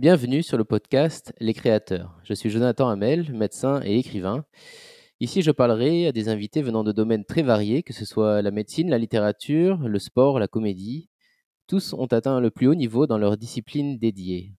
Bienvenue 0.00 0.42
sur 0.42 0.56
le 0.56 0.64
podcast 0.64 1.34
Les 1.40 1.52
Créateurs. 1.52 2.18
Je 2.24 2.32
suis 2.32 2.48
Jonathan 2.48 2.88
Hamel, 2.88 3.30
médecin 3.34 3.82
et 3.84 3.98
écrivain. 3.98 4.46
Ici, 5.20 5.42
je 5.42 5.50
parlerai 5.50 6.06
à 6.06 6.12
des 6.12 6.30
invités 6.30 6.62
venant 6.62 6.84
de 6.84 6.90
domaines 6.90 7.26
très 7.26 7.42
variés, 7.42 7.82
que 7.82 7.92
ce 7.92 8.06
soit 8.06 8.40
la 8.40 8.50
médecine, 8.50 8.88
la 8.88 8.96
littérature, 8.96 9.76
le 9.76 9.98
sport, 9.98 10.38
la 10.38 10.48
comédie. 10.48 11.10
Tous 11.66 11.92
ont 11.92 12.06
atteint 12.06 12.40
le 12.40 12.50
plus 12.50 12.66
haut 12.66 12.74
niveau 12.74 13.06
dans 13.06 13.18
leur 13.18 13.36
discipline 13.36 13.98
dédiée. 13.98 14.54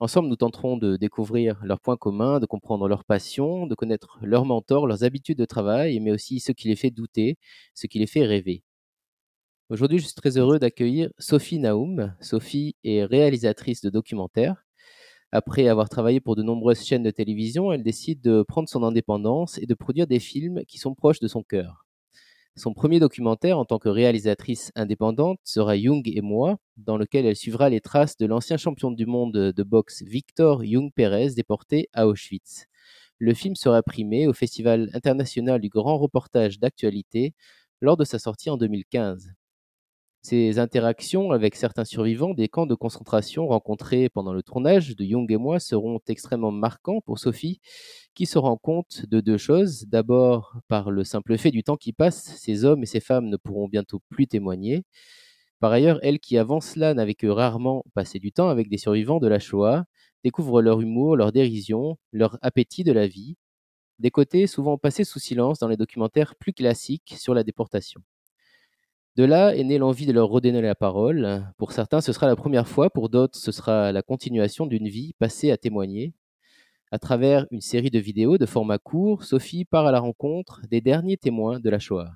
Ensemble, 0.00 0.30
nous 0.30 0.36
tenterons 0.36 0.78
de 0.78 0.96
découvrir 0.96 1.60
leurs 1.62 1.80
points 1.80 1.98
communs, 1.98 2.40
de 2.40 2.46
comprendre 2.46 2.88
leurs 2.88 3.04
passions, 3.04 3.66
de 3.66 3.74
connaître 3.74 4.18
leurs 4.22 4.46
mentors, 4.46 4.86
leurs 4.86 5.04
habitudes 5.04 5.36
de 5.36 5.44
travail, 5.44 6.00
mais 6.00 6.10
aussi 6.10 6.40
ce 6.40 6.52
qui 6.52 6.68
les 6.68 6.76
fait 6.76 6.90
douter, 6.90 7.36
ce 7.74 7.86
qui 7.86 7.98
les 7.98 8.06
fait 8.06 8.24
rêver. 8.24 8.62
Aujourd'hui, 9.68 9.98
je 9.98 10.06
suis 10.06 10.14
très 10.14 10.38
heureux 10.38 10.58
d'accueillir 10.58 11.10
Sophie 11.18 11.58
Naoum. 11.58 12.16
Sophie 12.22 12.76
est 12.82 13.04
réalisatrice 13.04 13.82
de 13.82 13.90
documentaires. 13.90 14.65
Après 15.38 15.68
avoir 15.68 15.90
travaillé 15.90 16.18
pour 16.18 16.34
de 16.34 16.42
nombreuses 16.42 16.82
chaînes 16.82 17.02
de 17.02 17.10
télévision, 17.10 17.70
elle 17.70 17.82
décide 17.82 18.22
de 18.22 18.42
prendre 18.42 18.70
son 18.70 18.82
indépendance 18.82 19.58
et 19.58 19.66
de 19.66 19.74
produire 19.74 20.06
des 20.06 20.18
films 20.18 20.64
qui 20.66 20.78
sont 20.78 20.94
proches 20.94 21.20
de 21.20 21.28
son 21.28 21.42
cœur. 21.42 21.84
Son 22.56 22.72
premier 22.72 23.00
documentaire 23.00 23.58
en 23.58 23.66
tant 23.66 23.78
que 23.78 23.90
réalisatrice 23.90 24.72
indépendante 24.76 25.38
sera 25.44 25.76
Young 25.76 26.08
et 26.08 26.22
moi, 26.22 26.56
dans 26.78 26.96
lequel 26.96 27.26
elle 27.26 27.36
suivra 27.36 27.68
les 27.68 27.82
traces 27.82 28.16
de 28.16 28.24
l'ancien 28.24 28.56
champion 28.56 28.90
du 28.90 29.04
monde 29.04 29.52
de 29.54 29.62
boxe 29.62 30.02
Victor 30.04 30.64
Young 30.64 30.90
Perez 30.94 31.34
déporté 31.34 31.90
à 31.92 32.06
Auschwitz. 32.06 32.64
Le 33.18 33.34
film 33.34 33.56
sera 33.56 33.82
primé 33.82 34.26
au 34.26 34.32
Festival 34.32 34.88
international 34.94 35.60
du 35.60 35.68
grand 35.68 35.98
reportage 35.98 36.58
d'actualité 36.58 37.34
lors 37.82 37.98
de 37.98 38.04
sa 38.04 38.18
sortie 38.18 38.48
en 38.48 38.56
2015. 38.56 39.35
Ces 40.28 40.58
interactions 40.58 41.30
avec 41.30 41.54
certains 41.54 41.84
survivants 41.84 42.34
des 42.34 42.48
camps 42.48 42.66
de 42.66 42.74
concentration 42.74 43.46
rencontrés 43.46 44.08
pendant 44.08 44.32
le 44.32 44.42
tournage 44.42 44.96
de 44.96 45.04
Young 45.04 45.30
et 45.30 45.36
moi 45.36 45.60
seront 45.60 46.00
extrêmement 46.08 46.50
marquants 46.50 47.00
pour 47.00 47.20
Sophie, 47.20 47.60
qui 48.12 48.26
se 48.26 48.36
rend 48.36 48.56
compte 48.56 49.06
de 49.06 49.20
deux 49.20 49.38
choses. 49.38 49.84
D'abord, 49.86 50.56
par 50.66 50.90
le 50.90 51.04
simple 51.04 51.38
fait 51.38 51.52
du 51.52 51.62
temps 51.62 51.76
qui 51.76 51.92
passe, 51.92 52.36
ces 52.40 52.64
hommes 52.64 52.82
et 52.82 52.86
ces 52.86 52.98
femmes 52.98 53.26
ne 53.26 53.36
pourront 53.36 53.68
bientôt 53.68 54.00
plus 54.08 54.26
témoigner. 54.26 54.82
Par 55.60 55.70
ailleurs, 55.70 56.00
elle 56.02 56.18
qui 56.18 56.38
avant 56.38 56.60
cela 56.60 56.92
n'avait 56.92 57.14
que 57.14 57.28
rarement 57.28 57.84
passé 57.94 58.18
du 58.18 58.32
temps 58.32 58.48
avec 58.48 58.68
des 58.68 58.78
survivants 58.78 59.20
de 59.20 59.28
la 59.28 59.38
Shoah, 59.38 59.84
découvre 60.24 60.60
leur 60.60 60.80
humour, 60.80 61.14
leur 61.14 61.30
dérision, 61.30 61.98
leur 62.10 62.36
appétit 62.42 62.82
de 62.82 62.90
la 62.90 63.06
vie, 63.06 63.36
des 64.00 64.10
côtés 64.10 64.48
souvent 64.48 64.76
passés 64.76 65.04
sous 65.04 65.20
silence 65.20 65.60
dans 65.60 65.68
les 65.68 65.76
documentaires 65.76 66.34
plus 66.34 66.52
classiques 66.52 67.14
sur 67.16 67.32
la 67.32 67.44
déportation. 67.44 68.02
De 69.16 69.24
là 69.24 69.56
est 69.56 69.64
née 69.64 69.78
l'envie 69.78 70.04
de 70.04 70.12
leur 70.12 70.28
redonner 70.28 70.60
la 70.60 70.74
parole. 70.74 71.42
Pour 71.56 71.72
certains, 71.72 72.02
ce 72.02 72.12
sera 72.12 72.26
la 72.26 72.36
première 72.36 72.68
fois, 72.68 72.90
pour 72.90 73.08
d'autres, 73.08 73.38
ce 73.38 73.50
sera 73.50 73.90
la 73.90 74.02
continuation 74.02 74.66
d'une 74.66 74.88
vie 74.88 75.14
passée 75.18 75.50
à 75.50 75.56
témoigner. 75.56 76.12
À 76.90 76.98
travers 76.98 77.46
une 77.50 77.62
série 77.62 77.88
de 77.88 77.98
vidéos 77.98 78.36
de 78.36 78.44
format 78.44 78.76
court, 78.76 79.24
Sophie 79.24 79.64
part 79.64 79.86
à 79.86 79.90
la 79.90 80.00
rencontre 80.00 80.60
des 80.70 80.82
derniers 80.82 81.16
témoins 81.16 81.60
de 81.60 81.70
la 81.70 81.78
Shoah. 81.78 82.12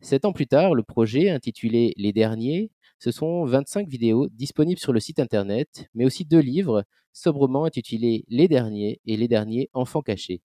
Sept 0.00 0.24
ans 0.24 0.32
plus 0.32 0.46
tard, 0.46 0.76
le 0.76 0.84
projet, 0.84 1.28
intitulé 1.28 1.92
Les 1.96 2.12
Derniers, 2.12 2.70
ce 3.00 3.10
sont 3.10 3.44
25 3.44 3.88
vidéos 3.88 4.28
disponibles 4.28 4.78
sur 4.78 4.92
le 4.92 5.00
site 5.00 5.18
internet, 5.18 5.88
mais 5.92 6.04
aussi 6.04 6.24
deux 6.24 6.38
livres, 6.38 6.84
sobrement 7.12 7.64
intitulés 7.64 8.24
Les 8.28 8.46
Derniers 8.46 9.00
et 9.06 9.16
Les 9.16 9.26
Derniers 9.26 9.70
Enfants 9.72 10.02
Cachés. 10.02 10.40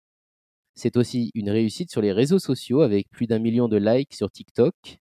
C'est 0.74 0.96
aussi 0.96 1.32
une 1.36 1.50
réussite 1.50 1.92
sur 1.92 2.02
les 2.02 2.14
réseaux 2.14 2.40
sociaux 2.40 2.80
avec 2.80 3.10
plus 3.10 3.28
d'un 3.28 3.40
million 3.40 3.68
de 3.68 3.76
likes 3.76 4.14
sur 4.14 4.32
TikTok, 4.32 5.02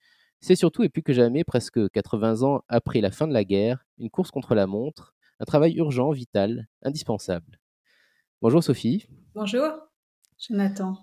c'est 0.45 0.57
surtout 0.57 0.83
et 0.83 0.91
plus 0.91 1.03
que 1.03 1.15
jamais, 1.15 1.43
presque 1.43 1.91
80 1.93 2.43
ans 2.43 2.63
après 2.69 3.01
la 3.01 3.11
fin 3.11 3.27
de 3.27 3.33
la 3.33 3.45
guerre, 3.45 3.87
une 3.97 4.11
course 4.11 4.31
contre 4.31 4.55
la 4.55 4.67
montre, 4.67 5.15
un 5.41 5.47
travail 5.47 5.75
urgent, 5.77 6.11
vital, 6.11 6.69
indispensable. 6.83 7.59
Bonjour 8.43 8.63
Sophie. 8.63 9.07
Bonjour 9.35 9.71
Jonathan. 10.39 10.99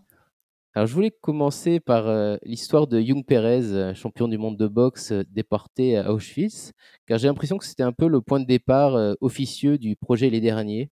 Alors 0.76 0.86
je 0.86 0.94
voulais 0.94 1.10
commencer 1.10 1.80
par 1.80 2.08
euh, 2.08 2.38
l'histoire 2.44 2.86
de 2.86 3.02
Jung 3.02 3.26
Perez, 3.26 3.74
euh, 3.74 3.96
champion 3.96 4.28
du 4.28 4.38
monde 4.38 4.58
de 4.58 4.68
boxe 4.68 5.12
euh, 5.12 5.24
déporté 5.32 5.98
à 5.98 6.14
Auschwitz, 6.14 6.72
car 7.08 7.18
j'ai 7.18 7.28
l'impression 7.28 7.58
que 7.58 7.66
c'était 7.66 7.82
un 7.82 7.94
peu 7.94 8.08
le 8.08 8.22
point 8.22 8.40
de 8.40 8.46
départ 8.46 9.16
officieux 9.22 9.80
du 9.80 9.96
projet 9.96 10.30
Les 10.30 10.40
Derniers. 10.40 10.92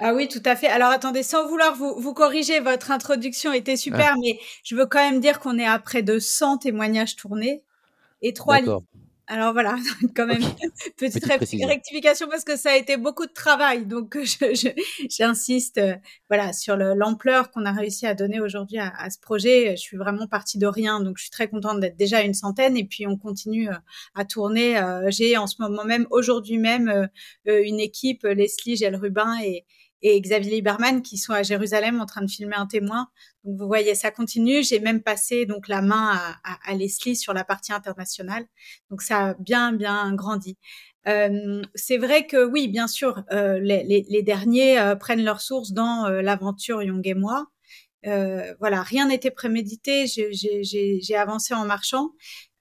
Ah 0.00 0.14
oui, 0.14 0.28
tout 0.28 0.42
à 0.44 0.54
fait. 0.54 0.68
Alors 0.68 0.90
attendez, 0.90 1.22
sans 1.22 1.48
vouloir 1.48 1.74
vous, 1.74 1.94
vous 1.98 2.14
corriger, 2.14 2.60
votre 2.60 2.90
introduction 2.90 3.52
était 3.52 3.76
super, 3.76 4.16
mais 4.22 4.38
je 4.62 4.76
veux 4.76 4.86
quand 4.86 5.10
même 5.10 5.20
dire 5.20 5.40
qu'on 5.40 5.58
est 5.58 5.66
à 5.66 5.78
près 5.78 6.02
de 6.02 6.18
100 6.18 6.58
témoignages 6.58 7.16
tournés 7.16 7.62
et 8.22 8.32
trois 8.32 8.60
livres. 8.60 8.84
Alors 9.30 9.52
voilà, 9.52 9.76
quand 10.16 10.26
même, 10.26 10.42
petite, 10.96 11.22
rectification 11.26 12.28
parce 12.30 12.44
que 12.44 12.56
ça 12.56 12.70
a 12.70 12.76
été 12.76 12.96
beaucoup 12.96 13.26
de 13.26 13.32
travail. 13.32 13.84
Donc 13.84 14.16
j'insiste 15.10 15.76
euh, 15.76 15.96
voilà, 16.30 16.54
sur 16.54 16.76
l'ampleur 16.76 17.50
qu'on 17.50 17.66
a 17.66 17.72
réussi 17.72 18.06
à 18.06 18.14
donner 18.14 18.40
aujourd'hui 18.40 18.78
à, 18.78 19.10
ce 19.10 19.18
projet. 19.20 19.72
Je 19.72 19.82
suis 19.82 19.98
vraiment 19.98 20.26
partie 20.26 20.56
de 20.56 20.66
rien, 20.66 21.00
donc 21.00 21.18
je 21.18 21.24
suis 21.24 21.30
très 21.30 21.48
contente 21.48 21.78
d'être 21.80 21.98
déjà 21.98 22.22
une 22.22 22.32
centaine 22.32 22.78
et 22.78 22.84
puis 22.84 23.06
on 23.06 23.18
continue 23.18 23.68
euh, 23.68 23.74
à 24.14 24.24
tourner. 24.24 24.78
Euh, 24.78 25.10
j'ai 25.10 25.36
en 25.36 25.46
ce 25.46 25.56
moment 25.60 25.84
même, 25.84 26.06
aujourd'hui 26.10 26.56
même, 26.56 27.08
une 27.44 27.80
équipe, 27.80 28.22
Leslie 28.22 28.76
Gel 28.76 28.96
Rubin 28.96 29.38
et, 29.44 29.66
et 30.02 30.20
Xavier 30.20 30.52
Lieberman 30.52 31.02
qui 31.02 31.18
sont 31.18 31.32
à 31.32 31.42
Jérusalem 31.42 32.00
en 32.00 32.06
train 32.06 32.22
de 32.22 32.30
filmer 32.30 32.56
un 32.56 32.66
témoin. 32.66 33.08
Donc 33.44 33.58
vous 33.58 33.66
voyez, 33.66 33.94
ça 33.94 34.10
continue. 34.10 34.62
J'ai 34.62 34.80
même 34.80 35.02
passé 35.02 35.46
donc 35.46 35.68
la 35.68 35.82
main 35.82 36.18
à, 36.44 36.58
à, 36.70 36.74
Leslie 36.74 37.16
sur 37.16 37.32
la 37.32 37.44
partie 37.44 37.72
internationale. 37.72 38.44
Donc 38.90 39.02
ça 39.02 39.28
a 39.28 39.34
bien 39.34 39.72
bien 39.72 40.14
grandi. 40.14 40.56
Euh, 41.06 41.62
c'est 41.74 41.96
vrai 41.96 42.26
que 42.26 42.44
oui, 42.44 42.68
bien 42.68 42.86
sûr, 42.86 43.22
euh, 43.32 43.58
les, 43.60 43.82
les, 43.84 44.04
les, 44.08 44.22
derniers 44.22 44.78
euh, 44.78 44.94
prennent 44.94 45.24
leur 45.24 45.40
source 45.40 45.72
dans 45.72 46.06
euh, 46.06 46.20
l'aventure 46.22 46.82
Young 46.82 47.06
et 47.06 47.14
moi. 47.14 47.46
Euh, 48.06 48.54
voilà, 48.60 48.82
rien 48.82 49.08
n'était 49.08 49.30
prémédité. 49.30 50.06
J'ai 50.06 51.16
avancé 51.16 51.54
en 51.54 51.64
marchant. 51.64 52.10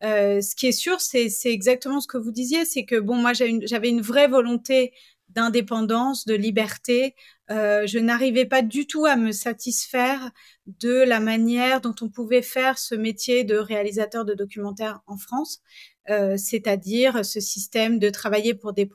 ce 0.02 0.56
qui 0.56 0.68
est 0.68 0.72
sûr, 0.72 1.02
c'est 1.02 1.30
exactement 1.46 2.00
ce 2.00 2.08
que 2.08 2.18
vous 2.18 2.31
disiez, 2.31 2.66
c'est 2.66 2.86
que 2.86 3.00
bon, 3.00 3.16
moi 3.16 3.34
j'avais 3.34 3.90
une, 3.90 3.97
une 3.97 4.02
vraie 4.02 4.28
volonté 4.28 4.94
d'indépendance, 5.38 6.25
de 6.25 6.34
liberté. 6.34 7.16
Euh, 7.52 7.86
je 7.86 8.00
n'arrivais 8.00 8.46
pas 8.46 8.64
du 8.64 8.88
tout 8.88 9.06
à 9.06 9.16
me 9.16 9.31
satisfaire 9.31 10.31
de 10.66 11.03
la 11.08 11.20
manière 11.20 11.80
dont 11.80 11.94
on 12.02 12.09
pouvait 12.09 12.42
faire 12.42 12.80
ce 12.80 12.96
métier 12.96 13.44
de 13.44 13.56
réalisateur 13.56 14.26
de 14.26 14.34
documentaires 14.34 15.02
en 15.06 15.18
France. 15.18 15.62
Euh, 16.09 16.38
c'est-à-dire 16.38 17.25
ce 17.25 17.41
système 17.41 18.00
de 18.00 18.09
travailler 18.09 18.53
pour 18.53 18.72
des, 18.72 18.90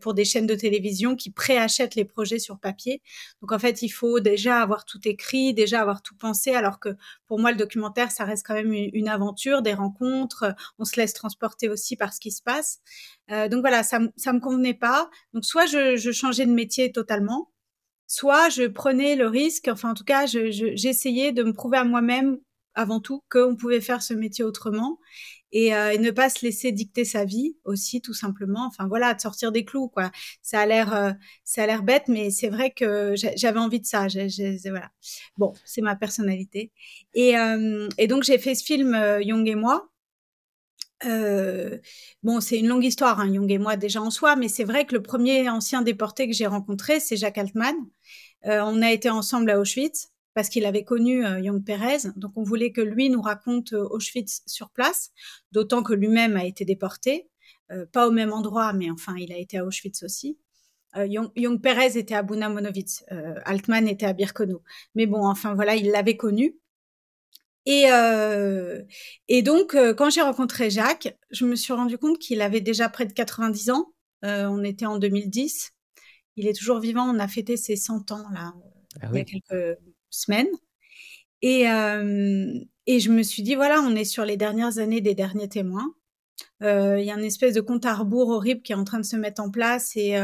pour 0.00 0.14
des 0.14 0.24
chaînes 0.24 0.46
de 0.46 0.54
télévision 0.54 1.16
qui 1.16 1.30
préachètent 1.30 1.96
les 1.96 2.04
projets 2.04 2.38
sur 2.38 2.60
papier. 2.60 3.02
Donc 3.40 3.50
en 3.50 3.58
fait, 3.58 3.82
il 3.82 3.88
faut 3.88 4.20
déjà 4.20 4.60
avoir 4.60 4.84
tout 4.84 5.00
écrit, 5.04 5.54
déjà 5.54 5.80
avoir 5.80 6.02
tout 6.02 6.14
pensé, 6.14 6.54
alors 6.54 6.78
que 6.78 6.90
pour 7.26 7.40
moi, 7.40 7.50
le 7.50 7.56
documentaire, 7.56 8.12
ça 8.12 8.24
reste 8.24 8.46
quand 8.46 8.54
même 8.54 8.72
une, 8.72 9.08
aventure, 9.08 9.62
des 9.62 9.74
rencontres, 9.74 10.54
on 10.78 10.84
se 10.84 10.96
laisse 10.96 11.14
transporter 11.14 11.68
aussi 11.68 11.96
par 11.96 12.14
ce 12.14 12.20
qui 12.20 12.30
se 12.30 12.42
passe. 12.42 12.78
Euh, 13.32 13.48
donc 13.48 13.62
voilà, 13.62 13.82
ça, 13.82 13.98
ça 14.16 14.32
me 14.32 14.38
convenait 14.38 14.74
pas. 14.74 15.10
Donc 15.32 15.44
soit 15.44 15.66
je, 15.66 15.96
je 15.96 16.12
changeais 16.12 16.46
de 16.46 16.52
métier 16.52 16.92
totalement, 16.92 17.50
soit 18.06 18.50
je 18.50 18.68
prenais 18.68 19.16
le 19.16 19.26
risque, 19.26 19.66
enfin 19.68 19.90
en 19.90 19.94
tout 19.94 20.04
cas, 20.04 20.26
j'essayais 20.26 21.28
je, 21.30 21.34
de 21.34 21.42
me 21.42 21.52
prouver 21.52 21.78
à 21.78 21.84
moi-même 21.84 22.38
avant 22.74 23.00
tout 23.00 23.22
qu'on 23.30 23.56
pouvait 23.56 23.80
faire 23.80 24.02
ce 24.02 24.14
métier 24.14 24.44
autrement 24.44 24.98
euh, 25.54 25.90
et, 25.90 25.98
ne 25.98 26.10
pas 26.10 26.30
se 26.30 26.44
laisser 26.44 26.72
dicter 26.72 27.04
sa 27.04 27.24
vie 27.24 27.56
aussi 27.64 28.00
tout 28.00 28.14
simplement. 28.14 28.66
Enfin 28.66 28.86
voilà 28.88 29.14
de 29.14 29.20
sortir 29.20 29.52
des 29.52 29.64
clous 29.64 29.88
quoi. 29.88 30.10
Ça 30.42 30.60
a 30.60 30.66
l'air 30.66 30.94
euh, 30.94 31.12
ça 31.44 31.64
a 31.64 31.66
l'air 31.66 31.82
bête 31.82 32.08
mais 32.08 32.30
c'est 32.30 32.48
vrai 32.48 32.70
que 32.70 33.14
j'avais 33.36 33.58
envie 33.58 33.80
de 33.80 33.86
ça. 33.86 34.06
Voilà. 34.66 34.90
Bon 35.36 35.52
c'est 35.64 35.82
ma 35.82 35.96
personnalité. 35.96 36.72
Et, 37.14 37.36
euh, 37.38 37.88
et 37.98 38.06
donc 38.06 38.22
j'ai 38.22 38.38
fait 38.38 38.54
ce 38.54 38.64
film 38.64 38.94
Young 39.20 39.48
et 39.48 39.54
moi. 39.54 39.88
Bon, 42.22 42.40
c'est 42.40 42.58
une 42.58 42.68
longue 42.68 42.84
histoire, 42.84 43.18
hein, 43.18 43.26
Young 43.26 43.50
et 43.50 43.58
moi 43.58 43.76
déjà 43.76 44.00
en 44.00 44.10
soi, 44.10 44.36
mais 44.36 44.46
c'est 44.48 44.62
vrai 44.62 44.86
que 44.86 44.94
le 44.94 45.02
premier 45.02 45.48
ancien 45.50 45.82
déporté 45.82 46.28
que 46.28 46.32
j'ai 46.32 46.46
rencontré, 46.46 47.00
c'est 47.00 47.16
Jacques 47.16 47.38
Altman. 47.38 47.74
on 48.44 48.82
a 48.82 48.92
été 48.92 49.10
ensemble 49.10 49.50
à 49.50 49.58
Auschwitz 49.58 50.11
parce 50.34 50.48
qu'il 50.48 50.64
avait 50.66 50.84
connu 50.84 51.24
euh, 51.24 51.40
Young 51.40 51.64
Perez. 51.64 52.08
Donc 52.16 52.32
on 52.36 52.42
voulait 52.42 52.72
que 52.72 52.80
lui 52.80 53.10
nous 53.10 53.22
raconte 53.22 53.72
euh, 53.72 53.88
Auschwitz 53.90 54.42
sur 54.46 54.70
place, 54.70 55.10
d'autant 55.52 55.82
que 55.82 55.92
lui-même 55.92 56.36
a 56.36 56.44
été 56.44 56.64
déporté, 56.64 57.28
euh, 57.70 57.86
pas 57.86 58.08
au 58.08 58.10
même 58.10 58.32
endroit, 58.32 58.72
mais 58.72 58.90
enfin 58.90 59.14
il 59.18 59.32
a 59.32 59.38
été 59.38 59.58
à 59.58 59.64
Auschwitz 59.64 60.02
aussi. 60.02 60.38
Young, 60.94 61.30
Young, 61.36 61.58
Perez 61.58 61.96
était 61.96 62.14
à 62.14 62.22
Buna 62.22 62.50
Monowitz, 62.50 63.02
Altman 63.46 63.88
était 63.88 64.04
à 64.04 64.12
Birkenau. 64.12 64.62
Mais 64.94 65.06
bon, 65.06 65.26
enfin 65.26 65.54
voilà, 65.54 65.74
il 65.74 65.90
l'avait 65.90 66.18
connu. 66.18 66.58
Et, 67.64 67.86
et 69.28 69.40
donc, 69.40 69.74
quand 69.96 70.10
j'ai 70.10 70.20
rencontré 70.20 70.68
Jacques, 70.68 71.16
je 71.30 71.46
me 71.46 71.56
suis 71.56 71.72
rendu 71.72 71.96
compte 71.96 72.18
qu'il 72.18 72.42
avait 72.42 72.60
déjà 72.60 72.90
près 72.90 73.06
de 73.06 73.14
90 73.14 73.70
ans. 73.70 73.94
on 74.22 74.62
était 74.64 74.84
en 74.84 74.98
2010. 74.98 75.72
Il 76.36 76.46
est 76.46 76.52
toujours 76.52 76.78
vivant. 76.78 77.08
On 77.08 77.18
a 77.18 77.26
fêté 77.26 77.56
ses 77.56 77.76
100 77.76 78.12
ans 78.12 78.28
là, 78.30 78.52
ah 79.00 79.08
il 79.12 79.16
y 79.16 79.20
a 79.22 79.24
quelques 79.24 79.78
semaines. 80.12 80.48
Et, 81.42 81.68
euh, 81.68 82.52
et 82.86 83.00
je 83.00 83.10
me 83.10 83.22
suis 83.22 83.42
dit, 83.42 83.54
voilà, 83.56 83.80
on 83.80 83.94
est 83.96 84.04
sur 84.04 84.24
les 84.24 84.36
dernières 84.36 84.78
années 84.78 85.00
des 85.00 85.14
derniers 85.14 85.48
témoins. 85.48 85.94
il 86.60 87.04
y 87.04 87.10
a 87.10 87.14
une 87.14 87.24
espèce 87.24 87.54
de 87.54 87.60
compte 87.60 87.84
à 87.86 87.94
rebours 87.94 88.28
horrible 88.28 88.62
qui 88.62 88.72
est 88.72 88.76
en 88.76 88.84
train 88.84 89.00
de 89.00 89.04
se 89.04 89.16
mettre 89.16 89.42
en 89.42 89.50
place 89.50 89.96
et 89.96 90.16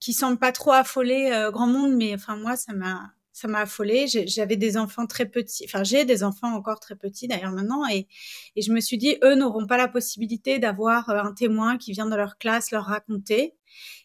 qui 0.00 0.12
semble 0.12 0.38
pas 0.38 0.52
trop 0.52 0.72
affoler 0.72 1.48
grand 1.52 1.68
monde, 1.68 1.94
mais 1.94 2.14
enfin 2.14 2.36
moi 2.36 2.56
ça 2.56 2.72
m'a 2.72 3.12
ça 3.38 3.46
m'a 3.46 3.60
affolée. 3.60 4.06
J'avais 4.08 4.56
des 4.56 4.76
enfants 4.76 5.06
très 5.06 5.26
petits, 5.26 5.64
enfin 5.64 5.84
j'ai 5.84 6.04
des 6.04 6.24
enfants 6.24 6.52
encore 6.54 6.80
très 6.80 6.96
petits 6.96 7.28
d'ailleurs 7.28 7.52
maintenant, 7.52 7.86
et, 7.88 8.08
et 8.56 8.62
je 8.62 8.72
me 8.72 8.80
suis 8.80 8.98
dit, 8.98 9.16
eux 9.22 9.36
n'auront 9.36 9.66
pas 9.66 9.76
la 9.76 9.88
possibilité 9.88 10.58
d'avoir 10.58 11.08
un 11.10 11.32
témoin 11.32 11.78
qui 11.78 11.92
vient 11.92 12.06
dans 12.06 12.16
leur 12.16 12.38
classe 12.38 12.72
leur 12.72 12.84
raconter. 12.84 13.54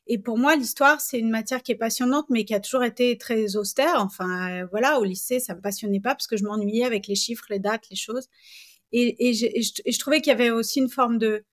Et 0.08 0.18
pour 0.18 0.38
moi, 0.38 0.56
l'histoire, 0.56 1.00
c'est 1.00 1.20
une 1.20 1.30
matière 1.30 1.64
qui 1.64 1.72
est 1.72 1.76
passionnante, 1.76 2.26
mais 2.30 2.44
qui 2.44 2.54
a 2.54 2.60
toujours 2.60 2.84
été 2.84 3.18
très 3.18 3.56
austère. 3.56 3.96
Enfin, 3.98 4.64
euh, 4.64 4.68
voilà, 4.70 5.00
au 5.00 5.04
lycée, 5.04 5.40
ça 5.40 5.56
me 5.56 5.62
passionnait 5.62 6.02
pas 6.02 6.14
parce 6.14 6.28
que 6.28 6.36
je 6.36 6.44
m'ennuyais 6.44 6.84
avec 6.86 7.08
les 7.08 7.16
chiffres, 7.16 7.46
les 7.50 7.60
dates, 7.60 7.90
les 7.90 7.96
choses. 7.96 8.28
Et, 8.92 9.34
je, 9.34 10.00
trouvais 10.00 10.22
qu'il 10.22 10.30
y 10.30 10.36
avait 10.36 10.52
aussi 10.52 10.80
une 10.80 10.90
forme 10.90 11.18
de 11.18 11.44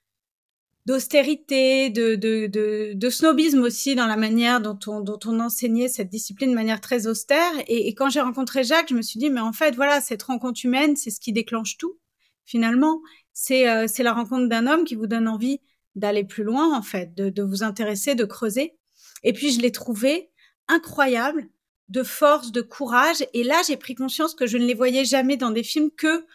d'austérité, 0.87 1.91
de, 1.91 2.17
de, 2.17 2.47
de, 2.95 3.11
snobisme 3.11 3.61
aussi 3.61 3.95
dans 3.95 4.07
la 4.07 4.17
manière 4.17 4.61
dont 4.61 4.79
on, 4.87 5.01
dont 5.01 5.19
on 5.27 5.39
enseignait 5.39 5.89
cette 5.89 6.09
discipline 6.09 6.51
de 6.51 6.55
manière 6.55 6.81
très 6.81 7.07
austère. 7.07 7.53
Et, 7.69 7.95
quand 7.95 8.09
j'ai 8.11 8.21
rencontré 8.21 8.65
Jacques, 8.65 8.89
je 8.89 8.95
me 8.95 9.03
suis 9.03 9.19
dit, 9.19 9.31
mais 9.31 9.41
en 9.41 9.53
fait, 9.53 9.75
voilà, 9.77 10.01
cette 10.01 10.23
rencontre 10.23 10.61
humaine, 10.65 10.97
c'est 10.97 11.11
ce 11.11 11.21
qui 11.21 11.33
déclenche 11.33 11.77
tout, 11.77 11.99
finalement. 12.45 13.01
C'est 13.33 13.69
euh, 13.69 13.87
la 13.99 14.13
rencontre 14.13 14.49
d'un 14.49 14.67
homme 14.67 14.85
qui 14.85 14.95
vous 14.97 15.07
donne 15.07 15.29
envie 15.29 15.61
d'aller 16.01 16.25
plus 16.25 16.43
loin, 16.43 16.77
en 16.77 16.83
fait, 16.83 17.15
de, 17.15 17.29
de 17.29 17.43
vous 17.43 17.63
intéresser, 17.63 18.15
de 18.15 18.25
creuser. 18.25 18.77
Et 19.23 19.33
puis, 19.33 19.53
je 19.53 19.61
l'ai 19.61 19.73
trouvé 19.73 20.31
incroyable 20.67 21.49
de 21.89 22.03
force, 22.03 22.53
de 22.53 22.63
courage. 22.63 23.25
Et 23.35 23.45
là, 23.45 23.61
j'ai 23.67 23.77
pris 23.77 23.95
conscience 23.95 24.35
que 24.35 24.47
je 24.47 24.59
ne 24.59 24.65
les 24.65 24.75
voyais 24.75 25.05
jamais 25.05 25.37
dans 25.37 25.51
des 25.51 25.65
films 25.65 25.91
que 25.91 26.27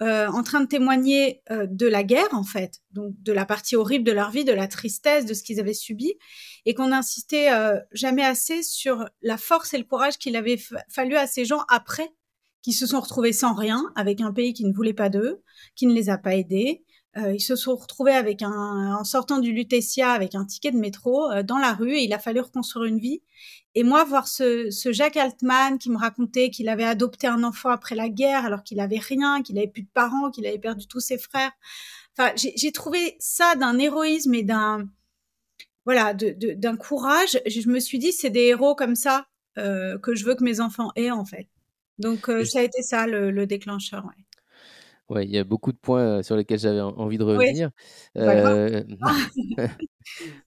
euh, 0.00 0.26
en 0.26 0.42
train 0.42 0.60
de 0.60 0.66
témoigner 0.66 1.42
euh, 1.50 1.66
de 1.70 1.86
la 1.86 2.02
guerre, 2.02 2.32
en 2.32 2.42
fait, 2.42 2.80
donc 2.90 3.14
de 3.22 3.32
la 3.32 3.46
partie 3.46 3.76
horrible 3.76 4.04
de 4.04 4.10
leur 4.10 4.30
vie, 4.32 4.44
de 4.44 4.52
la 4.52 4.66
tristesse, 4.66 5.26
de 5.26 5.34
ce 5.34 5.44
qu'ils 5.44 5.60
avaient 5.60 5.74
subi, 5.74 6.14
et 6.64 6.74
qu'on 6.74 6.88
n'insistait 6.88 7.52
euh, 7.52 7.78
jamais 7.92 8.24
assez 8.24 8.64
sur 8.64 9.08
la 9.20 9.36
force 9.36 9.74
et 9.74 9.78
le 9.78 9.84
courage 9.84 10.18
qu'il 10.18 10.34
avait 10.34 10.58
fallu 10.88 11.14
à 11.14 11.28
ces 11.28 11.44
gens 11.44 11.62
après, 11.68 12.10
qui 12.62 12.72
se 12.72 12.86
sont 12.86 13.00
retrouvés 13.00 13.32
sans 13.32 13.54
rien, 13.54 13.92
avec 13.94 14.20
un 14.20 14.32
pays 14.32 14.54
qui 14.54 14.64
ne 14.64 14.72
voulait 14.72 14.94
pas 14.94 15.08
d'eux, 15.08 15.42
qui 15.76 15.86
ne 15.86 15.92
les 15.92 16.10
a 16.10 16.18
pas 16.18 16.34
aidés, 16.34 16.82
ils 17.16 17.40
se 17.40 17.56
sont 17.56 17.76
retrouvés 17.76 18.12
avec 18.12 18.42
un, 18.42 18.96
en 18.98 19.04
sortant 19.04 19.38
du 19.38 19.52
Lutetia 19.52 20.12
avec 20.12 20.34
un 20.34 20.46
ticket 20.46 20.70
de 20.70 20.78
métro 20.78 21.30
euh, 21.30 21.42
dans 21.42 21.58
la 21.58 21.74
rue 21.74 21.94
et 21.94 22.04
il 22.04 22.12
a 22.12 22.18
fallu 22.18 22.40
reconstruire 22.40 22.86
une 22.86 22.98
vie. 22.98 23.22
Et 23.74 23.84
moi, 23.84 24.04
voir 24.04 24.28
ce, 24.28 24.70
ce 24.70 24.92
Jacques 24.92 25.16
Altman 25.16 25.78
qui 25.78 25.90
me 25.90 25.98
racontait 25.98 26.50
qu'il 26.50 26.68
avait 26.68 26.84
adopté 26.84 27.26
un 27.26 27.42
enfant 27.42 27.70
après 27.70 27.94
la 27.94 28.08
guerre 28.08 28.44
alors 28.44 28.62
qu'il 28.62 28.80
avait 28.80 28.98
rien, 28.98 29.42
qu'il 29.42 29.58
avait 29.58 29.68
plus 29.68 29.82
de 29.82 29.90
parents, 29.92 30.30
qu'il 30.30 30.46
avait 30.46 30.58
perdu 30.58 30.86
tous 30.86 31.00
ses 31.00 31.18
frères. 31.18 31.52
Enfin, 32.16 32.32
j'ai 32.36 32.72
trouvé 32.72 33.16
ça 33.18 33.56
d'un 33.56 33.78
héroïsme 33.78 34.34
et 34.34 34.42
d'un 34.42 34.88
voilà, 35.84 36.14
d'un 36.14 36.76
courage. 36.76 37.40
Je 37.46 37.68
me 37.68 37.80
suis 37.80 37.98
dit, 37.98 38.12
c'est 38.12 38.30
des 38.30 38.46
héros 38.46 38.74
comme 38.74 38.94
ça 38.94 39.26
euh, 39.58 39.98
que 39.98 40.14
je 40.14 40.24
veux 40.24 40.34
que 40.34 40.44
mes 40.44 40.60
enfants 40.60 40.92
aient 40.96 41.10
en 41.10 41.24
fait. 41.24 41.48
Donc 41.98 42.28
euh, 42.28 42.44
ça 42.44 42.60
a 42.60 42.62
été 42.62 42.82
ça 42.82 43.06
le, 43.06 43.30
le 43.30 43.46
déclencheur. 43.46 44.04
Ouais. 44.04 44.24
Ouais, 45.12 45.26
il 45.26 45.30
y 45.30 45.36
a 45.36 45.44
beaucoup 45.44 45.72
de 45.72 45.76
points 45.76 46.22
sur 46.22 46.36
lesquels 46.36 46.58
j'avais 46.58 46.80
envie 46.80 47.18
de 47.18 47.24
revenir. 47.24 47.70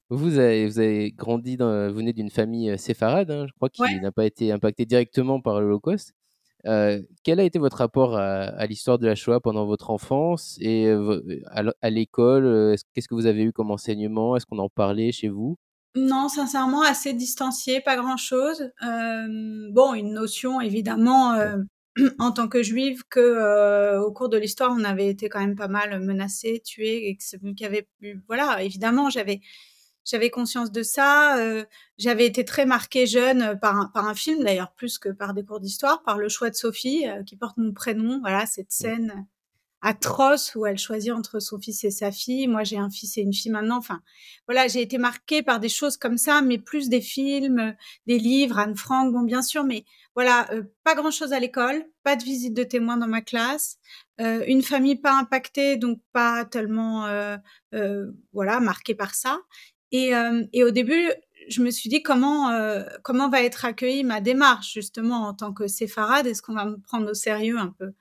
vous, 0.10 0.40
avez, 0.40 0.68
vous 0.68 0.80
avez 0.80 1.12
grandi, 1.12 1.56
dans, 1.56 1.90
vous 1.90 1.98
venez 1.98 2.14
d'une 2.14 2.32
famille 2.32 2.76
séfarade, 2.80 3.30
hein, 3.30 3.46
je 3.48 3.54
crois, 3.54 3.70
qui 3.70 3.84
n'a 4.02 4.12
pas 4.12 4.26
été 4.26 4.52
impactée 4.52 4.88
directement 4.88 5.40
par 5.40 5.62
l'Holocauste. 5.62 6.16
quel 6.64 7.40
a 7.40 7.44
été 7.44 7.60
votre 7.60 7.78
rapport 7.78 8.18
à, 8.18 8.66
l'histoire 8.66 8.98
de 8.98 9.06
la 9.06 9.14
Shoah 9.14 9.40
pendant 9.40 9.68
votre 9.68 9.92
enfance 9.92 10.58
et 10.60 10.92
à, 11.52 11.90
l'école 11.92 12.76
Qu'est-ce 12.96 13.08
que 13.08 13.14
vous 13.14 13.28
avez 13.28 13.44
eu 13.44 13.54
comme 13.54 13.70
enseignement? 13.70 14.36
Est-ce 14.36 14.48
qu'on 14.48 14.58
en 14.58 14.70
parlait 14.70 15.12
chez 15.12 15.30
vous? 15.30 15.60
Non, 15.96 16.28
sincèrement, 16.28 16.82
assez 16.82 17.14
distancié, 17.14 17.82
pas 17.82 17.98
grand-chose. 17.98 18.72
bon, 18.82 19.94
une 19.94 20.14
notion 20.14 20.60
évidemment 20.60 21.36
en 22.20 22.32
tant 22.32 22.48
que 22.48 22.62
juive 22.64 23.04
que 23.10 23.20
euh, 23.20 24.02
au 24.02 24.12
cours 24.12 24.30
de 24.30 24.38
l'histoire 24.38 24.74
on 24.78 24.84
avait 24.84 25.08
été 25.08 25.30
quand 25.30 25.40
même 25.40 25.56
pas 25.56 25.68
mal 25.68 26.00
menacés, 26.02 26.62
tués 26.64 27.10
et 27.10 27.18
qu'il 27.18 27.60
y 27.60 27.66
avait 27.66 27.88
voilà 28.28 28.62
évidemment 28.62 29.10
j'avais 29.10 29.42
j'avais 30.06 30.30
conscience 30.30 30.72
de 30.72 30.84
ça. 30.84 31.38
Euh, 31.40 31.66
j'avais 31.98 32.26
été 32.26 32.46
très 32.46 32.66
marquée 32.66 33.08
jeune 33.08 33.60
par 33.60 33.76
un, 33.76 33.86
par 33.88 34.08
un 34.08 34.14
film 34.14 34.44
d'ailleurs 34.44 34.72
plus 34.74 35.00
que 35.00 35.10
par 35.10 35.34
des 35.34 35.44
cours 35.44 35.60
d'histoire, 35.60 36.04
par 36.04 36.18
le 36.18 36.30
choix 36.30 36.50
de 36.50 36.56
Sophie 36.56 37.08
euh, 37.08 37.24
qui 37.24 37.36
porte 37.36 37.58
mon 37.58 37.74
prénom. 37.74 38.20
Voilà 38.22 38.46
cette 38.46 38.72
scène 38.72 39.26
atroce 39.86 40.56
où 40.56 40.66
elle 40.66 40.80
choisit 40.80 41.12
entre 41.12 41.40
son 41.40 41.60
fils 41.60 41.84
et 41.84 41.92
sa 41.92 42.12
fille. 42.12 42.48
Moi, 42.48 42.64
j'ai 42.64 42.78
un 42.78 42.90
fils 42.90 43.20
et 43.20 43.22
une 43.22 43.34
fille 43.34 43.52
maintenant. 43.52 43.78
Enfin, 43.78 44.02
voilà, 44.48 44.68
j'ai 44.68 44.82
été 44.82 44.98
marquée 44.98 45.44
par 45.44 45.60
des 45.60 45.70
choses 45.70 45.96
comme 45.96 46.18
ça, 46.18 46.42
mais 46.42 46.58
plus 46.58 46.90
des 46.90 47.02
films, 47.02 47.76
des 48.08 48.18
livres, 48.18 48.58
Anne 48.58 48.76
Frank, 48.76 49.14
bon, 49.14 49.22
bien 49.22 49.44
sûr, 49.44 49.64
mais 49.64 49.86
voilà, 50.16 50.52
euh, 50.52 50.64
pas 50.84 50.96
grand-chose 50.96 51.34
à 51.34 51.40
l'école, 51.40 51.86
pas 52.04 52.16
de 52.16 52.24
visite 52.24 52.56
de 52.56 52.64
témoins 52.64 52.98
dans 52.98 53.08
ma 53.08 53.22
classe, 53.22 53.78
euh, 54.20 54.44
une 54.48 54.64
famille 54.64 54.96
pas 54.96 55.14
impactée, 55.20 55.78
donc 55.78 56.00
pas 56.14 56.46
tellement, 56.46 57.06
euh, 57.06 57.38
voilà, 58.34 58.60
marquée 58.60 58.96
par 58.96 59.14
ça. 59.14 59.40
Et, 59.92 60.12
et, 60.52 60.64
au 60.64 60.72
début, 60.72 61.12
je 61.48 61.62
me 61.62 61.70
suis 61.70 61.90
dit 61.90 62.02
comment 62.04 62.52
comment 63.04 63.30
va 63.30 63.44
être 63.44 63.64
accueillie 63.64 64.04
ma 64.04 64.20
démarche 64.20 64.74
justement 64.74 65.28
en 65.28 65.34
tant 65.34 65.54
que 65.54 65.68
séfarade? 65.68 66.28
Est-ce 66.28 66.42
qu'on 66.42 66.56
va 66.56 66.66
me 66.66 66.78
prendre 66.78 67.10
au 67.10 67.14
sérieux 67.14 67.58
un 67.58 67.74
peu? 67.80 67.94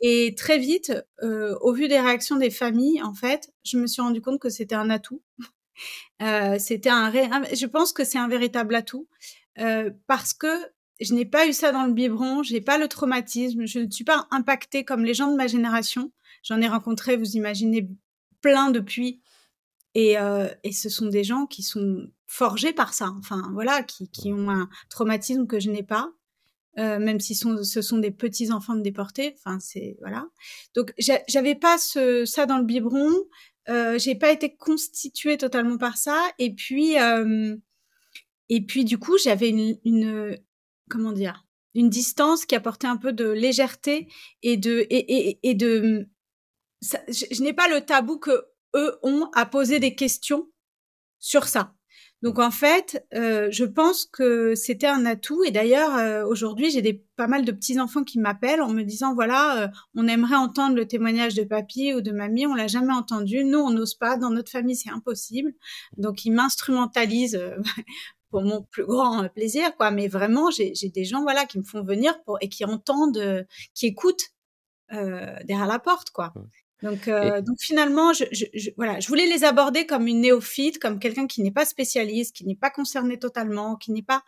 Et 0.00 0.34
très 0.36 0.58
vite, 0.58 0.92
au 1.22 1.72
vu 1.72 1.88
des 1.88 1.98
réactions 1.98 2.36
des 2.36 2.50
familles, 2.50 3.02
en 3.02 3.14
fait, 3.14 3.52
je 3.64 3.78
me 3.78 3.86
suis 3.86 4.02
rendu 4.02 4.20
compte 4.20 4.40
que 4.40 4.48
c'était 4.48 4.74
un 4.74 4.90
atout. 4.90 5.22
c'était 6.58 6.90
un, 6.90 7.10
je 7.12 7.66
pense 7.66 7.92
que 7.92 8.04
c'est 8.04 8.18
un 8.18 8.28
véritable 8.28 8.74
atout 8.74 9.08
parce 10.06 10.34
que 10.34 10.48
je 11.00 11.14
n'ai 11.14 11.24
pas 11.24 11.46
eu 11.46 11.52
ça 11.52 11.72
dans 11.72 11.86
le 11.86 11.92
biberon, 11.92 12.42
j'ai 12.42 12.60
pas 12.60 12.78
le 12.78 12.88
traumatisme, 12.88 13.66
je 13.66 13.80
ne 13.80 13.90
suis 13.90 14.04
pas 14.04 14.26
impactée 14.30 14.84
comme 14.84 15.04
les 15.04 15.14
gens 15.14 15.30
de 15.30 15.36
ma 15.36 15.46
génération. 15.46 16.12
J'en 16.42 16.60
ai 16.60 16.68
rencontré, 16.68 17.16
vous 17.16 17.36
imaginez, 17.36 17.88
plein 18.40 18.70
depuis. 18.70 19.20
Et, 19.94 20.18
euh, 20.18 20.48
et 20.64 20.72
ce 20.72 20.88
sont 20.88 21.06
des 21.06 21.24
gens 21.24 21.46
qui 21.46 21.62
sont 21.62 22.08
forgés 22.26 22.72
par 22.72 22.94
ça, 22.94 23.12
enfin 23.18 23.50
voilà, 23.52 23.82
qui, 23.82 24.10
qui 24.10 24.32
ont 24.32 24.50
un 24.50 24.68
traumatisme 24.90 25.46
que 25.46 25.60
je 25.60 25.70
n'ai 25.70 25.82
pas, 25.82 26.10
euh, 26.78 26.98
même 26.98 27.18
si 27.18 27.34
ce 27.34 27.82
sont 27.82 27.98
des 27.98 28.10
petits 28.10 28.52
enfants 28.52 28.74
de 28.74 28.82
déportés. 28.82 29.34
Enfin 29.38 29.58
c'est 29.60 29.96
voilà. 30.00 30.28
Donc 30.74 30.92
j'avais 30.98 31.54
pas 31.54 31.76
ce, 31.78 32.24
ça 32.24 32.46
dans 32.46 32.58
le 32.58 32.64
biberon. 32.64 33.10
Euh, 33.68 33.98
j'ai 33.98 34.14
pas 34.14 34.30
été 34.30 34.56
constituée 34.56 35.36
totalement 35.36 35.76
par 35.76 35.96
ça. 35.96 36.30
Et 36.38 36.54
puis 36.54 36.98
euh, 36.98 37.56
et 38.48 38.64
puis 38.64 38.84
du 38.84 38.98
coup 38.98 39.18
j'avais 39.18 39.48
une, 39.48 39.78
une 39.84 40.38
comment 40.88 41.12
dire, 41.12 41.46
une 41.74 41.90
distance 41.90 42.46
qui 42.46 42.54
apportait 42.54 42.86
un 42.86 42.96
peu 42.96 43.12
de 43.12 43.28
légèreté 43.28 44.08
et 44.42 44.56
de 44.56 44.86
et, 44.90 45.38
et, 45.42 45.54
de 45.54 46.08
je, 46.82 47.42
n'ai 47.42 47.52
pas 47.52 47.68
le 47.68 47.84
tabou 47.84 48.18
que 48.18 48.46
eux 48.76 48.98
ont 49.02 49.30
à 49.34 49.46
poser 49.46 49.80
des 49.80 49.94
questions 49.94 50.48
sur 51.18 51.48
ça. 51.48 51.74
Donc 52.22 52.40
en 52.40 52.50
fait, 52.50 53.06
euh, 53.14 53.48
je 53.52 53.64
pense 53.64 54.04
que 54.04 54.54
c'était 54.56 54.88
un 54.88 55.06
atout. 55.06 55.44
Et 55.44 55.52
d'ailleurs, 55.52 55.96
euh, 55.96 56.26
aujourd'hui, 56.26 56.70
j'ai 56.70 57.04
pas 57.16 57.28
mal 57.28 57.44
de 57.44 57.52
petits 57.52 57.78
enfants 57.78 58.02
qui 58.02 58.18
m'appellent 58.18 58.60
en 58.60 58.70
me 58.70 58.82
disant 58.82 59.14
voilà, 59.14 59.62
euh, 59.64 59.68
on 59.94 60.08
aimerait 60.08 60.34
entendre 60.34 60.74
le 60.74 60.86
témoignage 60.86 61.34
de 61.34 61.44
papy 61.44 61.94
ou 61.94 62.00
de 62.00 62.10
mamie, 62.10 62.46
on 62.46 62.54
l'a 62.54 62.66
jamais 62.66 62.92
entendu. 62.92 63.44
Nous, 63.44 63.58
on 63.58 63.70
n'ose 63.70 63.94
pas. 63.94 64.16
Dans 64.16 64.30
notre 64.30 64.50
famille, 64.50 64.74
c'est 64.76 64.90
impossible. 64.90 65.52
Donc 65.96 66.24
ils 66.24 66.32
m'instrumentalisent 66.32 67.40
pour 68.30 68.42
mon 68.42 68.62
plus 68.62 68.84
grand 68.84 69.28
plaisir, 69.28 69.76
quoi. 69.76 69.92
Mais 69.92 70.08
vraiment, 70.08 70.50
j'ai 70.50 70.72
des 70.92 71.04
gens, 71.04 71.22
voilà, 71.22 71.46
qui 71.46 71.58
me 71.58 71.64
font 71.64 71.82
venir 71.84 72.20
pour 72.24 72.38
et 72.40 72.48
qui 72.48 72.64
entendent, 72.64 73.46
qui 73.74 73.86
écoutent 73.86 74.32
derrière 74.90 75.66
la 75.66 75.78
porte, 75.78 76.10
quoi. 76.10 76.32
Donc, 76.82 77.08
euh, 77.08 77.42
donc 77.42 77.56
finalement, 77.60 78.12
je, 78.12 78.24
je, 78.30 78.44
je, 78.54 78.70
voilà, 78.76 79.00
je 79.00 79.08
voulais 79.08 79.26
les 79.26 79.44
aborder 79.44 79.86
comme 79.86 80.06
une 80.06 80.20
néophyte, 80.20 80.78
comme 80.78 80.98
quelqu'un 80.98 81.26
qui 81.26 81.42
n'est 81.42 81.50
pas 81.50 81.64
spécialiste, 81.64 82.36
qui 82.36 82.44
n'est 82.46 82.54
pas 82.56 82.70
concerné 82.70 83.18
totalement, 83.18 83.76
qui 83.76 83.90
n'est 83.92 84.02
pas. 84.02 84.22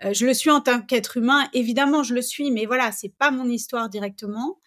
je 0.00 0.24
le 0.26 0.32
suis 0.32 0.50
en 0.50 0.60
tant 0.60 0.80
qu'être 0.80 1.18
humain, 1.18 1.48
évidemment, 1.52 2.02
je 2.02 2.14
le 2.14 2.22
suis, 2.22 2.50
mais 2.50 2.64
voilà, 2.64 2.90
c'est 2.92 3.14
pas 3.18 3.30
mon 3.30 3.48
histoire 3.48 3.90
directement. 3.90 4.58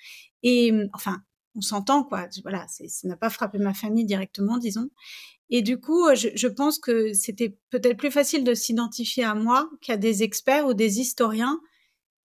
Et 0.44 0.72
enfin, 0.94 1.24
on 1.56 1.62
s'entend, 1.62 2.04
quoi. 2.04 2.28
Voilà, 2.44 2.66
ça 2.68 3.08
n'a 3.08 3.18
pas 3.18 3.30
frappé 3.30 3.58
ma 3.58 3.74
famille 3.74 4.06
directement, 4.06 4.58
disons. 4.58 4.90
Et 5.50 5.62
du 5.62 5.80
coup, 5.80 6.04
je, 6.16 6.30
je 6.36 6.48
pense 6.48 6.80
que 6.80 7.14
c'était 7.14 7.58
peut-être 7.70 7.98
plus 7.98 8.12
facile 8.12 8.44
de 8.44 8.54
s'identifier 8.54 9.24
à 9.24 9.36
moi 9.36 9.70
qu'à 9.82 9.98
des 9.98 10.24
experts 10.24 10.66
ou 10.68 10.74
des 10.74 11.00
historiens, 11.00 11.60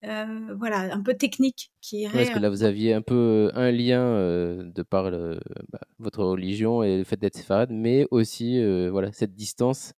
euh, 0.03 0.55
voilà, 0.57 0.93
un 0.93 1.01
peu 1.01 1.15
techniques 1.15 1.71
qui. 1.81 2.07
Parce 2.07 2.29
que 2.29 2.39
là, 2.39 2.49
vous 2.49 2.63
aviez 2.63 2.93
un 2.93 3.01
peu 3.01 3.51
un 3.55 3.71
lien 3.71 4.01
euh, 4.01 4.63
de 4.63 4.83
par 4.83 5.11
bah, 5.11 5.79
votre 5.99 6.23
religion 6.23 6.83
et 6.83 6.97
le 6.97 7.03
fait 7.03 7.17
d'être 7.17 7.35
séfarade, 7.35 7.71
mais 7.71 8.05
aussi 8.11 8.59
euh, 8.59 8.89
voilà 8.91 9.11
cette 9.11 9.33
distance? 9.33 9.93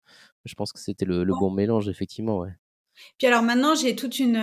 Je 0.45 0.53
pense 0.53 0.71
que 0.71 0.79
c'était 0.79 1.05
le, 1.05 1.23
le 1.23 1.33
bon 1.33 1.51
mélange, 1.51 1.89
effectivement, 1.89 2.39
ouais. 2.39 2.53
Puis 3.17 3.27
alors 3.27 3.43
maintenant, 3.43 3.75
j'ai 3.75 3.95
toute 3.95 4.19
une 4.19 4.37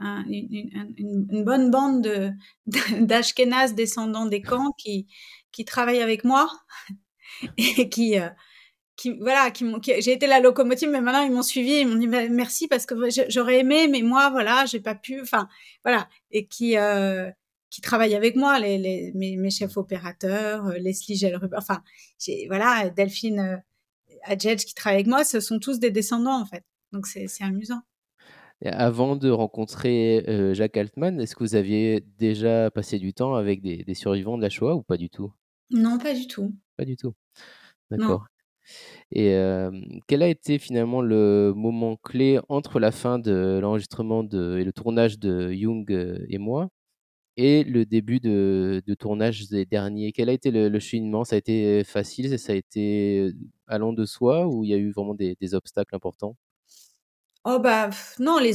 une, 0.00 1.44
bonne 1.44 1.70
bande 1.70 2.02
de, 2.02 2.30
d'Ashkenaz 3.00 3.74
descendants 3.74 4.26
des 4.26 4.42
camps 4.42 4.72
qui, 4.78 5.06
qui 5.52 5.64
travaillent 5.64 6.02
avec 6.02 6.24
moi 6.24 6.50
et 7.58 7.88
qui, 7.88 8.18
euh, 8.18 8.28
qui 8.96 9.12
voilà, 9.18 9.50
qui, 9.50 9.64
j'ai 10.00 10.12
été 10.12 10.26
la 10.26 10.40
locomotive, 10.40 10.88
mais 10.90 11.00
maintenant 11.00 11.22
ils 11.22 11.30
m'ont 11.30 11.42
suivi, 11.42 11.80
ils 11.80 11.86
m'ont 11.86 11.96
dit 11.96 12.08
merci 12.08 12.66
parce 12.66 12.86
que 12.86 12.94
j'aurais 13.28 13.60
aimé, 13.60 13.88
mais 13.88 14.02
moi 14.02 14.30
voilà, 14.30 14.64
j'ai 14.66 14.80
pas 14.80 14.94
pu, 14.94 15.20
enfin 15.20 15.48
voilà, 15.84 16.08
et 16.30 16.46
qui 16.46 16.78
euh, 16.78 17.30
qui 17.70 17.82
travaillent 17.82 18.14
avec 18.14 18.36
moi, 18.36 18.58
les, 18.58 18.78
les 18.78 19.12
mes, 19.14 19.36
mes, 19.36 19.50
chefs 19.50 19.76
opérateurs, 19.76 20.66
euh, 20.66 20.78
Leslie 20.78 21.16
Gelruber, 21.16 21.56
enfin 21.58 21.82
voilà, 22.48 22.88
Delphine 22.90 23.40
euh, 23.40 23.56
Adjedge 24.24 24.64
qui 24.64 24.74
travaille 24.74 24.96
avec 24.96 25.08
moi, 25.08 25.24
ce 25.24 25.40
sont 25.40 25.58
tous 25.58 25.78
des 25.78 25.90
descendants 25.90 26.40
en 26.40 26.46
fait, 26.46 26.64
donc 26.92 27.06
c'est 27.06 27.28
amusant. 27.42 27.82
Avant 28.64 29.16
de 29.16 29.28
rencontrer 29.28 30.24
euh, 30.28 30.54
Jacques 30.54 30.78
Altman, 30.78 31.20
est-ce 31.20 31.36
que 31.36 31.44
vous 31.44 31.54
aviez 31.56 32.02
déjà 32.18 32.70
passé 32.70 32.98
du 32.98 33.12
temps 33.12 33.34
avec 33.34 33.60
des, 33.60 33.84
des 33.84 33.94
survivants 33.94 34.38
de 34.38 34.42
la 34.42 34.48
Shoah 34.48 34.74
ou 34.74 34.82
pas 34.82 34.96
du 34.96 35.10
tout? 35.10 35.30
Non, 35.68 35.98
pas 35.98 36.14
du 36.14 36.26
tout. 36.26 36.54
Pas 36.78 36.86
du 36.86 36.96
tout. 36.96 37.12
D'accord. 37.90 38.26
Et 39.12 39.36
quel 40.06 40.22
a 40.22 40.28
été 40.28 40.58
finalement 40.58 41.00
le 41.00 41.52
moment 41.54 41.96
clé 41.96 42.40
entre 42.48 42.80
la 42.80 42.92
fin 42.92 43.18
de 43.18 43.58
l'enregistrement 43.60 44.22
et 44.24 44.64
le 44.64 44.72
tournage 44.72 45.18
de 45.18 45.52
Jung 45.52 45.86
et 46.28 46.38
moi 46.38 46.68
et 47.36 47.64
le 47.64 47.84
début 47.84 48.20
de, 48.20 48.82
tournage 48.98 49.48
des 49.48 49.66
derniers? 49.66 50.12
Quel 50.12 50.28
a 50.28 50.32
été 50.32 50.50
le, 50.50 50.78
cheminement? 50.80 51.24
Ça 51.24 51.36
a 51.36 51.38
été 51.38 51.84
facile? 51.84 52.38
Ça 52.38 52.52
a 52.52 52.56
été 52.56 53.30
allant 53.66 53.92
de 53.92 54.04
soi 54.04 54.46
ou 54.46 54.64
il 54.64 54.70
y 54.70 54.74
a 54.74 54.78
eu 54.78 54.90
vraiment 54.90 55.14
des, 55.14 55.54
obstacles 55.54 55.94
importants? 55.94 56.36
Oh 57.44 57.60
bah 57.60 57.90
non, 58.18 58.38
les, 58.38 58.54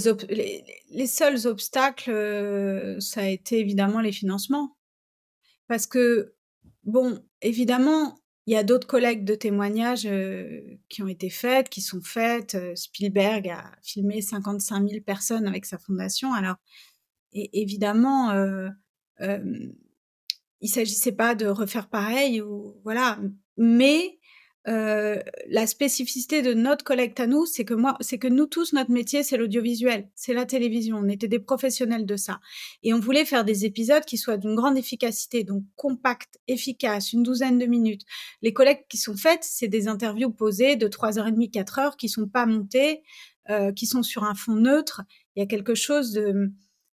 les, 0.89 1.07
seuls 1.07 1.47
obstacles, 1.47 2.97
ça 2.99 3.21
a 3.21 3.27
été 3.27 3.59
évidemment 3.59 4.01
les 4.01 4.11
financements. 4.11 4.75
Parce 5.71 5.87
que, 5.87 6.33
bon, 6.83 7.23
évidemment, 7.41 8.20
il 8.47 8.53
y 8.53 8.57
a 8.57 8.63
d'autres 8.63 8.87
collègues 8.87 9.23
de 9.23 9.35
témoignages 9.35 10.07
qui 10.89 11.03
ont 11.03 11.07
été 11.07 11.29
faites, 11.29 11.69
qui 11.69 11.81
sont 11.81 12.01
faites. 12.01 12.57
Spielberg 12.75 13.49
a 13.49 13.71
filmé 13.83 14.21
55 14.21 14.89
000 14.89 15.03
personnes 15.03 15.47
avec 15.47 15.65
sa 15.65 15.77
fondation. 15.77 16.33
Alors, 16.33 16.55
évidemment, 17.33 18.31
euh, 18.31 18.69
il 20.61 20.69
s'agissait 20.69 21.11
pas 21.11 21.35
de 21.35 21.47
refaire 21.47 21.89
pareil 21.89 22.41
ou 22.41 22.79
voilà. 22.83 23.19
Mais 23.57 24.19
euh, 24.67 25.19
la 25.47 25.65
spécificité 25.65 26.41
de 26.41 26.53
notre 26.53 26.83
collecte 26.85 27.19
à 27.19 27.27
nous, 27.27 27.45
c'est 27.45 27.65
que 27.65 27.73
moi, 27.73 27.97
c'est 27.99 28.19
que 28.19 28.27
nous 28.27 28.45
tous, 28.45 28.73
notre 28.73 28.91
métier, 28.91 29.23
c'est 29.23 29.37
l'audiovisuel, 29.37 30.09
c'est 30.15 30.33
la 30.33 30.45
télévision. 30.45 30.97
On 30.97 31.07
était 31.07 31.27
des 31.27 31.39
professionnels 31.39 32.05
de 32.05 32.15
ça, 32.15 32.39
et 32.83 32.93
on 32.93 32.99
voulait 32.99 33.25
faire 33.25 33.43
des 33.43 33.65
épisodes 33.65 34.05
qui 34.05 34.17
soient 34.17 34.37
d'une 34.37 34.55
grande 34.55 34.77
efficacité, 34.77 35.43
donc 35.43 35.63
compacts, 35.75 36.39
efficaces, 36.47 37.13
une 37.13 37.23
douzaine 37.23 37.57
de 37.57 37.65
minutes. 37.65 38.03
Les 38.41 38.53
collectes 38.53 38.85
qui 38.89 38.97
sont 38.97 39.17
faites, 39.17 39.43
c'est 39.43 39.67
des 39.67 39.87
interviews 39.87 40.31
posées 40.31 40.75
de 40.75 40.87
3h30, 40.87 41.49
4 41.49 41.79
heures, 41.79 41.97
qui 41.97 42.09
sont 42.09 42.27
pas 42.27 42.45
montées, 42.45 43.01
euh, 43.49 43.71
qui 43.71 43.87
sont 43.87 44.03
sur 44.03 44.23
un 44.23 44.35
fond 44.35 44.55
neutre. 44.55 45.01
Il 45.35 45.39
y 45.39 45.43
a 45.43 45.47
quelque 45.47 45.75
chose 45.75 46.11
de 46.11 46.51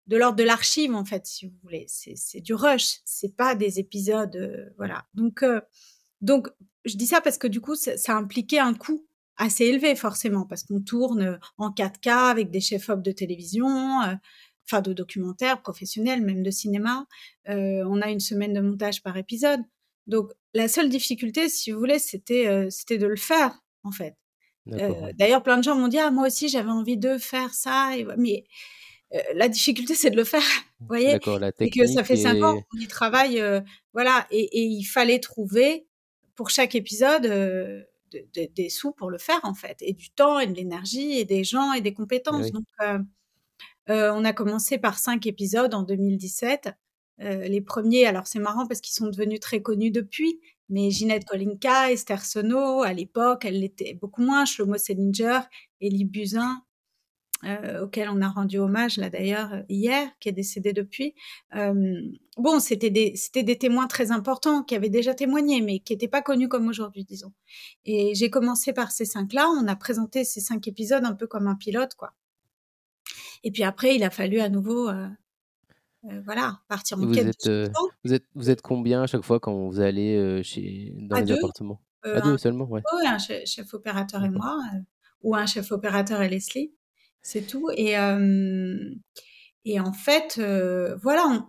de 0.09 0.17
l'ordre 0.17 0.37
de 0.37 0.43
l'archive 0.43 0.95
en 0.95 1.05
fait, 1.05 1.27
si 1.27 1.47
vous 1.47 1.55
voulez. 1.63 1.85
C'est 1.87 2.41
du 2.41 2.55
rush, 2.55 3.01
c'est 3.05 3.37
pas 3.37 3.55
des 3.55 3.79
épisodes, 3.79 4.35
euh, 4.37 4.71
voilà. 4.79 5.05
Donc 5.15 5.43
euh, 5.43 5.61
donc 6.21 6.49
je 6.85 6.97
dis 6.97 7.07
ça 7.07 7.21
parce 7.21 7.39
que 7.39 7.47
du 7.47 7.61
coup, 7.61 7.75
ça, 7.75 7.97
ça 7.97 8.17
impliquait 8.17 8.59
un 8.59 8.75
coût 8.75 9.09
assez 9.39 9.65
élevé 9.65 9.95
forcément, 9.95 10.45
parce 10.45 10.65
qu'on 10.65 10.81
tourne 10.81 11.39
en 11.57 11.71
4K 11.71 12.31
avec 12.31 12.51
des 12.51 12.61
chefs-op 12.61 13.03
de 13.03 13.13
télévision, 13.13 14.03
euh, 14.03 14.15
enfin 14.67 14.83
de 14.83 14.93
documentaires 14.93 15.63
professionnels, 15.63 16.23
même 16.23 16.43
de 16.43 16.51
cinéma. 16.51 17.07
Euh, 17.49 17.85
on 17.89 18.03
a 18.03 18.11
une 18.11 18.21
semaine 18.21 18.53
de 18.53 18.61
montage 18.61 19.03
par 19.03 19.17
épisode. 19.17 19.61
Donc 20.07 20.33
la 20.55 20.69
seule 20.69 20.89
difficulté, 20.89 21.49
si 21.49 21.71
vous 21.71 21.79
voulez, 21.79 21.99
c'était 21.99 22.49
euh, 22.49 22.69
c'était 22.69 22.99
de 22.99 23.07
le 23.07 23.17
faire 23.17 23.59
en 23.85 23.93
fait. 23.93 24.15
D'ailleurs, 24.67 25.43
plein 25.43 25.57
de 25.57 25.65
gens 25.65 25.75
m'ont 25.77 25.89
dit 25.89 25.99
ah 25.99 26.11
moi 26.11 26.27
aussi 26.27 26.51
j'avais 26.51 26.71
envie 26.71 26.99
de 26.99 27.17
faire 27.17 27.55
ça, 27.55 27.97
et, 27.97 28.07
mais 28.19 28.45
la 29.35 29.49
difficulté 29.49 29.95
c'est 29.95 30.11
de 30.11 30.17
le 30.17 30.25
faire, 30.25 30.43
vous 30.81 30.89
voyez, 30.89 31.15
et 31.61 31.71
que 31.71 31.87
ça 31.87 32.05
fait 32.05 32.17
cinq 32.17 32.43
ans 32.43 32.61
qu'on 32.61 32.79
y 32.79 32.87
travaille, 32.87 33.43
voilà, 33.95 34.27
et, 34.31 34.43
et, 34.43 34.65
il 34.65 34.85
fallait 34.85 35.21
trouver 35.21 35.88
pour 36.39 36.51
chaque 36.51 36.77
épisode 36.77 37.27
euh, 37.27 37.83
des 38.33 38.69
sous 38.69 38.93
pour 38.93 39.11
le 39.11 39.19
faire 39.19 39.41
en 39.43 39.55
fait, 39.55 39.77
et 39.81 39.93
du 39.93 40.09
temps 40.11 40.39
et 40.39 40.47
de 40.47 40.55
l'énergie 40.55 41.19
et 41.19 41.25
des 41.25 41.43
gens 41.43 41.73
et 41.73 41.81
des 41.81 41.93
compétences. 41.93 42.53
Donc, 42.53 42.65
euh, 42.81 43.01
euh, 43.91 44.13
on 44.15 44.25
a 44.25 44.33
commencé 44.33 44.79
par 44.79 45.01
cinq 45.01 45.27
épisodes 45.27 45.75
en 45.75 45.83
2017. 45.83 46.71
les 47.19 47.61
premiers, 47.61 48.07
alors 48.07 48.29
c'est 48.29 48.39
marrant 48.39 48.69
parce 48.69 48.81
qu'ils 48.81 48.95
sont 48.95 49.09
devenus 49.09 49.41
très 49.41 49.63
connus 49.63 49.91
depuis, 49.91 50.39
mais 50.69 50.93
Ginette 50.93 51.25
Kolinka, 51.25 51.91
Esther 51.91 52.25
Sono, 52.25 52.83
à 52.83 52.93
l'époque, 52.93 53.45
elle 53.45 53.59
l'était 53.59 53.95
beaucoup 53.95 54.23
moins, 54.23 54.45
Shlomo 54.45 54.79
Selinger, 54.79 55.41
Elie 55.83 56.05
Buzyn, 56.05 56.63
euh, 57.45 57.85
auquel 57.85 58.09
on 58.09 58.21
a 58.21 58.29
rendu 58.29 58.59
hommage 58.59 58.97
là 58.97 59.11
d'ailleurs 59.11 59.53
euh, 59.53 59.63
hier, 59.69 60.09
qui 60.19 60.29
est 60.29 60.33
décédé 60.33 60.73
depuis. 60.73 61.15
bon, 62.37 62.59
c'était 62.59 62.91
des, 62.91 63.13
c'était 63.15 63.45
des 63.45 63.57
témoins 63.57 63.87
très 63.87 64.11
importants 64.11 64.65
qui 64.65 64.75
avaient 64.75 64.89
déjà 64.89 65.15
témoigné, 65.15 65.61
mais 65.61 65.79
qui 65.79 65.93
n'étaient 65.93 66.09
pas 66.09 66.21
connus 66.21 66.49
comme 66.49 66.67
aujourd'hui, 66.67 67.05
disons. 67.05 67.33
Et 67.85 68.15
j'ai 68.17 68.29
commencé 68.29 68.73
par 68.73 68.91
ces 68.91 69.05
cinq-là. 69.05 69.49
On 69.61 69.69
a 69.69 69.77
présenté 69.77 70.25
ces 70.25 70.41
cinq 70.41 70.67
épisodes 70.67 71.05
un 71.05 71.15
peu 71.15 71.29
comme 71.29 71.47
un 71.47 71.55
pilote, 71.55 71.95
quoi. 71.95 72.13
Et 73.45 73.53
puis 73.53 73.63
après, 73.63 73.95
il 73.95 74.03
a 74.03 74.11
fallu 74.11 74.41
à 74.41 74.49
nouveau, 74.49 74.89
euh, 74.89 75.07
voilà, 76.25 76.59
partir 76.67 76.99
en 76.99 77.03
vous 77.03 77.13
quête. 77.13 77.47
Êtes, 77.47 77.71
vous 78.05 78.15
êtes, 78.15 78.25
vous 78.35 78.51
êtes 78.51 78.63
combien 78.63 79.03
à 79.03 79.07
chaque 79.07 79.23
fois 79.23 79.39
quand 79.39 79.69
vous 79.69 79.79
allez 79.79 80.43
chez 80.43 80.93
dans 80.97 81.21
les 81.21 81.31
appartements? 81.31 81.81
À 82.03 82.21
deux 82.21 82.37
seulement, 82.37 82.65
ouais. 82.65 82.83
Un 83.07 83.19
chef, 83.19 83.75
opérateur 83.75 84.25
et 84.25 84.31
moi, 84.31 84.59
ou 85.23 85.37
un 85.37 85.47
chef 85.47 85.71
opérateur 85.71 86.21
et 86.23 86.29
Leslie. 86.29 86.73
C'est 87.23 87.47
tout. 87.47 87.69
Et, 87.77 87.93
et 89.65 89.81
en 89.81 89.93
fait, 89.93 90.41
voilà, 91.03 91.47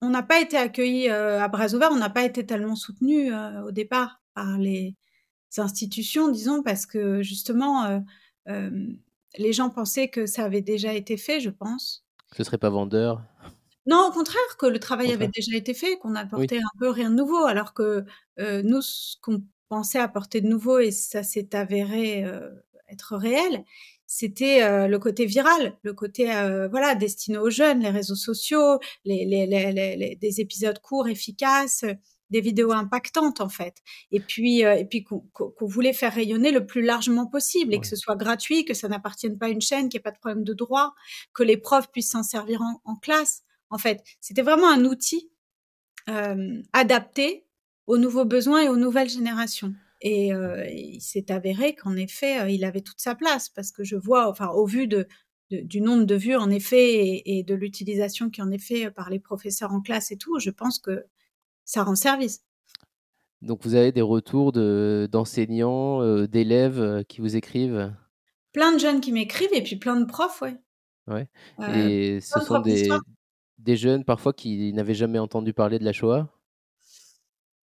on 0.00 0.10
n'a 0.10 0.22
pas 0.22 0.40
été 0.40 0.56
accueillis 0.56 1.08
à 1.08 1.48
bras 1.48 1.74
ouverts, 1.74 1.90
on 1.92 1.96
n'a 1.96 2.10
pas 2.10 2.24
été 2.24 2.46
tellement 2.46 2.76
soutenus 2.76 3.32
au 3.66 3.72
départ 3.72 4.20
par 4.34 4.58
les 4.58 4.94
institutions, 5.56 6.28
disons, 6.28 6.62
parce 6.62 6.86
que 6.86 7.22
justement, 7.22 8.02
les 8.46 9.52
gens 9.52 9.70
pensaient 9.70 10.08
que 10.08 10.26
ça 10.26 10.44
avait 10.44 10.62
déjà 10.62 10.94
été 10.94 11.16
fait, 11.16 11.40
je 11.40 11.50
pense. 11.50 12.04
Ce 12.36 12.44
serait 12.44 12.58
pas 12.58 12.70
vendeur? 12.70 13.22
Non, 13.86 14.08
au 14.08 14.12
contraire, 14.12 14.56
que 14.58 14.66
le 14.66 14.78
travail 14.78 15.12
avait 15.12 15.28
déjà 15.28 15.56
été 15.56 15.72
fait, 15.72 15.96
qu'on 15.96 16.14
apportait 16.14 16.58
un 16.58 16.78
peu 16.78 16.90
rien 16.90 17.10
de 17.10 17.16
nouveau, 17.16 17.44
alors 17.46 17.72
que 17.74 18.04
nous, 18.38 18.82
ce 18.82 19.16
qu'on 19.20 19.42
pensait 19.68 19.98
apporter 19.98 20.40
de 20.40 20.46
nouveau, 20.46 20.78
et 20.78 20.90
ça 20.90 21.22
s'est 21.22 21.56
avéré 21.56 22.24
être 22.88 23.16
réel, 23.16 23.64
c'était 24.10 24.62
euh, 24.62 24.88
le 24.88 24.98
côté 24.98 25.26
viral, 25.26 25.76
le 25.82 25.92
côté 25.92 26.34
euh, 26.34 26.66
voilà 26.68 26.94
destiné 26.94 27.36
aux 27.36 27.50
jeunes, 27.50 27.80
les 27.80 27.90
réseaux 27.90 28.14
sociaux, 28.14 28.78
les, 29.04 29.26
les, 29.26 29.46
les, 29.46 30.16
des 30.16 30.40
épisodes 30.40 30.78
courts, 30.80 31.08
efficaces, 31.08 31.84
des 32.30 32.40
vidéos 32.40 32.72
impactantes 32.72 33.42
en 33.42 33.50
fait. 33.50 33.74
Et 34.10 34.20
puis 34.20 34.64
euh, 34.64 34.76
et 34.76 34.86
puis 34.86 35.04
qu'on 35.04 35.52
voulait 35.66 35.92
faire 35.92 36.14
rayonner 36.14 36.52
le 36.52 36.64
plus 36.64 36.80
largement 36.80 37.26
possible 37.26 37.74
et 37.74 37.80
que 37.80 37.86
ce 37.86 37.96
soit 37.96 38.16
gratuit, 38.16 38.64
que 38.64 38.72
ça 38.72 38.88
n'appartienne 38.88 39.36
pas 39.36 39.46
à 39.46 39.50
une 39.50 39.60
chaîne, 39.60 39.90
qu'il 39.90 39.98
n'y 39.98 40.00
ait 40.00 40.10
pas 40.10 40.10
de 40.10 40.18
problème 40.18 40.42
de 40.42 40.54
droit, 40.54 40.94
que 41.34 41.42
les 41.42 41.58
profs 41.58 41.90
puissent 41.92 42.12
s'en 42.12 42.22
servir 42.22 42.62
en, 42.62 42.80
en, 42.86 42.96
classe. 42.96 43.42
En 43.68 43.76
fait, 43.76 44.02
c'était 44.22 44.42
vraiment 44.42 44.70
un 44.70 44.86
outil 44.86 45.30
adapté 46.72 47.44
aux 47.86 47.98
nouveaux 47.98 48.24
besoins 48.24 48.62
et 48.62 48.68
aux 48.70 48.78
nouvelles 48.78 49.10
générations. 49.10 49.74
Et 50.00 50.28
il 50.28 51.00
s'est 51.00 51.32
avéré 51.32 51.74
qu'en 51.74 51.96
effet, 51.96 52.54
il 52.54 52.64
avait 52.64 52.82
toute 52.82 53.00
sa 53.00 53.14
place 53.14 53.48
parce 53.48 53.72
que 53.72 53.82
je 53.82 53.96
vois, 53.96 54.28
enfin, 54.28 54.48
au 54.48 54.64
vu 54.64 54.86
de, 54.86 55.08
du 55.50 55.80
nombre 55.80 56.04
de 56.04 56.14
vues 56.14 56.36
en 56.36 56.50
effet 56.50 57.22
et, 57.24 57.42
de 57.42 57.54
l'utilisation 57.54 58.30
qui 58.30 58.42
en 58.42 58.50
est 58.50 58.62
fait 58.62 58.90
par 58.90 59.10
les 59.10 59.18
professeurs 59.18 59.72
en 59.72 59.80
classe 59.80 60.10
et 60.12 60.16
tout, 60.16 60.38
je 60.38 60.50
pense 60.50 60.78
que 60.78 61.04
ça 61.64 61.82
rend 61.82 61.96
service. 61.96 62.44
Donc 63.42 63.64
vous 63.64 63.74
avez 63.74 63.92
des 63.92 64.02
retours 64.02 64.52
d'enseignants, 64.52 66.26
d'élèves 66.26 67.04
qui 67.08 67.20
vous 67.20 67.36
écrivent? 67.36 67.92
Plein 68.52 68.72
de 68.72 68.78
jeunes 68.78 69.00
qui 69.00 69.12
m'écrivent 69.12 69.52
et 69.52 69.62
puis 69.62 69.76
plein 69.76 69.98
de 70.00 70.04
profs, 70.04 70.42
ouais. 70.42 70.56
Ouais. 71.06 71.28
et 71.58 72.20
ce 72.20 72.38
sont 72.40 72.60
des, 72.60 72.88
des 73.58 73.76
jeunes 73.76 74.04
parfois 74.04 74.32
qui 74.32 74.72
n'avaient 74.74 74.94
jamais 74.94 75.18
entendu 75.18 75.52
parler 75.52 75.78
de 75.78 75.84
la 75.84 75.92
Shoah? 75.92 76.28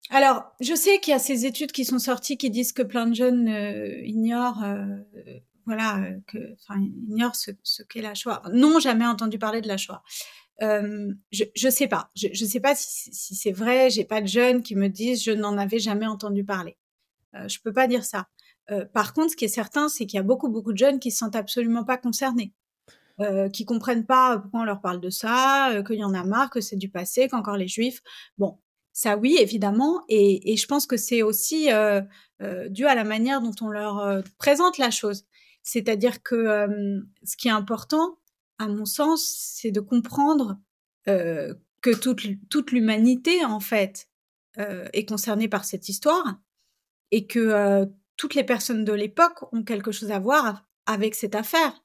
Alors, 0.09 0.55
je 0.61 0.73
sais 0.73 0.99
qu'il 0.99 1.11
y 1.11 1.15
a 1.15 1.19
ces 1.19 1.45
études 1.45 1.71
qui 1.71 1.85
sont 1.85 1.99
sorties 1.99 2.37
qui 2.37 2.49
disent 2.49 2.71
que 2.71 2.81
plein 2.81 3.07
de 3.07 3.13
jeunes 3.15 3.47
euh, 3.49 4.01
ignorent, 4.05 4.63
euh, 4.63 4.85
voilà, 5.65 5.99
euh, 5.99 6.17
que, 6.27 6.37
ignorent 6.79 7.35
ce, 7.35 7.51
qu'est 7.83 8.01
la 8.01 8.13
Shoah. 8.13 8.41
Non, 8.53 8.79
jamais 8.79 9.05
entendu 9.05 9.37
parler 9.37 9.61
de 9.61 9.67
la 9.67 9.77
Shoah. 9.77 10.03
je, 10.61 11.43
je 11.55 11.69
sais 11.69 11.87
pas. 11.87 12.09
Je, 12.15 12.27
je 12.31 12.45
sais 12.45 12.59
pas 12.59 12.75
si, 12.75 13.13
si 13.13 13.35
c'est 13.35 13.51
vrai. 13.51 13.89
J'ai 13.89 14.05
pas 14.05 14.21
de 14.21 14.27
jeunes 14.27 14.63
qui 14.63 14.75
me 14.75 14.87
disent 14.87 15.23
je 15.23 15.31
n'en 15.31 15.57
avais 15.57 15.79
jamais 15.79 16.07
entendu 16.07 16.43
parler. 16.45 16.77
je 17.47 17.59
peux 17.63 17.73
pas 17.73 17.87
dire 17.87 18.05
ça. 18.05 18.27
par 18.93 19.13
contre, 19.13 19.31
ce 19.31 19.35
qui 19.35 19.45
est 19.45 19.49
certain, 19.49 19.89
c'est 19.89 20.05
qu'il 20.05 20.17
y 20.17 20.19
a 20.19 20.23
beaucoup 20.23 20.49
beaucoup 20.49 20.73
de 20.73 20.77
jeunes 20.77 20.99
qui 20.99 21.11
se 21.11 21.17
sentent 21.19 21.35
absolument 21.35 21.83
pas 21.83 21.97
concernés. 21.97 22.53
euh, 23.19 23.49
qui 23.49 23.65
comprennent 23.65 24.05
pas 24.05 24.37
pourquoi 24.37 24.61
on 24.61 24.63
leur 24.63 24.79
parle 24.79 25.01
de 25.01 25.09
ça, 25.09 25.71
euh, 25.71 25.83
qu'il 25.83 25.95
y 25.95 26.03
en 26.03 26.13
a 26.13 26.23
marre, 26.23 26.51
que 26.51 26.61
c'est 26.61 26.75
du 26.75 26.89
passé, 26.89 27.27
qu'encore 27.27 27.57
les 27.57 27.67
juifs. 27.67 28.01
Bon, 28.37 28.59
ça 28.97 29.15
oui, 29.15 29.37
évidemment, 29.39 30.03
et, 30.09 30.51
et 30.51 30.57
je 30.57 30.65
pense 30.65 30.87
que 30.87 30.97
c'est 30.97 31.21
aussi 31.21 31.71
euh, 31.71 32.01
euh 32.41 32.67
dû 32.67 32.87
à 32.87 32.95
la 32.95 33.03
manière 33.03 33.41
dont 33.41 33.53
on 33.61 33.67
leur 33.67 33.99
euh, 33.99 34.21
présente 34.39 34.79
la 34.79 34.89
chose. 34.89 35.23
C'est-à-dire 35.61 36.23
que 36.23 37.03
ce 37.23 37.37
qui 37.37 37.47
est 37.47 37.51
important, 37.51 38.17
à 38.57 38.67
mon 38.67 38.85
sens, 38.85 39.23
c'est 39.23 39.69
de 39.69 39.81
comprendre 39.81 40.57
que 41.05 41.93
toute, 42.01 42.21
toute 42.49 42.71
l'humanité, 42.71 43.43
en 43.43 43.59
fait, 43.59 44.07
est 44.57 45.05
concernée 45.05 45.49
par 45.49 45.65
cette 45.65 45.89
histoire 45.89 46.39
et 47.11 47.27
que 47.27 47.85
toutes 48.15 48.33
les 48.33 48.45
personnes 48.45 48.85
de 48.85 48.93
l'époque 48.93 49.43
ont 49.51 49.63
quelque 49.63 49.91
chose 49.91 50.11
à 50.11 50.19
voir 50.19 50.65
avec 50.85 51.15
cette 51.15 51.35
affaire 51.35 51.83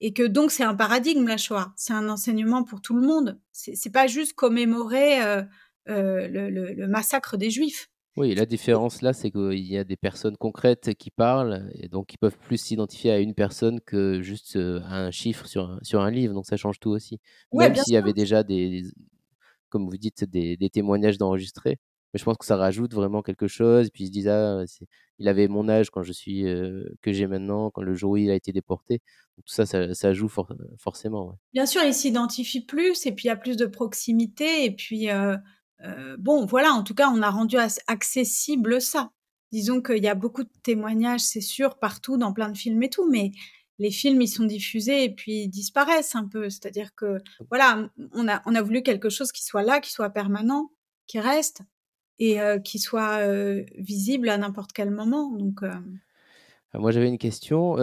et 0.00 0.12
que 0.12 0.22
donc 0.22 0.50
c'est 0.50 0.64
un 0.64 0.74
paradigme 0.74 1.26
la 1.26 1.36
Shoah, 1.38 1.72
c'est 1.76 1.92
un 1.92 2.08
enseignement 2.08 2.62
pour 2.62 2.82
tout 2.82 2.94
le 2.94 3.06
monde. 3.06 3.40
C'est 3.52 3.92
pas 3.92 4.06
juste 4.06 4.34
commémorer 4.34 5.22
euh, 5.22 5.42
euh, 5.88 6.28
le, 6.28 6.50
le, 6.50 6.72
le, 6.72 6.88
massacre 6.88 7.36
des 7.36 7.50
Juifs. 7.50 7.88
Oui, 8.16 8.34
la 8.34 8.46
différence 8.46 9.02
là, 9.02 9.12
c'est 9.12 9.30
qu'il 9.30 9.66
y 9.66 9.76
a 9.76 9.84
des 9.84 9.96
personnes 9.96 10.36
concrètes 10.36 10.94
qui 10.94 11.10
parlent 11.10 11.68
et 11.74 11.88
donc 11.88 12.06
qui 12.06 12.16
peuvent 12.16 12.38
plus 12.38 12.58
s'identifier 12.58 13.10
à 13.10 13.18
une 13.18 13.34
personne 13.34 13.80
que 13.80 14.22
juste 14.22 14.56
euh, 14.56 14.80
à 14.84 14.98
un 14.98 15.10
chiffre 15.10 15.46
sur, 15.46 15.78
sur 15.82 16.00
un 16.00 16.10
livre, 16.10 16.32
donc 16.32 16.46
ça 16.46 16.56
change 16.56 16.78
tout 16.78 16.90
aussi. 16.90 17.18
Ouais, 17.50 17.68
Même 17.68 17.76
s'il 17.76 17.94
y 17.94 17.96
avait 17.96 18.12
déjà 18.12 18.44
des, 18.44 18.84
comme 19.68 19.88
vous 19.88 19.96
dites, 19.96 20.24
des, 20.24 20.56
des 20.56 20.70
témoignages 20.70 21.18
d'enregistrés, 21.18 21.78
mais 22.14 22.18
je 22.18 22.24
pense 22.24 22.38
que 22.38 22.46
ça 22.46 22.56
rajoute 22.56 22.94
vraiment 22.94 23.22
quelque 23.22 23.48
chose. 23.48 23.88
Et 23.88 23.90
puis 23.90 24.04
ils 24.04 24.06
se 24.06 24.12
disent, 24.12 24.28
ah, 24.28 24.62
il 25.18 25.28
avait 25.28 25.48
mon 25.48 25.68
âge 25.68 25.90
quand 25.90 26.04
je 26.04 26.12
suis, 26.12 26.46
euh, 26.46 26.84
que 27.02 27.12
j'ai 27.12 27.26
maintenant, 27.26 27.72
quand 27.72 27.82
le 27.82 27.94
jour 27.94 28.12
où 28.12 28.16
il 28.16 28.30
a 28.30 28.36
été 28.36 28.52
déporté. 28.52 29.00
tout 29.36 29.52
ça, 29.52 29.66
ça, 29.66 30.12
joue 30.12 30.28
forcément. 30.78 31.36
Bien 31.52 31.66
sûr, 31.66 31.82
ils 31.82 31.92
s'identifient 31.92 32.64
plus 32.64 33.04
et 33.06 33.12
puis 33.12 33.24
il 33.24 33.28
y 33.28 33.30
a 33.30 33.36
plus 33.36 33.56
de 33.56 33.66
proximité. 33.66 34.64
Et 34.64 34.70
puis, 34.70 35.10
euh, 35.10 35.36
euh, 35.82 36.16
bon, 36.18 36.46
voilà, 36.46 36.72
en 36.72 36.82
tout 36.82 36.94
cas, 36.94 37.08
on 37.08 37.22
a 37.22 37.30
rendu 37.30 37.56
accessible 37.86 38.80
ça. 38.80 39.10
Disons 39.52 39.82
qu'il 39.82 40.02
y 40.02 40.08
a 40.08 40.14
beaucoup 40.14 40.42
de 40.44 40.50
témoignages, 40.62 41.20
c'est 41.20 41.40
sûr, 41.40 41.78
partout, 41.78 42.16
dans 42.16 42.32
plein 42.32 42.48
de 42.50 42.56
films 42.56 42.82
et 42.82 42.90
tout, 42.90 43.08
mais 43.08 43.32
les 43.78 43.90
films, 43.90 44.20
ils 44.22 44.28
sont 44.28 44.44
diffusés 44.44 45.04
et 45.04 45.14
puis 45.14 45.42
ils 45.42 45.48
disparaissent 45.48 46.14
un 46.14 46.26
peu. 46.26 46.48
C'est-à-dire 46.50 46.94
que, 46.94 47.20
voilà, 47.50 47.88
on 48.12 48.28
a, 48.28 48.42
on 48.46 48.54
a 48.54 48.62
voulu 48.62 48.82
quelque 48.82 49.10
chose 49.10 49.32
qui 49.32 49.44
soit 49.44 49.62
là, 49.62 49.80
qui 49.80 49.92
soit 49.92 50.10
permanent, 50.10 50.70
qui 51.06 51.20
reste 51.20 51.62
et 52.20 52.38
qui 52.64 52.78
soit 52.78 53.26
visible 53.76 54.28
à 54.28 54.38
n'importe 54.38 54.72
quel 54.72 54.90
moment. 54.90 55.32
Donc, 55.32 55.60
ah, 55.62 56.78
Moi, 56.78 56.92
j'avais 56.92 57.08
une 57.08 57.18
question. 57.18 57.74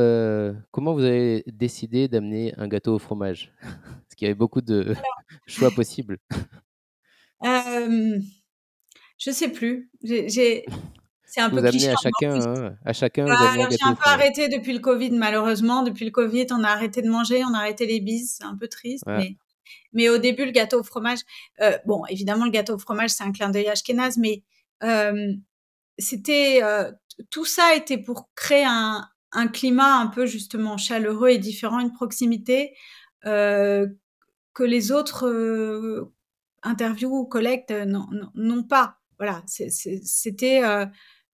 comment 0.72 0.94
vous 0.94 1.04
avez 1.04 1.44
décidé 1.48 2.08
d'amener 2.08 2.54
un 2.58 2.70
gâteau 2.70 2.96
au 2.96 3.00
fromage? 3.00 3.54
Parce 3.62 4.16
qu'il 4.16 4.26
y 4.26 4.30
avait 4.30 4.36
beaucoup 4.36 4.62
de 4.62 4.96
choix 5.48 5.72
possibles. 5.72 6.18
Euh, 7.44 8.20
je 9.18 9.32
sais 9.32 9.50
plus. 9.50 9.92
J'ai, 10.04 10.66
c'est 11.26 11.42
un 11.42 11.50
vous 11.50 11.58
peu 11.58 11.66
amenez 11.66 11.90
à 11.90 11.96
chacun, 11.96 12.42
hein, 12.42 12.76
à 12.86 12.94
chacun. 12.94 13.26
Bah, 13.26 13.70
j'ai 13.70 13.78
un 13.84 13.96
peu 13.96 14.10
arrêté 14.10 14.50
depuis 14.50 14.74
le 14.74 14.80
Covid, 14.80 15.12
malheureusement. 15.12 15.84
Depuis 15.84 16.06
le 16.06 16.12
Covid, 16.12 16.48
on 16.52 16.64
a 16.64 16.70
arrêté 16.70 17.02
de 17.02 17.10
manger, 17.10 17.44
on 17.46 17.54
a 17.54 17.60
arrêté 17.60 17.86
les 17.86 18.00
bises. 18.00 18.36
C'est 18.38 18.44
un 18.44 18.58
peu 18.58 18.68
triste, 18.68 19.06
mais 19.08 19.38
mais 19.94 20.10
au 20.10 20.18
début, 20.18 20.46
le 20.46 20.52
gâteau 20.52 20.80
au 20.80 20.84
fromage, 20.84 21.20
euh, 21.62 21.78
bon, 21.86 22.06
évidemment, 22.08 22.46
le 22.46 22.52
gâteau 22.52 22.76
au 22.76 22.80
fromage, 22.80 23.12
c'est 23.12 23.24
un 23.24 23.32
clin 23.32 23.50
d'œil 23.50 23.70
ashkénaze, 23.70 24.18
mais 24.18 24.44
euh, 24.84 25.34
c'était 25.98 26.62
euh, 26.64 26.92
tout 27.30 27.46
ça 27.46 27.76
était 27.76 27.98
pour 27.98 28.30
créer 28.36 28.66
un, 28.66 29.08
un, 29.32 29.48
climat 29.48 30.00
un 30.00 30.08
peu 30.08 30.26
justement 30.26 30.78
chaleureux 30.78 31.30
et 31.30 31.38
différent, 31.38 31.80
une 31.80 31.94
proximité 31.94 32.76
que 33.24 34.64
les 34.64 34.92
autres 34.92 36.12
euh, 36.66 36.70
interviews 36.70 37.20
ou 37.20 37.26
collectes 37.26 37.74
n'ont 38.36 38.64
pas. 38.64 38.98
Voilà, 39.18 39.44
c'était 39.48 40.64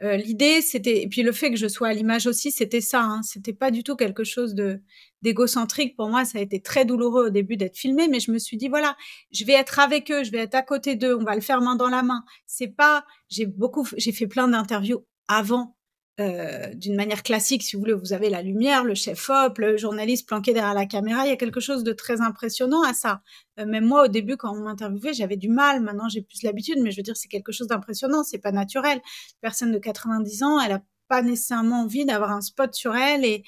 euh, 0.03 0.15
l'idée, 0.15 0.61
c'était 0.61 1.01
et 1.01 1.07
puis 1.07 1.23
le 1.23 1.31
fait 1.31 1.49
que 1.49 1.57
je 1.57 1.67
sois 1.67 1.87
à 1.87 1.93
l'image 1.93 2.27
aussi, 2.27 2.51
c'était 2.51 2.81
ça. 2.81 3.01
Hein, 3.01 3.23
c'était 3.23 3.53
pas 3.53 3.71
du 3.71 3.83
tout 3.83 3.95
quelque 3.95 4.23
chose 4.23 4.53
de 4.53 4.81
d'égocentrique 5.23 5.95
pour 5.95 6.09
moi. 6.09 6.23
Ça 6.23 6.37
a 6.37 6.41
été 6.41 6.61
très 6.61 6.85
douloureux 6.85 7.27
au 7.27 7.29
début 7.31 7.57
d'être 7.57 7.77
filmé, 7.77 8.07
mais 8.07 8.19
je 8.19 8.31
me 8.31 8.37
suis 8.37 8.57
dit 8.57 8.67
voilà, 8.67 8.95
je 9.31 9.43
vais 9.45 9.53
être 9.53 9.79
avec 9.79 10.11
eux, 10.11 10.23
je 10.23 10.31
vais 10.31 10.39
être 10.39 10.55
à 10.55 10.61
côté 10.61 10.95
d'eux, 10.95 11.15
on 11.19 11.23
va 11.23 11.33
le 11.33 11.41
faire 11.41 11.61
main 11.61 11.75
dans 11.75 11.89
la 11.89 12.03
main. 12.03 12.23
C'est 12.45 12.67
pas, 12.67 13.05
j'ai 13.29 13.47
beaucoup, 13.47 13.87
j'ai 13.97 14.11
fait 14.11 14.27
plein 14.27 14.47
d'interviews 14.47 15.03
avant 15.27 15.76
euh, 16.19 16.73
d'une 16.73 16.95
manière 16.95 17.21
classique, 17.21 17.61
si 17.61 17.75
vous 17.75 17.81
voulez, 17.81 17.93
vous 17.93 18.11
avez 18.11 18.29
la 18.29 18.41
lumière, 18.41 18.83
le 18.83 18.95
chef-op, 18.95 19.59
le 19.59 19.77
journaliste 19.77 20.27
planqué 20.27 20.51
derrière 20.51 20.73
la 20.73 20.87
caméra. 20.87 21.25
Il 21.25 21.29
y 21.29 21.33
a 21.33 21.37
quelque 21.37 21.59
chose 21.59 21.83
de 21.83 21.93
très 21.93 22.21
impressionnant 22.21 22.81
à 22.81 22.93
ça. 22.93 23.21
Euh, 23.59 23.65
même 23.67 23.85
moi, 23.85 24.05
au 24.05 24.07
début, 24.07 24.35
quand 24.35 24.51
on 24.51 24.61
m'interviewait, 24.61 25.13
j'avais 25.13 25.37
du 25.37 25.49
mal. 25.49 25.81
Maintenant, 25.81 26.09
j'ai 26.09 26.23
plus 26.23 26.41
l'habitude, 26.41 26.79
mais 26.81 26.89
je 26.89 26.97
veux 26.97 27.03
dire, 27.03 27.15
c'est 27.15 27.27
quelque 27.27 27.51
chose 27.51 27.67
d'impressionnant. 27.67 28.23
C'est 28.23 28.39
pas 28.39 28.51
naturel. 28.51 28.97
Une 28.97 29.41
personne 29.41 29.71
de 29.71 29.77
90 29.77 30.43
ans, 30.43 30.59
elle 30.59 30.71
a 30.71 30.83
pas 31.07 31.21
nécessairement 31.21 31.83
envie 31.83 32.03
d'avoir 32.03 32.31
un 32.31 32.41
spot 32.41 32.73
sur 32.73 32.95
elle 32.95 33.23
et, 33.23 33.43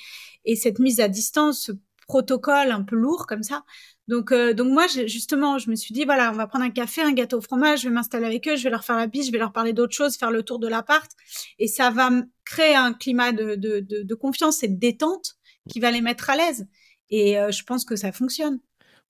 et 0.45 0.55
cette 0.55 0.79
mise 0.79 0.99
à 0.99 1.07
distance, 1.07 1.59
ce 1.61 1.71
protocole 2.07 2.71
un 2.71 2.83
peu 2.83 2.95
lourd 2.95 3.25
comme 3.27 3.43
ça. 3.43 3.63
Donc, 4.09 4.31
euh, 4.31 4.55
donc 4.55 4.71
moi, 4.71 4.87
justement, 5.05 5.59
je 5.59 5.69
me 5.69 5.75
suis 5.75 5.93
dit, 5.93 6.03
voilà, 6.03 6.31
on 6.31 6.35
va 6.35 6.47
prendre 6.47 6.65
un 6.65 6.71
café, 6.71 7.03
un 7.03 7.13
gâteau 7.13 7.37
au 7.37 7.41
fromage, 7.41 7.81
je 7.81 7.89
vais 7.89 7.93
m'installer 7.93 8.25
avec 8.25 8.47
eux, 8.47 8.55
je 8.55 8.63
vais 8.63 8.71
leur 8.71 8.83
faire 8.83 8.95
la 8.95 9.05
bise, 9.05 9.27
je 9.27 9.31
vais 9.31 9.37
leur 9.37 9.51
parler 9.51 9.71
d'autres 9.71 9.93
choses, 9.93 10.17
faire 10.17 10.31
le 10.31 10.41
tour 10.41 10.57
de 10.57 10.67
l'appart. 10.67 11.11
Et 11.59 11.67
ça 11.67 11.91
va 11.91 12.09
créer 12.43 12.73
un 12.73 12.93
climat 12.93 13.33
de, 13.33 13.53
de, 13.53 13.81
de, 13.81 14.01
de, 14.01 14.15
confiance 14.15 14.63
et 14.63 14.67
de 14.67 14.79
détente 14.79 15.35
qui 15.69 15.79
va 15.79 15.91
les 15.91 16.01
mettre 16.01 16.31
à 16.31 16.35
l'aise. 16.35 16.65
Et 17.11 17.39
euh, 17.39 17.51
je 17.51 17.63
pense 17.63 17.85
que 17.85 17.95
ça 17.95 18.11
fonctionne. 18.11 18.59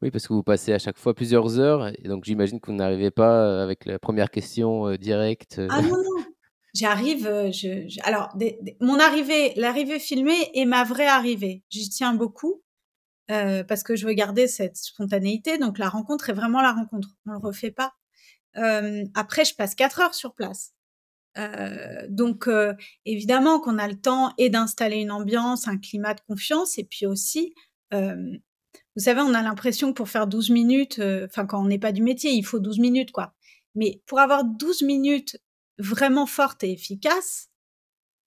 Oui, 0.02 0.12
parce 0.12 0.28
que 0.28 0.34
vous 0.34 0.44
passez 0.44 0.74
à 0.74 0.80
chaque 0.80 0.98
fois 0.98 1.14
plusieurs 1.14 1.60
heures. 1.60 1.88
Et 1.98 2.10
donc, 2.10 2.26
j'imagine 2.26 2.60
que 2.60 2.70
vous 2.70 2.76
n'arrivez 2.78 3.10
pas 3.10 3.46
euh, 3.46 3.64
avec 3.64 3.86
la 3.86 4.00
première 4.00 4.30
question 4.30 4.94
directe. 4.98 5.62
Ah 5.70 5.82
non, 5.82 5.96
non. 5.96 6.26
J'arrive, 6.76 7.24
je, 7.54 7.88
je, 7.88 8.00
alors, 8.04 8.38
mon 8.82 9.00
arrivée, 9.00 9.54
l'arrivée 9.56 9.98
filmée 9.98 10.52
est 10.54 10.66
ma 10.66 10.84
vraie 10.84 11.08
arrivée. 11.08 11.64
J'y 11.70 11.90
tiens 11.90 12.14
beaucoup. 12.14 12.62
Euh, 13.32 13.64
parce 13.64 13.84
que 13.84 13.96
je 13.96 14.08
veux 14.08 14.14
garder 14.14 14.48
cette 14.48 14.78
spontanéité. 14.78 15.58
Donc 15.58 15.78
la 15.78 15.90
rencontre 15.90 16.30
est 16.30 16.34
vraiment 16.34 16.62
la 16.62 16.74
rencontre. 16.74 17.10
On 17.28 17.32
le 17.34 17.38
refait 17.38 17.72
pas. 17.72 17.94
Euh, 18.58 19.04
après, 19.14 19.46
je 19.46 19.56
passe 19.56 19.76
quatre 19.76 20.00
heures 20.02 20.16
sur 20.16 20.34
place. 20.34 20.74
Euh, 21.38 22.08
donc 22.10 22.48
euh, 22.48 22.74
évidemment 23.06 23.60
qu'on 23.60 23.78
a 23.78 23.88
le 23.88 24.00
temps 24.00 24.34
et 24.38 24.50
d'installer 24.50 24.98
une 24.98 25.12
ambiance, 25.12 25.68
un 25.68 25.78
climat 25.78 26.14
de 26.14 26.22
confiance, 26.28 26.78
et 26.78 26.84
puis 26.84 27.06
aussi, 27.06 27.54
euh, 27.94 28.38
vous 28.96 29.04
savez, 29.04 29.22
on 29.22 29.34
a 29.34 29.42
l'impression 29.42 29.90
que 29.90 29.98
pour 29.98 30.10
faire 30.10 30.28
12 30.28 30.50
minutes, 30.50 31.02
enfin 31.26 31.46
quand 31.46 31.62
on 31.62 31.68
n'est 31.68 31.80
pas 31.80 31.92
du 31.92 32.02
métier, 32.02 32.32
il 32.32 32.44
faut 32.44 32.60
12 32.60 32.80
minutes 32.80 33.12
quoi. 33.12 33.34
Mais 33.76 34.02
pour 34.08 34.20
avoir 34.20 34.44
12 34.44 34.82
minutes 34.82 35.38
vraiment 35.78 36.26
fortes 36.26 36.64
et 36.64 36.72
efficaces, 36.72 37.50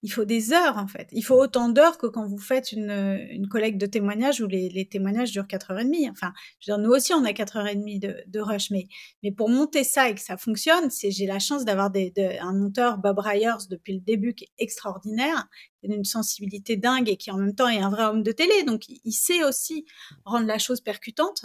il 0.02 0.10
faut 0.10 0.24
des 0.24 0.52
heures 0.52 0.78
en 0.78 0.88
fait. 0.88 1.08
Il 1.12 1.22
faut 1.22 1.36
autant 1.40 1.68
d'heures 1.68 1.96
que 1.96 2.06
quand 2.06 2.26
vous 2.26 2.38
faites 2.38 2.72
une, 2.72 2.90
une 3.30 3.48
collecte 3.48 3.78
de 3.78 3.86
témoignages 3.86 4.40
où 4.40 4.48
les, 4.48 4.68
les 4.68 4.86
témoignages 4.86 5.30
durent 5.30 5.46
4 5.46 5.70
heures 5.70 5.78
et 5.80 5.84
demie. 5.84 6.10
Enfin, 6.10 6.32
je 6.60 6.70
veux 6.70 6.76
dire, 6.76 6.84
nous 6.84 6.94
aussi 6.94 7.12
on 7.14 7.24
a 7.24 7.32
4 7.32 7.56
heures 7.58 7.68
et 7.68 7.76
demie 7.76 8.00
de, 8.00 8.16
de 8.26 8.40
rush, 8.40 8.70
mais, 8.70 8.88
mais 9.22 9.30
pour 9.30 9.48
monter 9.48 9.84
ça 9.84 10.10
et 10.10 10.14
que 10.14 10.20
ça 10.20 10.36
fonctionne, 10.36 10.90
c'est 10.90 11.10
j'ai 11.12 11.26
la 11.26 11.38
chance 11.38 11.64
d'avoir 11.64 11.90
des, 11.90 12.10
de, 12.10 12.40
un 12.40 12.52
monteur 12.52 12.98
Bob 12.98 13.18
Ryers 13.18 13.68
depuis 13.70 13.94
le 13.94 14.00
début 14.00 14.34
qui 14.34 14.44
est 14.44 14.52
extraordinaire, 14.58 15.46
qui 15.80 15.90
a 15.90 15.94
une 15.94 16.04
sensibilité 16.04 16.76
dingue 16.76 17.08
et 17.08 17.16
qui 17.16 17.30
en 17.30 17.36
même 17.36 17.54
temps 17.54 17.68
est 17.68 17.80
un 17.80 17.90
vrai 17.90 18.04
homme 18.04 18.24
de 18.24 18.32
télé, 18.32 18.64
donc 18.64 18.88
il 18.88 19.12
sait 19.12 19.44
aussi 19.44 19.84
rendre 20.24 20.46
la 20.46 20.58
chose 20.58 20.80
percutante. 20.80 21.44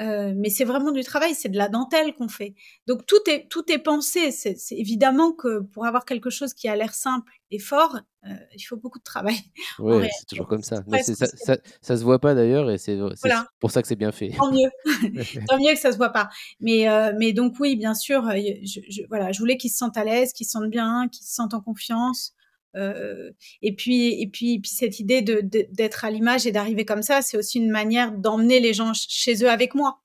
Euh, 0.00 0.32
mais 0.34 0.48
c'est 0.48 0.64
vraiment 0.64 0.90
du 0.90 1.04
travail, 1.04 1.34
c'est 1.34 1.50
de 1.50 1.58
la 1.58 1.68
dentelle 1.68 2.14
qu'on 2.14 2.28
fait. 2.28 2.54
Donc 2.86 3.04
tout 3.04 3.20
est 3.28 3.48
tout 3.48 3.70
est 3.70 3.78
pensé. 3.78 4.30
C'est 4.30 4.56
évidemment 4.70 5.32
que 5.32 5.60
pour 5.60 5.84
avoir 5.84 6.06
quelque 6.06 6.30
chose 6.30 6.54
qui 6.54 6.66
a 6.66 6.76
l'air 6.76 6.94
simple 6.94 7.30
et 7.50 7.58
fort, 7.58 7.98
euh, 8.26 8.30
il 8.54 8.62
faut 8.62 8.76
beaucoup 8.76 8.98
de 8.98 9.04
travail. 9.04 9.36
Oui, 9.78 10.08
c'est 10.18 10.26
toujours 10.26 10.46
comme 10.46 10.62
ça. 10.62 10.82
Mais 10.86 11.02
ça, 11.02 11.26
ça, 11.26 11.56
ça, 11.80 11.96
se 11.96 12.04
voit 12.04 12.20
pas 12.20 12.34
d'ailleurs, 12.34 12.70
et 12.70 12.78
c'est 12.78 12.96
voilà. 12.96 13.46
pour 13.60 13.70
ça 13.70 13.82
que 13.82 13.88
c'est 13.88 13.96
bien 13.96 14.12
fait. 14.12 14.30
Tant 14.30 14.50
mieux, 14.50 14.70
tant 15.48 15.58
mieux 15.58 15.72
que 15.74 15.78
ça 15.78 15.92
se 15.92 15.98
voit 15.98 16.10
pas. 16.10 16.30
Mais 16.60 16.88
euh, 16.88 17.12
mais 17.18 17.34
donc 17.34 17.56
oui, 17.60 17.76
bien 17.76 17.94
sûr, 17.94 18.26
euh, 18.28 18.36
je, 18.64 18.80
je, 18.88 19.02
voilà, 19.08 19.32
je 19.32 19.38
voulais 19.40 19.58
qu'ils 19.58 19.70
se 19.70 19.76
sentent 19.76 19.98
à 19.98 20.04
l'aise, 20.04 20.32
qu'ils 20.32 20.46
se 20.46 20.52
sentent 20.52 20.70
bien, 20.70 21.08
qu'ils 21.08 21.26
se 21.26 21.34
sentent 21.34 21.54
en 21.54 21.60
confiance. 21.60 22.34
Euh, 22.76 23.30
et 23.60 23.74
puis, 23.74 24.20
et 24.20 24.26
puis, 24.26 24.60
puis 24.60 24.70
cette 24.70 25.00
idée 25.00 25.22
de, 25.22 25.40
d'être 25.70 26.04
à 26.04 26.10
l'image 26.10 26.46
et 26.46 26.52
d'arriver 26.52 26.84
comme 26.84 27.02
ça, 27.02 27.22
c'est 27.22 27.36
aussi 27.36 27.58
une 27.58 27.70
manière 27.70 28.12
d'emmener 28.12 28.60
les 28.60 28.72
gens 28.72 28.92
chez 28.94 29.42
eux 29.44 29.50
avec 29.50 29.74
moi. 29.74 29.98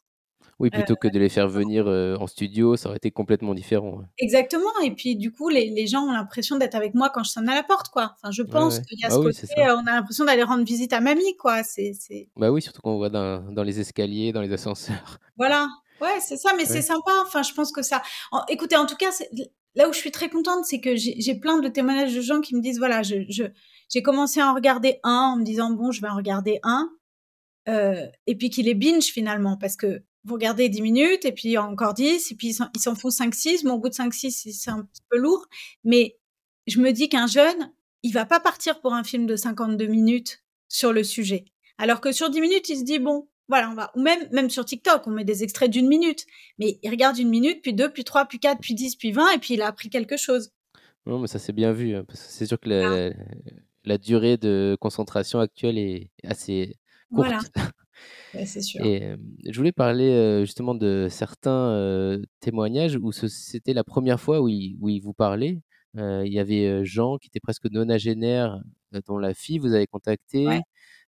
Oui, 0.60 0.72
plutôt 0.72 0.96
que 0.96 1.08
de 1.08 1.20
les 1.20 1.30
faire 1.30 1.48
venir 1.48 1.86
en 1.88 2.26
studio, 2.26 2.76
ça 2.78 2.90
aurait 2.90 2.98
été 2.98 3.12
complètement 3.12 3.54
différent. 3.54 4.02
Exactement. 4.18 4.72
Et 4.84 4.90
puis, 4.90 5.16
du 5.16 5.32
coup, 5.32 5.50
les, 5.50 5.70
les 5.70 5.86
gens 5.86 6.02
ont 6.02 6.12
l'impression 6.12 6.58
d'être 6.58 6.74
avec 6.74 6.96
moi 6.96 7.12
quand 7.14 7.24
je 7.24 7.30
sonne 7.30 7.48
à 7.48 7.54
la 7.54 7.62
porte, 7.62 7.90
quoi. 7.90 8.16
Enfin, 8.16 8.32
je 8.32 8.42
pense 8.42 8.80
qu'il 8.80 9.00
y 9.00 9.04
a 9.04 9.10
ah 9.10 9.12
ce 9.12 9.18
côté, 9.18 9.48
on 9.58 9.86
a 9.86 9.92
l'impression 9.94 10.26
d'aller 10.26 10.42
rendre 10.42 10.64
visite 10.64 10.94
à 10.94 11.00
mamie, 11.00 11.38
quoi. 11.38 11.62
C'est. 11.62 11.94
Bah 12.36 12.50
oui, 12.50 12.64
surtout 12.64 12.82
quand 12.82 12.92
on 12.92 12.98
voit 12.98 13.12
dans, 13.12 13.42
dans 13.52 13.62
les 13.62 13.80
escaliers, 13.80 14.32
dans 14.32 14.42
les 14.42 14.52
ascenseurs. 14.52 15.20
Voilà. 15.38 15.68
Ouais, 16.02 16.20
c'est 16.20 16.38
ça, 16.38 16.52
mais 16.58 16.66
c'est 16.66 16.82
sympa. 16.82 17.12
Enfin, 17.22 17.44
je 17.44 17.54
pense 17.54 17.72
que 17.72 17.84
ça. 17.84 18.02
écoutez, 18.50 18.76
en 18.76 18.88
tout 18.88 18.96
cas, 18.96 19.12
là 19.78 19.88
où 19.88 19.94
je 19.94 20.00
suis 20.00 20.12
très 20.12 20.30
contente, 20.30 20.66
c'est 20.66 20.82
que 20.82 20.96
j'ai 20.96 21.36
plein 21.36 21.60
de 21.60 21.70
témoignages 21.70 22.14
de 22.14 22.22
gens 22.22 22.42
qui 22.42 22.56
me 22.56 22.62
disent 22.62 22.80
voilà, 22.80 23.02
j'ai 23.04 24.02
commencé 24.04 24.42
à 24.42 24.52
en 24.52 24.54
regarder 24.54 25.00
un 25.04 25.34
en 25.34 25.38
me 25.38 25.44
disant 25.44 25.72
bon, 25.72 25.92
je 25.92 26.02
vais 26.02 26.10
en 26.10 26.16
regarder 26.16 26.60
un. 26.64 26.90
et 27.68 28.36
puis 28.38 28.50
qu'il 28.50 28.66
les 28.66 28.74
binge 28.74 29.06
finalement, 29.06 29.56
parce 29.56 29.78
que 29.78 30.04
vous 30.26 30.34
regardez 30.34 30.68
10 30.68 30.82
minutes, 30.82 31.26
et 31.26 31.32
puis 31.32 31.58
encore 31.58 31.94
10, 31.94 32.32
et 32.32 32.36
puis 32.36 32.50
ils 32.50 32.80
s'en 32.82 32.96
font 32.96 33.10
5-6. 33.10 33.64
Bon, 33.64 33.74
au 33.74 33.80
bout 33.80 33.90
de 33.90 33.94
5-6, 33.94 34.52
c'est 34.52 34.70
un 34.70 34.84
petit 34.84 35.02
peu 35.10 35.18
lourd. 35.18 35.46
Mais 35.86 36.18
je 36.66 36.82
me 36.82 36.92
dis 36.92 37.08
qu'un 37.08 37.28
jeune, 37.28 37.72
il 38.04 38.12
va 38.12 38.26
pas 38.26 38.40
partir 38.40 38.82
pour 38.82 38.94
un 38.94 39.04
film 39.04 39.26
de 39.26 39.36
52 39.36 39.86
minutes 39.86 40.44
sur 40.68 40.92
le 40.92 41.04
sujet. 41.04 41.46
Alors 41.78 42.02
que 42.02 42.12
sur 42.12 42.30
10 42.30 42.42
minutes, 42.42 42.68
il 42.68 42.78
se 42.78 42.84
dit, 42.84 43.00
bon, 43.00 43.30
voilà, 43.50 43.70
on 43.70 43.76
va, 43.76 43.92
ou 43.96 44.02
même, 44.02 44.28
même 44.32 44.50
sur 44.50 44.66
TikTok, 44.66 45.08
on 45.08 45.12
met 45.12 45.24
des 45.24 45.44
extraits 45.44 45.72
d'une 45.72 45.88
minute. 45.88 46.26
Mais 46.60 46.80
il 46.84 46.90
regarde 46.90 47.18
une 47.18 47.30
minute, 47.30 47.62
puis 47.62 47.74
deux, 47.74 47.90
puis 47.90 48.04
trois, 48.04 48.26
puis 48.26 48.40
quatre, 48.40 48.60
puis 48.60 48.74
dix, 48.74 48.96
puis 48.96 49.12
vingt, 49.12 49.32
et 49.34 49.38
puis 49.38 49.54
il 49.54 49.62
a 49.62 49.68
appris 49.68 49.90
quelque 49.90 50.18
chose. 50.18 50.52
Non, 51.06 51.20
mais 51.20 51.28
ça 51.28 51.40
c'est 51.40 51.54
bien 51.54 51.72
vu, 51.72 51.96
hein, 51.96 52.04
parce 52.06 52.22
que 52.22 52.32
c'est 52.32 52.46
sûr 52.46 52.60
que 52.60 52.68
la, 52.68 53.12
la, 53.86 53.98
durée 53.98 54.36
de 54.36 54.78
concentration 54.82 55.40
actuelle 55.40 55.78
est 55.78 56.10
assez 56.26 56.76
courte. 57.14 57.30
Voilà. 57.30 57.40
c'est 58.46 58.62
sûr. 58.62 58.86
Et 58.86 59.16
je 59.46 59.58
voulais 59.58 59.72
parler 59.72 60.44
justement 60.46 60.76
de 60.76 61.08
certains 61.10 62.20
témoignages 62.42 62.98
où 63.02 63.14
c'était 63.14 63.74
la 63.74 63.86
première 63.86 64.20
fois 64.20 64.42
où 64.42 64.50
il, 64.50 64.78
où 64.82 64.90
il 64.90 65.00
vous 65.00 65.14
parlait. 65.14 65.62
il 65.96 66.34
y 66.34 66.40
avait 66.40 66.84
Jean 66.84 67.18
qui 67.18 67.30
était 67.30 67.40
presque 67.40 67.72
nonagénaire, 67.72 68.60
dont 69.06 69.18
la 69.18 69.34
fille 69.34 69.60
vous 69.60 69.74
avez 69.74 69.88
contacté. 69.88 70.46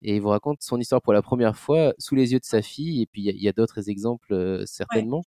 Et 0.07 0.17
il 0.17 0.21
vous 0.21 0.29
raconte 0.29 0.61
son 0.61 0.79
histoire 0.79 1.01
pour 1.01 1.13
la 1.13 1.23
première 1.23 1.57
fois 1.57 1.93
sous 1.97 2.13
les 2.13 2.31
yeux 2.33 2.39
de 2.39 2.45
sa 2.45 2.61
fille. 2.61 3.01
Et 3.01 3.07
puis 3.07 3.23
il 3.23 3.41
y 3.41 3.49
a, 3.49 3.53
d'autres 3.53 3.89
exemples 3.89 4.63
certainement. 4.67 5.23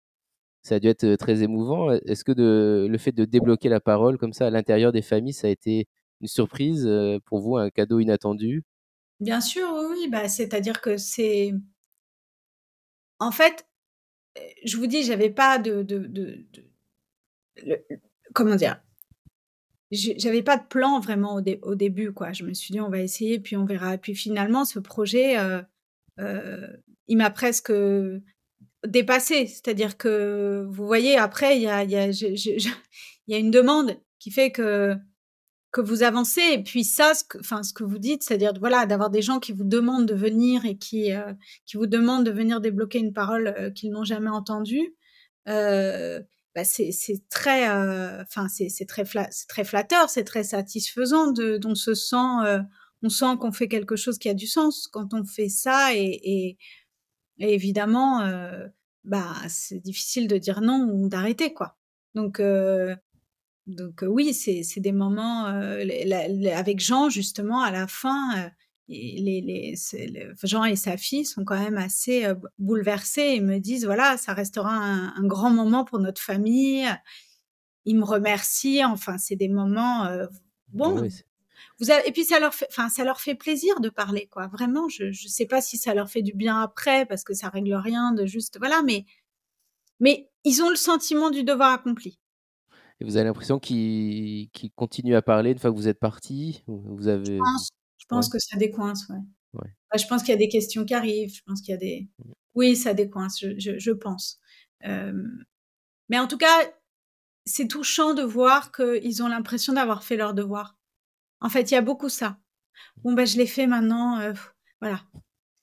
Ça 0.62 0.74
a 0.76 0.80
dû 0.80 0.88
être 0.88 1.16
très 1.16 1.42
émouvant. 1.42 1.92
Est-ce 1.92 2.24
que 2.24 2.32
de, 2.32 2.86
le 2.90 2.98
fait 2.98 3.12
de 3.12 3.24
débloquer 3.24 3.70
la 3.70 3.80
parole 3.80 4.18
comme 4.18 4.34
ça 4.34 4.46
à 4.46 4.50
l'intérieur 4.50 4.92
des 4.92 5.00
familles, 5.00 5.32
ça 5.32 5.46
a 5.46 5.50
été 5.50 5.86
une 6.20 6.26
surprise 6.26 6.86
pour 7.24 7.40
vous, 7.40 7.56
un 7.56 7.70
cadeau 7.70 8.00
inattendu? 8.00 8.64
Bien 9.18 9.40
sûr, 9.40 9.66
oui. 9.90 10.08
Bah, 10.10 10.28
c'est-à-dire 10.28 10.82
que 10.82 10.98
c'est 10.98 11.54
en 13.18 13.30
fait, 13.30 13.66
je 14.64 14.76
vous 14.76 14.86
dis, 14.86 15.02
j'avais 15.02 15.30
pas 15.30 15.58
de, 15.58 15.82
de, 15.82 15.98
de, 16.06 16.44
comment 18.34 18.56
dire, 18.56 18.80
j'avais 19.92 20.42
pas 20.42 20.57
de 20.57 20.66
plan 20.66 20.99
vraiment 21.01 21.40
au, 21.62 21.75
début, 21.75 22.12
quoi. 22.12 22.33
Je 22.33 22.44
me 22.44 22.55
suis 22.55 22.72
dit, 22.72 22.81
on 22.81 22.90
va 22.90 23.01
essayer, 23.01 23.38
puis 23.38 23.57
on 23.57 23.64
verra. 23.64 23.96
Puis 23.99 24.14
finalement, 24.14 24.64
ce 24.64 24.79
projet, 24.79 25.38
euh, 25.38 25.62
euh, 26.18 26.66
il 27.07 27.16
m'a 27.16 27.31
presque 27.31 27.72
dépassé. 28.87 29.46
C'est-à-dire 29.46 29.96
que, 29.96 30.66
vous 30.68 30.87
voyez, 30.87 31.16
après, 31.16 31.57
il 31.57 31.62
y 31.62 31.68
a, 31.68 31.85
y, 31.85 31.96
a, 31.96 33.38
une 33.38 33.51
demande 33.51 33.96
qui 34.18 34.31
fait 34.31 34.51
que 34.51 34.94
que 35.72 35.81
vous 35.83 36.03
avancez. 36.03 36.40
Et 36.55 36.62
puis 36.62 36.85
ça, 36.85 37.12
ce 37.12 37.22
que, 37.22 37.38
enfin, 37.38 37.62
ce 37.62 37.75
que 37.75 37.85
vous 37.85 37.99
dites, 37.99 38.22
c'est-à-dire 38.22 38.55
voilà, 38.59 38.87
d'avoir 38.87 39.11
des 39.11 39.20
gens 39.20 39.40
qui 39.40 39.53
vous 39.53 39.64
demandent 39.64 40.07
de 40.07 40.14
venir 40.14 40.64
et 40.64 40.79
qui, 40.79 41.12
euh, 41.12 41.35
qui 41.66 41.77
vous 41.77 41.87
demandent 41.87 42.25
de 42.25 42.31
venir 42.31 42.62
débloquer 42.62 42.99
une 42.99 43.12
parole 43.12 43.72
qu'ils 43.75 43.90
n'ont 43.90 44.05
jamais 44.05 44.31
entendue, 44.31 44.94
bah 46.56 46.64
c'est 46.64 46.90
très, 47.28 47.68
enfin, 48.22 48.48
c'est 48.48 48.86
très, 48.88 49.04
très 49.04 49.64
flatteur, 49.64 50.08
c'est 50.08 50.24
très 50.24 50.42
satisfaisant. 50.42 51.30
De, 51.30 51.60
on 51.66 51.74
se 51.74 51.92
sent, 51.92 52.16
on 53.02 53.10
sent 53.10 53.36
qu'on 53.38 53.52
fait 53.52 53.68
quelque 53.68 53.94
chose 53.94 54.18
qui 54.18 54.30
a 54.30 54.34
du 54.34 54.46
sens 54.46 54.88
quand 54.88 55.12
on 55.12 55.22
fait 55.26 55.50
ça. 55.50 55.94
Et, 55.94 56.18
et, 56.24 56.58
et 57.40 57.52
évidemment, 57.52 58.26
bah, 59.04 59.34
c'est 59.48 59.80
difficile 59.80 60.28
de 60.28 60.38
dire 60.38 60.62
non 60.62 60.88
ou 60.90 61.10
d'arrêter, 61.10 61.52
quoi. 61.52 61.76
Donc, 62.14 62.40
donc 63.66 64.02
oui, 64.08 64.32
c'est 64.32 64.80
des 64.80 64.92
moments 64.92 65.44
avec 65.44 66.80
Jean 66.80 67.10
justement 67.10 67.60
à 67.60 67.70
la 67.70 67.86
fin. 67.86 68.50
Les, 68.88 69.40
les, 69.40 69.75
Jean 70.42 70.64
et 70.64 70.77
sa 70.77 70.96
fille 70.96 71.25
sont 71.25 71.44
quand 71.44 71.59
même 71.59 71.77
assez 71.77 72.27
bouleversés 72.59 73.35
et 73.35 73.40
me 73.40 73.59
disent 73.59 73.85
voilà, 73.85 74.16
ça 74.16 74.33
restera 74.33 74.70
un, 74.70 75.27
grand 75.27 75.51
moment 75.51 75.85
pour 75.85 75.99
notre 75.99 76.20
famille. 76.20 76.87
Ils 77.85 77.96
me 77.96 78.05
remercient. 78.05 78.85
Enfin, 78.85 79.18
c'est 79.18 79.37
des 79.37 79.49
moments 79.49 80.09
bon. 80.68 81.09
vous 81.79 81.90
et 81.90 82.12
puis 82.12 82.25
ça 82.25 82.38
leur 82.38 82.55
fait, 82.55 82.66
enfin, 82.70 82.88
ça 82.88 83.05
leur 83.05 83.20
fait 83.20 83.35
plaisir 83.35 83.81
de 83.81 83.88
parler, 83.88 84.29
quoi. 84.31 84.46
Vraiment, 84.46 84.88
je 84.88 85.05
ne 85.05 85.12
sais 85.12 85.46
pas 85.46 85.61
si 85.61 85.77
ça 85.77 85.94
leur 85.94 86.09
fait 86.09 86.22
du 86.22 86.33
bien 86.33 86.61
après 86.61 87.07
parce 87.07 87.25
que 87.25 87.35
ça 87.35 87.49
règle 87.49 87.75
rien 87.75 88.12
de 88.12 88.25
juste 88.27 88.59
voilà, 88.59 88.83
mais 88.83 89.05
mais 90.01 90.31
ils 90.44 90.62
ont 90.62 90.70
le 90.70 90.77
sentiment 90.77 91.31
du 91.31 91.44
devoir 91.44 91.72
accompli. 91.72 92.18
Et 93.01 93.05
vous 93.05 93.16
avez 93.16 93.27
l'impression 93.27 93.59
qu'il 93.59 94.49
continue 94.75 95.16
à 95.16 95.22
parler 95.22 95.51
une 95.51 95.59
fois 95.59 95.70
que 95.70 95.77
vous 95.77 95.88
êtes 95.88 96.01
parti 96.01 96.62
vous 96.66 97.09
avez... 97.09 97.37
Je 97.37 97.38
pense, 97.38 97.70
que 98.08 98.38
ça 98.38 98.56
décoince, 98.56 99.08
ouais. 99.08 99.20
Bah, 99.90 99.98
je 99.98 100.06
pense 100.06 100.22
qu'il 100.22 100.30
y 100.30 100.34
a 100.34 100.38
des 100.38 100.48
questions 100.48 100.84
qui 100.84 100.94
arrivent. 100.94 101.34
Je 101.34 101.42
pense 101.46 101.60
qu'il 101.60 101.72
y 101.72 101.74
a 101.74 101.78
des. 101.78 102.08
Oui, 102.54 102.76
ça 102.76 102.94
décoince, 102.94 103.40
je, 103.40 103.78
je, 103.78 103.90
pense. 103.92 104.40
Mais 104.82 106.18
en 106.18 106.26
tout 106.26 106.38
cas, 106.38 106.56
c'est 107.44 107.68
touchant 107.68 108.14
de 108.14 108.22
voir 108.22 108.72
qu'ils 108.72 109.22
ont 109.22 109.28
l'impression 109.28 109.72
d'avoir 109.72 110.04
fait 110.04 110.16
leur 110.16 110.34
devoir. 110.34 110.76
En 111.40 111.48
fait, 111.48 111.70
il 111.70 111.74
y 111.74 111.76
a 111.76 111.82
beaucoup 111.82 112.08
ça. 112.08 112.38
Bon, 112.98 113.12
ben, 113.12 113.26
je 113.26 113.36
l'ai 113.38 113.46
fait 113.46 113.66
maintenant. 113.66 114.18
Euh, 114.20 114.32
voilà. 114.80 115.02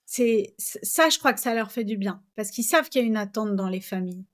C'est 0.05 0.55
ça, 0.57 1.09
je 1.09 1.17
crois 1.17 1.33
que 1.33 1.39
ça 1.39 1.55
leur 1.55 1.71
fait 1.71 1.83
du 1.83 1.97
bien 1.97 2.23
parce 2.35 2.51
qu'ils 2.51 2.63
savent 2.63 2.89
qu'il 2.89 3.01
y 3.01 3.03
a 3.03 3.07
une 3.07 3.17
attente 3.17 3.55
dans 3.55 3.69
les 3.69 3.81
familles 3.81 4.25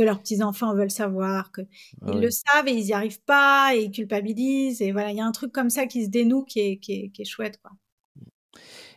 que 0.00 0.04
leurs 0.04 0.20
petits-enfants 0.20 0.74
veulent 0.74 0.90
savoir, 0.90 1.52
qu'ils 1.52 1.66
ah 2.00 2.14
le 2.14 2.30
savent 2.30 2.66
et 2.68 2.72
ils 2.72 2.86
n'y 2.86 2.92
arrivent 2.94 3.22
pas 3.22 3.72
et 3.74 3.82
ils 3.84 3.90
culpabilisent. 3.90 4.80
Et 4.80 4.92
voilà, 4.92 5.10
il 5.10 5.18
y 5.18 5.20
a 5.20 5.26
un 5.26 5.32
truc 5.32 5.52
comme 5.52 5.68
ça 5.68 5.86
qui 5.86 6.06
se 6.06 6.08
dénoue 6.08 6.42
qui 6.42 6.60
est, 6.60 6.78
qui 6.78 7.12
est, 7.18 7.24
chouette. 7.24 7.58
Quoi. 7.62 7.72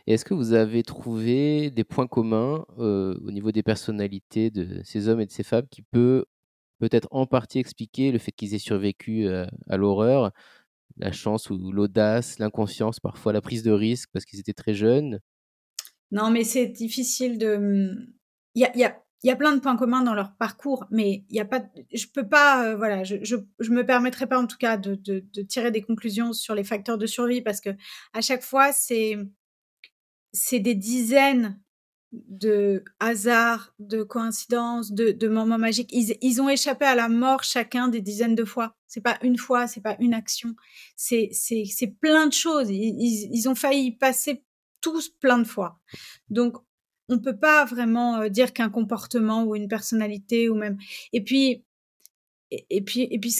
Et 0.06 0.14
est-ce 0.14 0.24
que 0.24 0.32
vous 0.32 0.54
avez 0.54 0.82
trouvé 0.82 1.70
des 1.70 1.84
points 1.84 2.06
communs 2.06 2.64
euh, 2.78 3.18
au 3.22 3.32
niveau 3.32 3.52
des 3.52 3.62
personnalités 3.62 4.50
de 4.50 4.80
ces 4.82 5.08
hommes 5.08 5.20
et 5.20 5.26
de 5.26 5.30
ces 5.30 5.42
femmes 5.42 5.66
qui 5.70 5.82
peut 5.82 6.24
peut-être 6.78 7.08
en 7.10 7.26
partie 7.26 7.58
expliquer 7.58 8.10
le 8.10 8.18
fait 8.18 8.32
qu'ils 8.32 8.54
aient 8.54 8.58
survécu 8.58 9.26
euh, 9.26 9.44
à 9.68 9.76
l'horreur, 9.76 10.32
la 10.96 11.12
chance 11.12 11.50
ou 11.50 11.70
l'audace, 11.70 12.38
l'inconscience, 12.38 12.98
parfois 12.98 13.34
la 13.34 13.42
prise 13.42 13.62
de 13.62 13.72
risque 13.72 14.08
parce 14.10 14.24
qu'ils 14.24 14.40
étaient 14.40 14.54
très 14.54 14.72
jeunes? 14.72 15.20
Non, 16.10 16.30
mais 16.30 16.44
c'est 16.44 16.68
difficile 16.68 17.36
de... 17.36 18.08
Il 18.54 18.62
y 18.62 18.64
a, 18.64 18.74
y 18.74 18.84
a 18.84 19.03
il 19.24 19.28
y 19.28 19.30
a 19.30 19.36
plein 19.36 19.54
de 19.54 19.60
points 19.60 19.76
communs 19.76 20.02
dans 20.02 20.12
leur 20.12 20.36
parcours, 20.36 20.84
mais 20.90 21.24
il 21.30 21.36
y 21.36 21.40
a 21.40 21.46
pas, 21.46 21.64
je 21.92 22.06
peux 22.06 22.28
pas, 22.28 22.66
euh, 22.66 22.76
voilà, 22.76 23.04
je, 23.04 23.16
je, 23.22 23.36
je, 23.58 23.70
me 23.70 23.84
permettrai 23.84 24.26
pas 24.26 24.38
en 24.38 24.46
tout 24.46 24.58
cas 24.58 24.76
de, 24.76 24.96
de, 24.96 25.24
de, 25.32 25.42
tirer 25.42 25.70
des 25.70 25.80
conclusions 25.80 26.34
sur 26.34 26.54
les 26.54 26.62
facteurs 26.62 26.98
de 26.98 27.06
survie 27.06 27.40
parce 27.40 27.62
que 27.62 27.70
à 28.12 28.20
chaque 28.20 28.42
fois 28.42 28.72
c'est 28.72 29.16
c'est 30.34 30.60
des 30.60 30.74
dizaines 30.74 31.58
de 32.12 32.84
hasards, 33.00 33.74
de 33.78 34.02
coïncidences, 34.02 34.92
de, 34.92 35.10
de 35.10 35.28
moments 35.28 35.58
magiques. 35.58 35.90
Ils, 35.92 36.16
ils, 36.20 36.42
ont 36.42 36.48
échappé 36.50 36.84
à 36.84 36.94
la 36.94 37.08
mort 37.08 37.42
chacun 37.42 37.88
des 37.88 38.02
dizaines 38.02 38.34
de 38.34 38.44
fois. 38.44 38.76
C'est 38.86 39.00
pas 39.00 39.18
une 39.22 39.38
fois, 39.38 39.66
c'est 39.66 39.80
pas 39.80 39.96
une 40.00 40.12
action. 40.12 40.54
C'est 40.96 41.30
c'est 41.32 41.64
c'est 41.64 41.98
plein 41.98 42.26
de 42.26 42.32
choses. 42.34 42.68
Ils, 42.68 42.94
ils, 43.00 43.30
ils 43.32 43.48
ont 43.48 43.54
failli 43.54 43.92
passer 43.96 44.44
tous 44.82 45.08
plein 45.08 45.38
de 45.38 45.44
fois. 45.44 45.80
Donc 46.28 46.58
on 47.08 47.18
peut 47.18 47.36
pas 47.36 47.64
vraiment 47.64 48.20
euh, 48.20 48.28
dire 48.28 48.52
qu'un 48.52 48.70
comportement 48.70 49.44
ou 49.44 49.56
une 49.56 49.68
personnalité 49.68 50.48
ou 50.48 50.54
même 50.54 50.78
et 51.12 51.22
puis 51.22 51.64
et, 52.50 52.82
puis 52.82 53.08
et 53.10 53.18
puis 53.18 53.34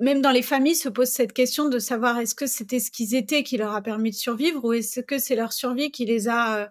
même 0.00 0.22
dans 0.22 0.30
les 0.30 0.42
familles 0.42 0.74
se 0.74 0.88
pose 0.88 1.08
cette 1.08 1.32
question 1.32 1.68
de 1.68 1.78
savoir 1.78 2.18
est-ce 2.18 2.34
que 2.34 2.46
c'était 2.46 2.80
ce 2.80 2.90
qu'ils 2.90 3.14
étaient 3.14 3.42
qui 3.42 3.56
leur 3.56 3.74
a 3.74 3.82
permis 3.82 4.10
de 4.10 4.16
survivre 4.16 4.64
ou 4.64 4.72
est-ce 4.72 5.00
que 5.00 5.18
c'est 5.18 5.36
leur 5.36 5.52
survie 5.52 5.90
qui 5.90 6.06
les 6.06 6.28
a 6.28 6.58
euh, 6.58 6.66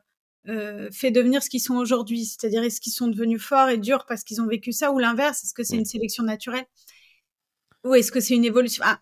euh, 0.47 0.89
fait 0.91 1.11
devenir 1.11 1.43
ce 1.43 1.49
qu'ils 1.49 1.61
sont 1.61 1.75
aujourd'hui 1.75 2.25
c'est-à-dire 2.25 2.63
est-ce 2.63 2.81
qu'ils 2.81 2.93
sont 2.93 3.07
devenus 3.07 3.41
forts 3.41 3.69
et 3.69 3.77
durs 3.77 4.05
parce 4.07 4.23
qu'ils 4.23 4.41
ont 4.41 4.47
vécu 4.47 4.71
ça 4.71 4.91
ou 4.91 4.99
l'inverse 4.99 5.43
est-ce 5.43 5.53
que 5.53 5.63
c'est 5.63 5.77
une 5.77 5.85
sélection 5.85 6.23
naturelle 6.23 6.65
ou 7.83 7.93
est-ce 7.95 8.11
que 8.11 8.19
c'est 8.19 8.35
une 8.35 8.45
évolution 8.45 8.83
ah, 8.85 8.99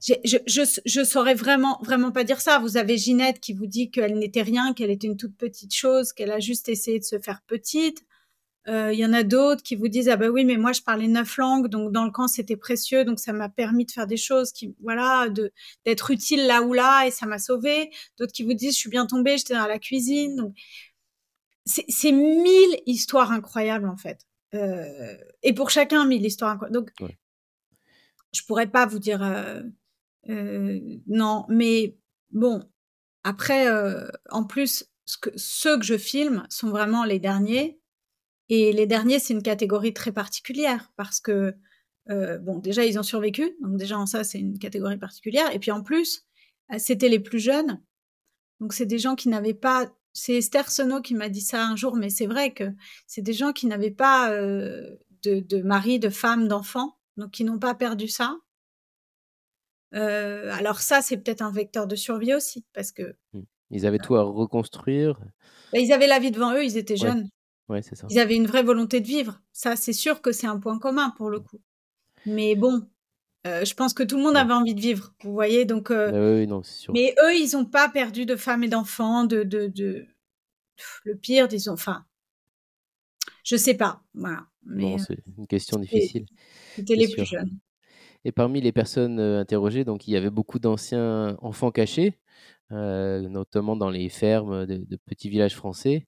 je, 0.00 0.14
je, 0.24 0.80
je, 0.84 1.04
saurais 1.04 1.34
vraiment, 1.34 1.78
vraiment 1.82 2.12
pas 2.12 2.24
dire 2.24 2.40
ça. 2.40 2.58
Vous 2.58 2.76
avez 2.76 2.96
Ginette 2.96 3.40
qui 3.40 3.52
vous 3.52 3.66
dit 3.66 3.90
qu'elle 3.90 4.18
n'était 4.18 4.42
rien, 4.42 4.72
qu'elle 4.72 4.90
était 4.90 5.06
une 5.06 5.16
toute 5.16 5.36
petite 5.36 5.74
chose, 5.74 6.12
qu'elle 6.12 6.30
a 6.30 6.40
juste 6.40 6.68
essayé 6.68 6.98
de 6.98 7.04
se 7.04 7.18
faire 7.18 7.42
petite. 7.46 8.04
Euh, 8.68 8.92
il 8.92 8.98
y 8.98 9.06
en 9.06 9.14
a 9.14 9.22
d'autres 9.22 9.62
qui 9.62 9.76
vous 9.76 9.88
disent 9.88 10.10
ah 10.10 10.16
ben 10.16 10.28
oui 10.28 10.44
mais 10.44 10.58
moi 10.58 10.72
je 10.72 10.82
parlais 10.82 11.08
neuf 11.08 11.38
langues 11.38 11.68
donc 11.68 11.90
dans 11.90 12.04
le 12.04 12.10
camp 12.10 12.28
c'était 12.28 12.56
précieux 12.56 13.04
donc 13.04 13.18
ça 13.18 13.32
m'a 13.32 13.48
permis 13.48 13.86
de 13.86 13.90
faire 13.92 14.06
des 14.06 14.18
choses 14.18 14.52
qui 14.52 14.74
voilà 14.82 15.30
de 15.30 15.52
d'être 15.86 16.10
utile 16.10 16.46
là 16.46 16.60
ou 16.60 16.74
là 16.74 17.06
et 17.06 17.10
ça 17.10 17.24
m'a 17.24 17.38
sauvé 17.38 17.90
d'autres 18.18 18.32
qui 18.32 18.42
vous 18.42 18.52
disent 18.52 18.74
je 18.74 18.80
suis 18.80 18.90
bien 18.90 19.06
tombée 19.06 19.38
j'étais 19.38 19.54
dans 19.54 19.66
la 19.66 19.78
cuisine 19.78 20.36
donc 20.36 20.54
c'est 21.64 22.12
mille 22.12 22.82
histoires 22.84 23.32
incroyables 23.32 23.88
en 23.88 23.96
fait 23.96 24.26
euh, 24.54 25.16
et 25.42 25.54
pour 25.54 25.70
chacun 25.70 26.04
mille 26.04 26.26
histoires 26.26 26.50
incroyables 26.50 26.74
donc 26.74 26.90
je 28.34 28.42
pourrais 28.42 28.66
pas 28.66 28.84
vous 28.84 28.98
dire 28.98 29.22
euh, 29.22 29.62
non, 30.28 31.46
mais 31.48 31.96
bon, 32.30 32.62
après, 33.24 33.68
euh, 33.68 34.06
en 34.30 34.44
plus, 34.44 34.86
ce 35.06 35.18
que, 35.18 35.30
ceux 35.36 35.78
que 35.78 35.84
je 35.84 35.98
filme 35.98 36.46
sont 36.50 36.70
vraiment 36.70 37.04
les 37.04 37.18
derniers. 37.18 37.80
Et 38.48 38.72
les 38.72 38.86
derniers, 38.86 39.18
c'est 39.18 39.34
une 39.34 39.42
catégorie 39.42 39.92
très 39.92 40.12
particulière 40.12 40.92
parce 40.96 41.20
que, 41.20 41.54
euh, 42.10 42.38
bon, 42.38 42.58
déjà, 42.58 42.84
ils 42.84 42.98
ont 42.98 43.02
survécu. 43.02 43.56
Donc, 43.60 43.76
déjà, 43.76 43.98
en 43.98 44.06
ça, 44.06 44.24
c'est 44.24 44.38
une 44.38 44.58
catégorie 44.58 44.98
particulière. 44.98 45.54
Et 45.54 45.58
puis, 45.58 45.70
en 45.70 45.82
plus, 45.82 46.26
c'était 46.78 47.08
les 47.08 47.20
plus 47.20 47.38
jeunes. 47.38 47.82
Donc, 48.60 48.72
c'est 48.72 48.86
des 48.86 48.98
gens 48.98 49.14
qui 49.14 49.28
n'avaient 49.28 49.54
pas 49.54 49.92
c'est 50.14 50.38
Esther 50.38 50.68
Sono 50.68 51.00
qui 51.00 51.14
m'a 51.14 51.28
dit 51.28 51.42
ça 51.42 51.64
un 51.64 51.76
jour, 51.76 51.94
mais 51.94 52.10
c'est 52.10 52.26
vrai 52.26 52.52
que 52.52 52.64
c'est 53.06 53.22
des 53.22 53.32
gens 53.34 53.52
qui 53.52 53.66
n'avaient 53.66 53.90
pas 53.90 54.32
de, 54.32 54.98
de 55.22 55.62
mari, 55.62 56.00
de 56.00 56.08
femme, 56.08 56.48
d'enfant, 56.48 56.96
donc 57.16 57.30
qui 57.30 57.44
n'ont 57.44 57.58
pas 57.58 57.74
perdu 57.74 58.08
ça. 58.08 58.36
Alors 59.92 60.80
ça, 60.80 61.02
c'est 61.02 61.16
peut-être 61.16 61.42
un 61.42 61.52
vecteur 61.52 61.86
de 61.86 61.96
survie 61.96 62.34
aussi, 62.34 62.64
parce 62.72 62.92
que 62.92 63.16
mmh. 63.32 63.40
ils 63.70 63.86
avaient 63.86 63.98
tout 63.98 64.16
à 64.16 64.22
reconstruire. 64.22 65.18
Bah, 65.72 65.78
ils 65.78 65.92
avaient 65.92 66.06
la 66.06 66.18
vie 66.18 66.30
devant 66.30 66.54
eux, 66.54 66.64
ils 66.64 66.76
étaient 66.76 66.96
jeunes. 66.96 67.28
Ouais, 67.68 67.82
c'est 67.82 67.96
ça. 67.96 68.06
Ils 68.10 68.18
avaient 68.18 68.36
une 68.36 68.46
vraie 68.46 68.62
volonté 68.62 69.00
de 69.00 69.06
vivre. 69.06 69.40
Ça, 69.52 69.76
c'est 69.76 69.92
sûr 69.92 70.22
que 70.22 70.32
c'est 70.32 70.46
un 70.46 70.58
point 70.58 70.78
commun 70.78 71.12
pour 71.16 71.28
le 71.28 71.40
coup. 71.40 71.60
Mais 72.24 72.54
bon, 72.54 72.86
je 73.44 73.74
pense 73.74 73.94
que 73.94 74.02
tout 74.02 74.16
le 74.16 74.22
monde 74.22 74.36
avait 74.36 74.54
envie 74.54 74.74
de 74.74 74.80
vivre, 74.80 75.14
vous 75.22 75.32
voyez. 75.32 75.64
Donc, 75.64 75.90
ah 75.90 76.10
oui, 76.12 76.46
non, 76.46 76.62
sûr. 76.62 76.92
Mais 76.92 77.14
eux, 77.22 77.34
ils 77.34 77.52
n'ont 77.52 77.64
pas 77.64 77.88
perdu 77.88 78.26
de 78.26 78.36
femmes 78.36 78.64
et 78.64 78.68
d'enfants, 78.68 79.24
de, 79.24 79.42
de, 79.42 79.66
de, 79.68 80.06
le 81.04 81.16
pire, 81.16 81.48
disons. 81.48 81.72
Enfin, 81.72 82.04
je 83.44 83.56
sais 83.56 83.74
pas. 83.74 84.02
Voilà. 84.14 84.46
Mais, 84.64 84.96
c'est 84.98 85.18
une 85.38 85.46
question 85.46 85.78
difficile. 85.78 86.26
C'était 86.76 86.96
les 86.96 87.08
plus 87.08 87.24
jeunes. 87.24 87.58
Et 88.24 88.32
parmi 88.32 88.60
les 88.60 88.72
personnes 88.72 89.20
interrogées, 89.20 89.84
donc 89.84 90.08
il 90.08 90.12
y 90.12 90.16
avait 90.16 90.30
beaucoup 90.30 90.58
d'anciens 90.58 91.36
enfants 91.40 91.70
cachés, 91.70 92.18
notamment 92.70 93.76
dans 93.76 93.90
les 93.90 94.08
fermes 94.08 94.66
de 94.66 94.96
petits 95.06 95.28
villages 95.28 95.54
français 95.54 96.06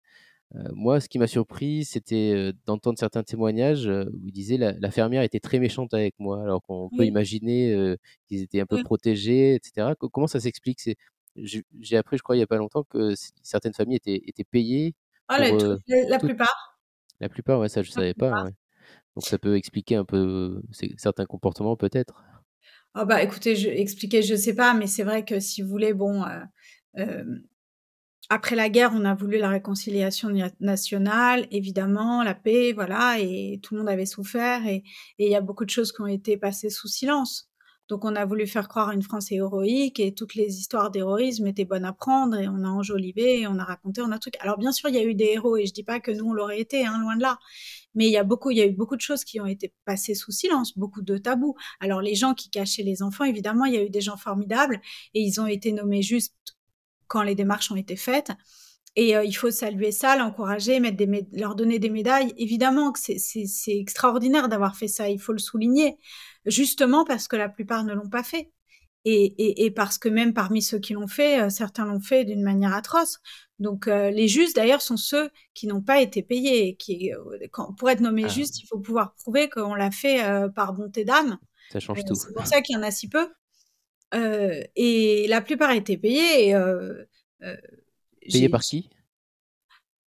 moi, 0.72 1.00
ce 1.00 1.08
qui 1.08 1.18
m'a 1.18 1.26
surpris, 1.26 1.84
c'était 1.84 2.52
d'entendre 2.66 2.98
certains 2.98 3.22
témoignages 3.22 3.86
où 3.86 4.26
ils 4.26 4.32
disaient 4.32 4.56
la, 4.56 4.72
la 4.72 4.90
fermière 4.90 5.22
était 5.22 5.40
très 5.40 5.58
méchante 5.58 5.92
avec 5.92 6.14
moi, 6.18 6.42
alors 6.42 6.62
qu'on 6.62 6.88
peut 6.96 7.04
imaginer 7.04 7.96
qu'ils 8.26 8.42
étaient 8.42 8.60
un 8.60 8.66
peu 8.66 8.82
protégés, 8.82 9.54
etc. 9.54 9.92
Comment 9.98 10.26
ça 10.26 10.40
s'explique? 10.40 10.80
J'ai 11.36 11.96
appris, 11.96 12.16
je 12.16 12.22
crois, 12.22 12.34
il 12.34 12.38
n'y 12.38 12.44
a 12.44 12.46
pas 12.46 12.56
longtemps, 12.56 12.84
que 12.84 13.14
certaines 13.42 13.74
familles 13.74 13.96
étaient, 13.96 14.22
étaient 14.26 14.44
payées. 14.44 14.94
Ah, 15.28 15.38
la, 15.38 16.18
plupart? 16.18 16.78
La 17.20 17.28
plupart, 17.28 17.60
ouais, 17.60 17.68
ça 17.68 17.82
je 17.82 17.90
ne 17.90 17.94
savais 17.94 18.14
pas. 18.14 18.46
Donc 19.18 19.26
ça 19.26 19.36
peut 19.36 19.56
expliquer 19.56 19.96
un 19.96 20.04
peu 20.04 20.62
certains 20.96 21.26
comportements, 21.26 21.74
peut-être. 21.74 22.22
Oh 22.94 23.04
bah 23.04 23.20
écoutez, 23.20 23.80
expliquer, 23.80 24.22
je 24.22 24.36
sais 24.36 24.54
pas, 24.54 24.74
mais 24.74 24.86
c'est 24.86 25.02
vrai 25.02 25.24
que 25.24 25.40
si 25.40 25.60
vous 25.60 25.68
voulez, 25.68 25.92
bon, 25.92 26.24
après 28.30 28.54
la 28.54 28.68
guerre, 28.68 28.92
on 28.94 29.04
a 29.04 29.16
voulu 29.16 29.38
la 29.38 29.48
réconciliation 29.48 30.28
nationale, 30.60 31.48
évidemment, 31.50 32.22
la 32.22 32.36
paix, 32.36 32.72
voilà, 32.72 33.18
et 33.18 33.58
tout 33.60 33.74
le 33.74 33.80
monde 33.80 33.88
avait 33.88 34.06
souffert, 34.06 34.64
et 34.68 34.84
il 35.18 35.28
y 35.28 35.34
a 35.34 35.40
beaucoup 35.40 35.64
de 35.64 35.70
choses 35.70 35.90
qui 35.90 36.00
ont 36.00 36.06
été 36.06 36.36
passées 36.36 36.70
sous 36.70 36.86
silence. 36.86 37.47
Donc 37.88 38.04
on 38.04 38.14
a 38.16 38.26
voulu 38.26 38.46
faire 38.46 38.68
croire 38.68 38.90
une 38.90 39.02
France 39.02 39.32
héroïque, 39.32 39.98
et 39.98 40.12
toutes 40.12 40.34
les 40.34 40.58
histoires 40.58 40.90
d'héroïsme 40.90 41.46
étaient 41.46 41.64
bonnes 41.64 41.86
à 41.86 41.92
prendre, 41.92 42.36
et 42.36 42.46
on 42.46 42.62
a 42.64 42.68
enjolivé, 42.68 43.46
on 43.46 43.58
a 43.58 43.64
raconté, 43.64 44.02
on 44.02 44.12
a 44.12 44.18
truc. 44.18 44.34
Alors 44.40 44.58
bien 44.58 44.72
sûr, 44.72 44.90
il 44.90 44.94
y 44.94 44.98
a 44.98 45.04
eu 45.04 45.14
des 45.14 45.30
héros, 45.32 45.56
et 45.56 45.66
je 45.66 45.72
dis 45.72 45.84
pas 45.84 45.98
que 45.98 46.10
nous 46.10 46.26
on 46.26 46.32
l'aurait 46.32 46.60
été, 46.60 46.84
hein, 46.84 46.98
loin 47.00 47.16
de 47.16 47.22
là. 47.22 47.38
Mais 47.94 48.06
il 48.06 48.12
y 48.12 48.18
a 48.18 48.24
beaucoup, 48.24 48.50
il 48.50 48.58
y 48.58 48.60
a 48.60 48.66
eu 48.66 48.72
beaucoup 48.72 48.96
de 48.96 49.00
choses 49.00 49.24
qui 49.24 49.40
ont 49.40 49.46
été 49.46 49.72
passées 49.86 50.14
sous 50.14 50.32
silence, 50.32 50.76
beaucoup 50.76 51.02
de 51.02 51.16
tabous. 51.16 51.54
Alors 51.80 52.02
les 52.02 52.14
gens 52.14 52.34
qui 52.34 52.50
cachaient 52.50 52.82
les 52.82 53.02
enfants, 53.02 53.24
évidemment, 53.24 53.64
il 53.64 53.74
y 53.74 53.78
a 53.78 53.82
eu 53.82 53.90
des 53.90 54.02
gens 54.02 54.18
formidables, 54.18 54.80
et 55.14 55.20
ils 55.20 55.40
ont 55.40 55.46
été 55.46 55.72
nommés 55.72 56.02
juste 56.02 56.34
quand 57.06 57.22
les 57.22 57.34
démarches 57.34 57.72
ont 57.72 57.76
été 57.76 57.96
faites. 57.96 58.32
Et 59.00 59.14
euh, 59.14 59.22
il 59.22 59.32
faut 59.32 59.52
saluer 59.52 59.92
ça, 59.92 60.16
l'encourager, 60.16 60.80
mettre 60.80 60.96
des 60.96 61.28
leur 61.30 61.54
donner 61.54 61.78
des 61.78 61.88
médailles. 61.88 62.34
Évidemment 62.36 62.90
que 62.90 62.98
c'est 62.98 63.78
extraordinaire 63.78 64.48
d'avoir 64.48 64.74
fait 64.74 64.88
ça, 64.88 65.08
il 65.08 65.20
faut 65.20 65.32
le 65.32 65.38
souligner, 65.38 65.96
justement 66.46 67.04
parce 67.04 67.28
que 67.28 67.36
la 67.36 67.48
plupart 67.48 67.84
ne 67.84 67.94
l'ont 67.94 68.08
pas 68.08 68.24
fait. 68.24 68.50
Et, 69.04 69.64
et, 69.64 69.70
parce 69.70 69.98
que 69.98 70.08
même 70.08 70.34
parmi 70.34 70.60
ceux 70.60 70.80
qui 70.80 70.94
l'ont 70.94 71.06
fait, 71.06 71.40
euh, 71.40 71.48
certains 71.48 71.86
l'ont 71.86 72.00
fait 72.00 72.24
d'une 72.24 72.42
manière 72.42 72.74
atroce. 72.74 73.20
Donc 73.60 73.86
euh, 73.86 74.10
les 74.10 74.26
justes, 74.26 74.56
d'ailleurs, 74.56 74.82
sont 74.82 74.96
ceux 74.96 75.30
qui 75.54 75.68
n'ont 75.68 75.80
pas 75.80 76.00
été 76.00 76.24
payés. 76.24 76.74
Qui, 76.74 77.12
quand, 77.52 77.72
pour 77.74 77.88
être 77.90 78.00
nommé 78.00 78.24
ah. 78.24 78.28
juste, 78.28 78.60
il 78.60 78.66
faut 78.66 78.80
pouvoir 78.80 79.14
prouver 79.14 79.48
qu'on 79.48 79.76
l'a 79.76 79.92
fait 79.92 80.20
par 80.56 80.72
bonté 80.72 81.04
d'âme. 81.04 81.38
Ça 81.72 81.78
change 81.78 82.04
tout. 82.04 82.16
C'est 82.16 82.34
pour 82.34 82.48
ça 82.48 82.60
qu'il 82.62 82.74
y 82.74 82.78
en 82.78 82.82
a 82.82 82.90
si 82.90 83.08
peu 83.08 83.28
et 84.12 85.26
la 85.28 85.40
plupart 85.40 85.70
étaient 85.70 85.98
payés. 85.98 86.54
Payés 88.32 88.48
par 88.48 88.62
qui? 88.62 88.90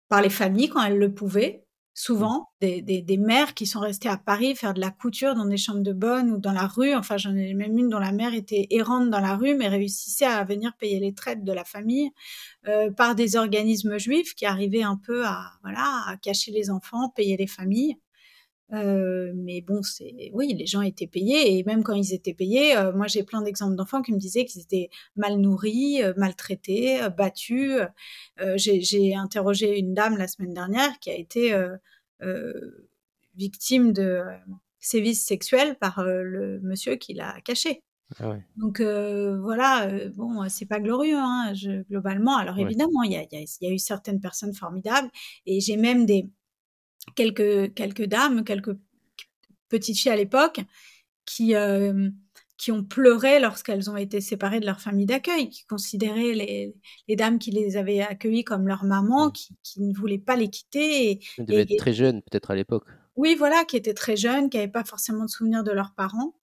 Par 0.08 0.22
les 0.22 0.30
familles 0.30 0.68
quand 0.68 0.82
elles 0.82 0.98
le 0.98 1.12
pouvaient. 1.12 1.62
Souvent, 1.98 2.50
des, 2.60 2.82
des, 2.82 3.00
des, 3.00 3.16
mères 3.16 3.54
qui 3.54 3.64
sont 3.64 3.80
restées 3.80 4.10
à 4.10 4.18
Paris 4.18 4.54
faire 4.54 4.74
de 4.74 4.80
la 4.80 4.90
couture 4.90 5.34
dans 5.34 5.46
des 5.46 5.56
chambres 5.56 5.80
de 5.80 5.94
bonne 5.94 6.30
ou 6.30 6.36
dans 6.36 6.52
la 6.52 6.66
rue. 6.66 6.94
Enfin, 6.94 7.16
j'en 7.16 7.34
ai 7.34 7.54
même 7.54 7.78
une 7.78 7.88
dont 7.88 7.98
la 7.98 8.12
mère 8.12 8.34
était 8.34 8.66
errante 8.68 9.08
dans 9.08 9.20
la 9.20 9.34
rue, 9.34 9.54
mais 9.54 9.66
réussissait 9.68 10.26
à 10.26 10.44
venir 10.44 10.76
payer 10.76 11.00
les 11.00 11.14
traites 11.14 11.42
de 11.42 11.52
la 11.52 11.64
famille 11.64 12.10
par 12.98 13.14
des 13.14 13.36
organismes 13.36 13.96
juifs 13.96 14.34
qui 14.34 14.44
arrivaient 14.44 14.82
un 14.82 14.98
peu 14.98 15.24
à, 15.24 15.52
voilà, 15.62 16.04
à 16.06 16.18
cacher 16.18 16.52
les 16.52 16.68
enfants, 16.68 17.08
payer 17.08 17.38
les 17.38 17.46
familles. 17.46 17.96
Euh, 18.72 19.32
mais 19.36 19.60
bon, 19.60 19.82
c'est 19.82 20.30
oui, 20.32 20.52
les 20.54 20.66
gens 20.66 20.82
étaient 20.82 21.06
payés 21.06 21.56
et 21.56 21.64
même 21.64 21.84
quand 21.84 21.94
ils 21.94 22.12
étaient 22.12 22.34
payés, 22.34 22.76
euh, 22.76 22.92
moi 22.92 23.06
j'ai 23.06 23.22
plein 23.22 23.42
d'exemples 23.42 23.76
d'enfants 23.76 24.02
qui 24.02 24.12
me 24.12 24.18
disaient 24.18 24.44
qu'ils 24.44 24.62
étaient 24.62 24.90
mal 25.14 25.36
nourris, 25.36 26.02
euh, 26.02 26.12
maltraités, 26.16 26.98
battus. 27.16 27.80
j'ai 28.56 29.14
interrogé 29.14 29.78
une 29.78 29.94
dame 29.94 30.16
la 30.16 30.26
semaine 30.26 30.52
dernière 30.52 30.98
qui 30.98 31.10
a 31.10 31.14
été 31.14 31.54
victime 33.36 33.92
de 33.92 34.22
sévices 34.80 35.24
sexuels 35.24 35.76
par 35.76 36.02
le 36.04 36.60
monsieur 36.60 36.96
qui 36.96 37.14
l'a 37.14 37.40
caché. 37.42 37.82
Ah 38.18 38.30
ouais. 38.30 38.44
Donc 38.56 38.80
voilà, 38.80 39.88
bon, 40.14 40.48
c'est 40.48 40.66
pas 40.66 40.80
glorieux 40.80 41.18
hein, 41.18 41.52
je, 41.54 41.82
globalement. 41.88 42.36
Alors 42.36 42.58
évidemment, 42.58 43.02
il 43.04 43.12
y 43.12 43.16
a, 43.16 43.22
y 43.22 43.66
a, 43.66 43.70
eu 43.70 43.78
certaines 43.78 44.20
personnes 44.20 44.54
formidables 44.54 45.08
et 45.44 45.60
j'ai 45.60 45.76
même 45.76 46.04
des 46.04 46.28
quelques, 47.14 47.74
quelques 47.74 48.06
dames, 48.06 48.44
quelques 48.44 48.76
petites 49.68 49.98
filles 49.98 50.12
à 50.12 50.16
l'époque 50.16 50.60
qui, 51.24 51.54
euh, 51.54 52.10
qui 52.56 52.72
ont 52.72 52.84
pleuré 52.84 53.40
lorsqu'elles 53.40 53.90
ont 53.90 53.96
été 53.96 54.20
séparées 54.20 54.60
de 54.60 54.66
leur 54.66 54.80
famille 54.80 55.06
d'accueil, 55.06 55.50
qui 55.50 55.64
considéraient 55.66 56.32
les, 56.32 56.74
les, 57.08 57.16
dames 57.16 57.38
qui 57.38 57.50
les 57.50 57.76
avaient 57.76 58.00
accueillies 58.00 58.44
comme 58.44 58.66
leur 58.66 58.84
maman, 58.84 59.26
mmh. 59.26 59.32
qui, 59.32 59.56
qui 59.62 59.82
ne 59.82 59.94
voulaient 59.94 60.18
pas 60.18 60.36
les 60.36 60.48
quitter. 60.48 61.10
Et, 61.10 61.20
Elles 61.38 61.46
devaient 61.46 61.62
être 61.62 61.76
très 61.76 61.92
jeunes 61.92 62.22
peut-être 62.22 62.50
à 62.50 62.54
l'époque. 62.54 62.84
Oui, 63.16 63.34
voilà, 63.34 63.64
qui 63.64 63.76
étaient 63.76 63.94
très 63.94 64.16
jeunes, 64.16 64.48
qui 64.50 64.56
n'avaient 64.56 64.70
pas 64.70 64.84
forcément 64.84 65.24
de 65.24 65.30
souvenirs 65.30 65.64
de 65.64 65.72
leurs 65.72 65.94
parents. 65.94 66.34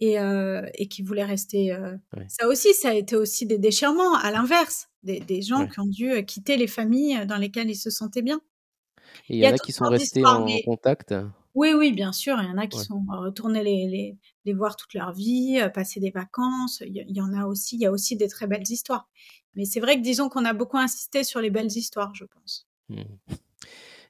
Et, 0.00 0.18
euh, 0.18 0.66
et, 0.74 0.88
qui 0.88 1.02
voulaient 1.02 1.22
rester. 1.22 1.72
Euh, 1.72 1.94
ça 2.26 2.48
aussi, 2.48 2.74
ça 2.74 2.88
a 2.88 2.92
été 2.92 3.14
aussi 3.14 3.46
des 3.46 3.58
déchirements, 3.58 4.16
à 4.16 4.32
l'inverse, 4.32 4.88
des, 5.04 5.20
des, 5.20 5.42
gens 5.42 5.68
qui 5.68 5.78
ont 5.78 5.86
dû 5.86 6.26
quitter 6.26 6.56
les 6.56 6.66
familles 6.66 7.24
dans 7.26 7.36
lesquelles 7.36 7.70
ils 7.70 7.76
se 7.76 7.88
sentaient 7.88 8.22
bien. 8.22 8.40
Et 9.28 9.36
il 9.36 9.38
y, 9.38 9.48
en 9.48 9.52
a, 9.52 9.58
qui 9.58 9.72
sont 9.72 9.84
restés 9.84 10.24
en 10.24 10.46
contact 10.64 11.14
Oui, 11.54 11.72
oui, 11.74 11.92
bien 11.92 12.12
sûr. 12.12 12.36
Il 12.40 12.48
y 12.48 12.50
en 12.50 12.58
a 12.58 12.66
qui 12.66 12.78
sont 12.78 13.02
retournés 13.08 13.62
les, 13.62 13.88
les, 13.88 14.18
les, 14.44 14.52
voir 14.52 14.76
toute 14.76 14.94
leur 14.94 15.12
vie, 15.12 15.58
euh, 15.60 15.68
passer 15.68 16.00
des 16.00 16.10
vacances. 16.10 16.82
Il 16.86 17.04
y, 17.08 17.20
en 17.20 17.32
a 17.32 17.46
aussi. 17.46 17.76
Il 17.76 17.82
y 17.82 17.86
a 17.86 17.92
aussi 17.92 18.16
des 18.16 18.28
très 18.28 18.46
belles 18.46 18.68
histoires. 18.68 19.08
Mais 19.54 19.64
c'est 19.64 19.80
vrai 19.80 19.96
que 19.96 20.02
disons 20.02 20.28
qu'on 20.28 20.44
a 20.44 20.52
beaucoup 20.52 20.78
insisté 20.78 21.24
sur 21.24 21.40
les 21.40 21.50
belles 21.50 21.66
histoires, 21.66 22.14
je 22.14 22.24
pense. 22.24 22.66
Mmh. 22.88 23.02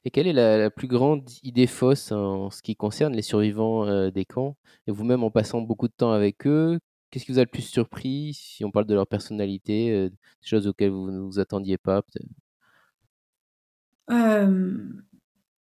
Et 0.05 0.11
quelle 0.11 0.27
est 0.27 0.33
la, 0.33 0.69
plus 0.69 0.87
grande 0.87 1.29
idée 1.43 1.67
fausse 1.67 2.11
en 2.11 2.49
ce 2.49 2.61
qui 2.61 2.75
concerne 2.75 3.13
les 3.13 3.21
survivants 3.21 3.85
euh, 3.85 4.11
des 4.11 4.25
camps? 4.25 4.57
Et 4.87 4.91
vous-même, 4.91 5.23
en 5.23 5.31
passant 5.31 5.61
beaucoup 5.61 5.87
de 5.87 5.93
temps 5.95 6.11
avec 6.11 6.45
eux, 6.45 6.79
qu'est-ce 7.09 7.25
qui 7.25 7.31
vous 7.31 7.39
a 7.39 7.43
le 7.43 7.47
plus 7.47 7.61
surpris 7.61 8.33
si 8.33 8.65
on 8.65 8.71
parle 8.71 8.85
de 8.85 8.93
leur 8.93 9.07
personnalité, 9.07 9.91
euh, 9.91 10.09
des 10.09 10.47
choses 10.47 10.67
auxquelles 10.67 10.89
vous 10.89 11.11
ne 11.11 11.19
vous 11.19 11.39
attendiez 11.39 11.77
pas 11.77 12.01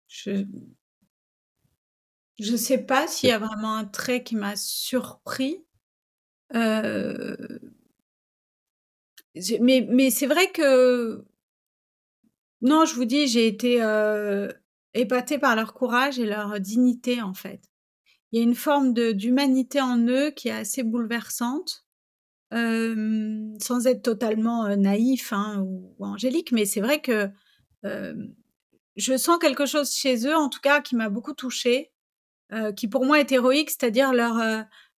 je 0.08 0.46
je 2.38 2.56
sais 2.56 2.78
pas 2.78 3.06
s'il 3.06 3.30
y 3.30 3.32
a 3.32 3.38
vraiment 3.38 3.76
un 3.76 3.84
trait 3.86 4.22
qui 4.22 4.36
m'a 4.36 4.56
surpris. 4.56 5.64
mais 6.54 7.36
mais 9.90 10.10
c'est 10.10 10.26
vrai 10.26 10.50
que 10.50 11.24
non, 12.62 12.84
je 12.84 12.94
vous 12.94 13.04
dis, 13.04 13.26
j'ai 13.26 13.46
été, 13.46 13.76
épatée 14.94 15.38
par 15.38 15.56
leur 15.56 15.74
courage 15.74 16.18
et 16.18 16.26
leur 16.26 16.58
dignité, 16.60 17.20
en 17.22 17.34
fait. 17.34 17.60
Il 18.32 18.38
y 18.38 18.42
a 18.42 18.44
une 18.44 18.54
forme 18.54 18.94
d'humanité 18.94 19.80
en 19.80 19.98
eux 20.08 20.30
qui 20.30 20.48
est 20.48 20.52
assez 20.52 20.82
bouleversante, 20.82 21.84
sans 22.52 23.86
être 23.86 24.02
totalement, 24.02 24.74
naïf, 24.76 25.32
hein, 25.32 25.62
ou 25.66 25.94
angélique, 26.04 26.52
mais 26.52 26.64
c'est 26.64 26.80
vrai 26.80 27.00
que 27.00 27.28
je 28.96 29.16
sens 29.16 29.38
quelque 29.38 29.66
chose 29.66 29.92
chez 29.94 30.26
eux, 30.26 30.34
en 30.36 30.48
tout 30.48 30.60
cas, 30.60 30.80
qui 30.80 30.96
m'a 30.96 31.08
beaucoup 31.08 31.34
touchée, 31.34 31.92
qui 32.76 32.88
pour 32.88 33.04
moi 33.04 33.20
est 33.20 33.32
héroïque, 33.32 33.70
c'est-à-dire 33.70 34.12
leur, 34.12 34.36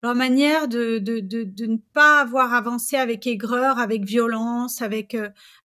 leur 0.03 0.15
manière 0.15 0.67
de, 0.67 0.99
ne 0.99 1.77
pas 1.93 2.21
avoir 2.21 2.53
avancé 2.53 2.95
avec 2.95 3.25
aigreur, 3.27 3.79
avec 3.79 4.03
violence, 4.05 4.81
avec 4.81 5.17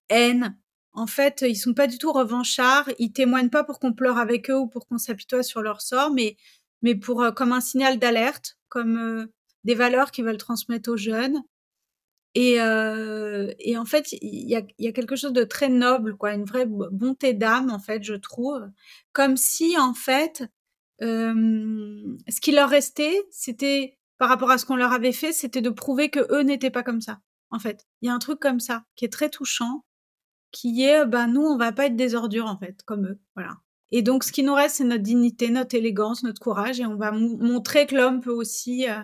haine. 0.09 0.57
En 0.93 1.07
fait, 1.07 1.43
ils 1.47 1.55
sont 1.55 1.73
pas 1.73 1.87
du 1.87 1.97
tout 1.97 2.11
revanchards. 2.11 2.89
Ils 2.99 3.13
témoignent 3.13 3.49
pas 3.49 3.63
pour 3.63 3.79
qu'on 3.79 3.93
pleure 3.93 4.17
avec 4.17 4.49
eux 4.49 4.57
ou 4.57 4.67
pour 4.67 4.87
qu'on 4.87 4.97
s'apitoie 4.97 5.43
sur 5.43 5.61
leur 5.61 5.81
sort, 5.81 6.11
mais, 6.11 6.35
mais 6.81 6.95
pour 6.95 7.33
comme 7.35 7.53
un 7.53 7.61
signal 7.61 7.99
d'alerte, 7.99 8.57
comme 8.67 9.27
des 9.63 9.75
valeurs 9.75 10.11
qu'ils 10.11 10.25
veulent 10.25 10.37
transmettre 10.37 10.91
aux 10.91 10.97
jeunes. 10.97 11.41
Et, 12.35 12.53
et 12.55 13.77
en 13.77 13.85
fait, 13.85 14.11
il 14.13 14.47
y 14.47 14.55
a, 14.55 14.61
y 14.77 14.87
a, 14.87 14.91
quelque 14.91 15.15
chose 15.15 15.33
de 15.33 15.43
très 15.43 15.67
noble, 15.67 16.15
quoi, 16.15 16.33
une 16.33 16.45
vraie 16.45 16.67
bonté 16.67 17.33
d'âme, 17.33 17.71
en 17.71 17.79
fait, 17.79 18.03
je 18.03 18.13
trouve, 18.13 18.61
comme 19.13 19.35
si, 19.35 19.77
en 19.77 19.93
fait, 19.93 20.43
ce 21.01 22.41
qui 22.41 22.51
leur 22.51 22.69
restait, 22.69 23.19
c'était 23.31 23.97
par 24.19 24.29
rapport 24.29 24.51
à 24.51 24.57
ce 24.57 24.65
qu'on 24.65 24.75
leur 24.75 24.91
avait 24.91 25.13
fait, 25.13 25.31
c'était 25.31 25.61
de 25.61 25.69
prouver 25.69 26.09
que 26.09 26.31
eux 26.31 26.43
n'étaient 26.43 26.69
pas 26.69 26.83
comme 26.83 27.01
ça. 27.01 27.19
En 27.51 27.57
fait, 27.59 27.87
il 28.01 28.07
y 28.07 28.09
a 28.09 28.13
un 28.13 28.19
truc 28.19 28.39
comme 28.39 28.59
ça 28.59 28.83
qui 28.95 29.05
est 29.05 29.11
très 29.11 29.29
touchant, 29.29 29.85
qui 30.51 30.83
est, 30.83 31.05
ben 31.05 31.27
nous, 31.27 31.41
on 31.41 31.57
va 31.57 31.71
pas 31.71 31.87
être 31.87 31.95
des 31.95 32.15
ordures 32.15 32.45
en 32.45 32.57
fait, 32.57 32.83
comme 32.85 33.07
eux, 33.07 33.19
voilà. 33.35 33.57
Et 33.91 34.01
donc, 34.03 34.23
ce 34.23 34.31
qui 34.31 34.43
nous 34.43 34.53
reste, 34.53 34.75
c'est 34.75 34.83
notre 34.83 35.03
dignité, 35.03 35.49
notre 35.49 35.75
élégance, 35.75 36.23
notre 36.23 36.39
courage, 36.39 36.79
et 36.79 36.85
on 36.85 36.95
va 36.95 37.11
montrer 37.11 37.87
que 37.87 37.95
l'homme 37.95 38.21
peut 38.21 38.31
aussi. 38.31 38.87
Euh, 38.87 39.01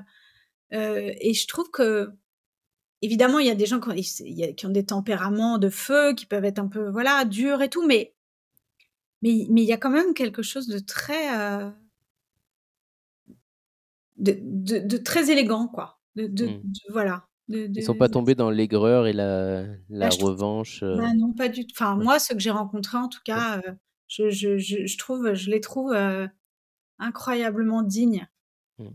euh, 0.73 1.11
et 1.19 1.33
je 1.33 1.47
trouve 1.47 1.71
que, 1.71 2.09
évidemment, 3.05 3.39
il 3.39 3.47
y 3.47 3.51
a 3.51 3.55
des 3.55 3.65
gens 3.65 3.79
qui 3.79 4.65
ont, 4.65 4.69
des 4.69 4.85
tempéraments 4.85 5.57
de 5.57 5.69
feu, 5.69 6.13
qui 6.13 6.25
peuvent 6.25 6.45
être 6.45 6.59
un 6.59 6.67
peu, 6.67 6.89
voilà, 6.89 7.23
durs 7.25 7.61
et 7.61 7.69
tout, 7.69 7.85
mais 7.85 8.13
mais 9.21 9.47
mais 9.49 9.61
il 9.61 9.67
y 9.67 9.73
a 9.73 9.77
quand 9.77 9.89
même 9.89 10.13
quelque 10.13 10.41
chose 10.41 10.67
de 10.67 10.79
très 10.79 11.39
euh, 11.39 11.69
de, 14.17 14.37
de, 14.79 14.97
très 14.97 15.31
élégant, 15.31 15.67
quoi. 15.67 15.99
De, 16.15 16.27
de, 16.27 16.47
mmh. 16.47 16.61
voilà. 16.89 17.27
Ils 17.47 17.71
ne 17.71 17.81
sont 17.81 17.95
pas 17.95 18.09
tombés 18.09 18.33
dans 18.33 18.49
l'aigreur 18.49 19.05
et 19.05 19.13
la, 19.13 19.65
la 19.89 20.09
bah, 20.09 20.15
revanche. 20.19 20.81
Bah, 20.81 21.13
non, 21.15 21.33
pas 21.33 21.47
du 21.47 21.67
tout. 21.67 21.75
Enfin, 21.75 21.95
moi, 21.95 22.17
ceux 22.17 22.33
que 22.33 22.41
j'ai 22.41 22.49
rencontrés, 22.49 22.97
en 22.97 23.07
tout 23.07 23.21
cas, 23.23 23.61
je, 24.07 24.29
je, 24.29 24.57
je, 24.57 24.97
trouve, 24.97 25.33
je 25.33 25.51
les 25.51 25.61
trouve 25.61 25.95
incroyablement 26.97 27.83
dignes. 27.83 28.27
Mmh. 28.79 28.87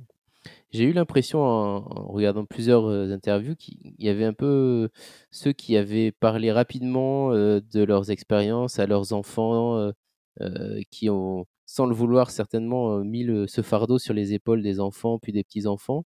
J'ai 0.72 0.84
eu 0.84 0.92
l'impression, 0.92 1.40
en, 1.42 1.80
regardant 2.12 2.44
plusieurs 2.44 2.88
interviews, 3.10 3.56
qu'il 3.56 3.76
y 3.98 4.08
avait 4.08 4.24
un 4.24 4.32
peu 4.32 4.88
ceux 5.30 5.52
qui 5.52 5.76
avaient 5.76 6.12
parlé 6.12 6.52
rapidement 6.52 7.32
de 7.32 7.82
leurs 7.82 8.10
expériences 8.10 8.78
à 8.78 8.86
leurs 8.86 9.12
enfants, 9.12 9.92
qui 10.90 11.10
ont, 11.10 11.46
sans 11.66 11.86
le 11.86 11.94
vouloir 11.94 12.30
certainement, 12.30 12.98
mis 13.04 13.26
ce 13.48 13.62
fardeau 13.62 13.98
sur 13.98 14.14
les 14.14 14.32
épaules 14.34 14.62
des 14.62 14.80
enfants 14.80 15.18
puis 15.18 15.32
des 15.32 15.44
petits-enfants. 15.44 16.04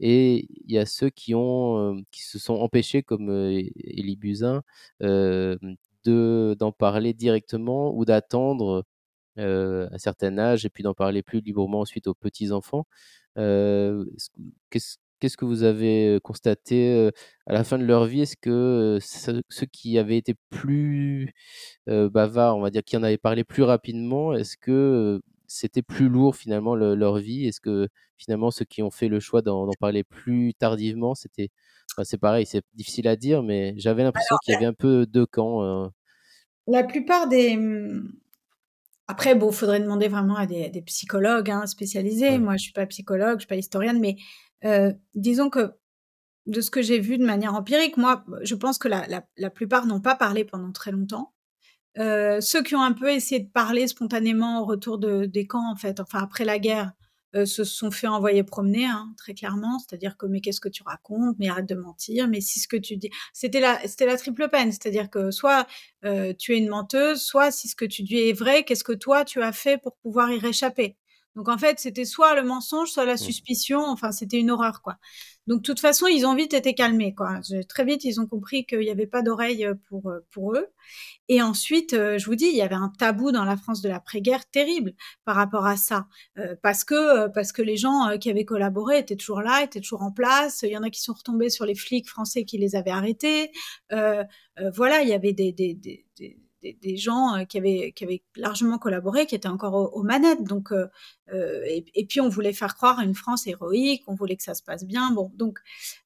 Et 0.00 0.46
il 0.66 0.72
y 0.72 0.78
a 0.78 0.86
ceux 0.86 1.10
qui, 1.10 1.34
ont, 1.34 2.02
qui 2.10 2.22
se 2.24 2.38
sont 2.38 2.54
empêchés, 2.54 3.02
comme 3.02 3.30
Élie 3.30 4.16
Buzyn, 4.16 4.62
d'en 5.00 6.72
parler 6.72 7.14
directement 7.14 7.94
ou 7.96 8.04
d'attendre 8.04 8.84
un 9.36 9.98
certain 9.98 10.38
âge 10.38 10.66
et 10.66 10.70
puis 10.70 10.82
d'en 10.82 10.94
parler 10.94 11.22
plus 11.22 11.40
librement 11.40 11.80
ensuite 11.80 12.06
aux 12.08 12.14
petits-enfants. 12.14 12.86
Qu'est-ce 13.36 15.36
que 15.36 15.44
vous 15.44 15.64
avez 15.64 16.18
constaté 16.22 17.10
à 17.46 17.52
la 17.52 17.64
fin 17.64 17.78
de 17.78 17.84
leur 17.84 18.06
vie? 18.06 18.22
Est-ce 18.22 18.36
que 18.36 18.98
ceux 19.00 19.66
qui 19.72 19.98
avaient 19.98 20.16
été 20.16 20.34
plus 20.50 21.34
bavards, 21.86 22.56
on 22.56 22.60
va 22.60 22.70
dire, 22.70 22.82
qui 22.84 22.96
en 22.96 23.02
avaient 23.02 23.18
parlé 23.18 23.44
plus 23.44 23.62
rapidement, 23.62 24.34
est-ce 24.34 24.56
que 24.56 25.20
c'était 25.46 25.82
plus 25.82 26.08
lourd 26.08 26.36
finalement 26.36 26.74
leur 26.74 27.18
vie? 27.18 27.46
Est-ce 27.46 27.60
que 27.60 27.88
finalement 28.16 28.50
ceux 28.50 28.64
qui 28.64 28.82
ont 28.82 28.90
fait 28.90 29.08
le 29.08 29.20
choix 29.20 29.42
d'en 29.42 29.68
parler 29.80 30.04
plus 30.04 30.54
tardivement, 30.54 31.14
c'était 31.14 31.48
c'est 32.04 32.18
pareil, 32.18 32.46
c'est 32.46 32.62
difficile 32.74 33.08
à 33.08 33.16
dire, 33.16 33.42
mais 33.42 33.74
j'avais 33.76 34.04
l'impression 34.04 34.36
qu'il 34.44 34.54
y 34.54 34.56
avait 34.56 34.66
un 34.66 34.72
peu 34.72 35.06
deux 35.06 35.26
camps. 35.26 35.90
La 36.66 36.84
plupart 36.84 37.28
des. 37.28 37.58
Après, 39.10 39.34
bon, 39.34 39.50
faudrait 39.50 39.80
demander 39.80 40.06
vraiment 40.06 40.36
à 40.36 40.46
des, 40.46 40.82
psychologues 40.86 41.50
hein, 41.50 41.66
spécialisés. 41.66 42.38
Moi, 42.38 42.56
je 42.56 42.62
suis 42.62 42.72
pas 42.72 42.86
psychologue, 42.86 43.38
je 43.38 43.40
suis 43.40 43.48
pas 43.48 43.56
historienne, 43.56 43.98
mais 43.98 44.16
disons 45.16 45.50
que 45.50 45.72
de 46.46 46.60
ce 46.60 46.70
que 46.70 46.80
j'ai 46.80 47.00
vu 47.00 47.18
de 47.18 47.24
manière 47.24 47.54
empirique, 47.54 47.96
moi, 47.96 48.24
je 48.42 48.54
pense 48.54 48.78
que 48.78 48.86
la, 48.86 49.04
la, 49.36 49.50
plupart 49.50 49.86
n'ont 49.86 50.00
pas 50.00 50.14
parlé 50.14 50.44
pendant 50.44 50.70
très 50.70 50.92
longtemps. 50.92 51.34
ceux 51.96 52.62
qui 52.62 52.76
ont 52.76 52.82
un 52.82 52.92
peu 52.92 53.10
essayé 53.10 53.40
de 53.40 53.50
parler 53.50 53.88
spontanément 53.88 54.62
au 54.62 54.64
retour 54.64 54.96
de, 54.98 55.24
des 55.24 55.44
camps, 55.48 55.68
en 55.72 55.74
fait, 55.74 55.98
enfin 55.98 56.20
après 56.20 56.44
la 56.44 56.60
guerre, 56.60 56.92
euh, 57.36 57.46
se 57.46 57.64
sont 57.64 57.90
fait 57.90 58.06
envoyer 58.06 58.42
promener, 58.42 58.86
hein, 58.86 59.12
très 59.16 59.34
clairement. 59.34 59.78
C'est-à-dire 59.78 60.16
que 60.16 60.26
mais 60.26 60.40
qu'est-ce 60.40 60.60
que 60.60 60.68
tu 60.68 60.82
racontes? 60.82 61.36
Mais 61.38 61.48
arrête 61.48 61.68
de 61.68 61.74
mentir. 61.74 62.28
Mais 62.28 62.40
si 62.40 62.60
ce 62.60 62.68
que 62.68 62.76
tu 62.76 62.96
dis, 62.96 63.10
c'était 63.32 63.60
la, 63.60 63.78
c'était 63.86 64.06
la 64.06 64.16
triple 64.16 64.48
peine. 64.48 64.72
C'est-à-dire 64.72 65.10
que 65.10 65.30
soit 65.30 65.66
euh, 66.04 66.32
tu 66.36 66.54
es 66.54 66.58
une 66.58 66.68
menteuse, 66.68 67.22
soit 67.22 67.50
si 67.50 67.68
ce 67.68 67.76
que 67.76 67.84
tu 67.84 68.02
dis 68.02 68.16
est 68.16 68.32
vrai, 68.32 68.64
qu'est-ce 68.64 68.84
que 68.84 68.92
toi 68.92 69.24
tu 69.24 69.42
as 69.42 69.52
fait 69.52 69.78
pour 69.78 69.96
pouvoir 69.96 70.32
y 70.32 70.38
réchapper? 70.38 70.96
Donc 71.36 71.48
en 71.48 71.58
fait, 71.58 71.78
c'était 71.78 72.04
soit 72.04 72.34
le 72.34 72.42
mensonge, 72.42 72.90
soit 72.90 73.04
la 73.04 73.14
mmh. 73.14 73.18
suspicion. 73.18 73.84
Enfin, 73.86 74.12
c'était 74.12 74.38
une 74.38 74.50
horreur, 74.50 74.82
quoi. 74.82 74.96
Donc, 75.46 75.62
de 75.62 75.66
toute 75.66 75.80
façon, 75.80 76.06
ils 76.06 76.26
ont 76.26 76.34
vite 76.34 76.54
été 76.54 76.74
calmés, 76.74 77.14
quoi. 77.14 77.40
Très 77.68 77.84
vite, 77.84 78.04
ils 78.04 78.20
ont 78.20 78.26
compris 78.26 78.66
qu'il 78.66 78.80
n'y 78.80 78.90
avait 78.90 79.06
pas 79.06 79.22
d'oreille 79.22 79.64
euh, 79.64 79.74
pour, 79.88 80.08
euh, 80.10 80.20
pour 80.30 80.54
eux. 80.54 80.66
Et 81.28 81.42
ensuite, 81.42 81.94
euh, 81.94 82.18
je 82.18 82.26
vous 82.26 82.34
dis, 82.34 82.46
il 82.46 82.56
y 82.56 82.62
avait 82.62 82.74
un 82.74 82.92
tabou 82.98 83.32
dans 83.32 83.44
la 83.44 83.56
France 83.56 83.82
de 83.82 83.88
l'après-guerre 83.88 84.48
terrible 84.50 84.92
par 85.24 85.36
rapport 85.36 85.66
à 85.66 85.76
ça. 85.76 86.06
parce 86.62 86.84
que, 86.84 87.28
parce 87.28 87.52
que 87.52 87.62
les 87.62 87.76
gens 87.76 88.18
qui 88.18 88.30
avaient 88.30 88.44
collaboré 88.44 88.98
étaient 88.98 89.16
toujours 89.16 89.40
là, 89.42 89.62
étaient 89.62 89.80
toujours 89.80 90.02
en 90.02 90.12
place. 90.12 90.62
Il 90.62 90.70
y 90.70 90.76
en 90.76 90.82
a 90.82 90.90
qui 90.90 91.00
sont 91.00 91.12
retombés 91.12 91.50
sur 91.50 91.66
les 91.66 91.74
flics 91.74 92.08
français 92.08 92.44
qui 92.44 92.58
les 92.58 92.76
avaient 92.76 92.90
arrêtés. 92.90 93.50
voilà, 93.90 95.02
il 95.02 95.08
y 95.08 95.14
avait 95.14 95.32
des, 95.32 95.52
des, 95.52 95.74
des 95.74 96.06
des, 96.20 96.38
gens 96.96 97.36
euh, 97.36 97.44
qui 97.44 97.58
avaient, 97.58 97.92
qui 97.94 98.04
avaient 98.04 98.22
largement 98.36 98.78
collaboré, 98.78 99.26
qui 99.26 99.34
étaient 99.34 99.48
encore 99.48 99.94
aux, 99.94 100.02
manettes. 100.02 100.44
Donc, 100.44 100.72
euh, 100.72 100.86
euh, 101.32 101.62
et, 101.66 102.06
puis 102.06 102.20
on 102.20 102.28
voulait 102.28 102.52
faire 102.52 102.74
croire 102.74 102.98
à 102.98 103.04
une 103.04 103.14
France 103.14 103.46
héroïque, 103.46 104.02
on 104.06 104.14
voulait 104.14 104.36
que 104.36 104.42
ça 104.42 104.54
se 104.54 104.62
passe 104.62 104.84
bien. 104.84 105.10
Bon, 105.12 105.30
donc 105.34 105.58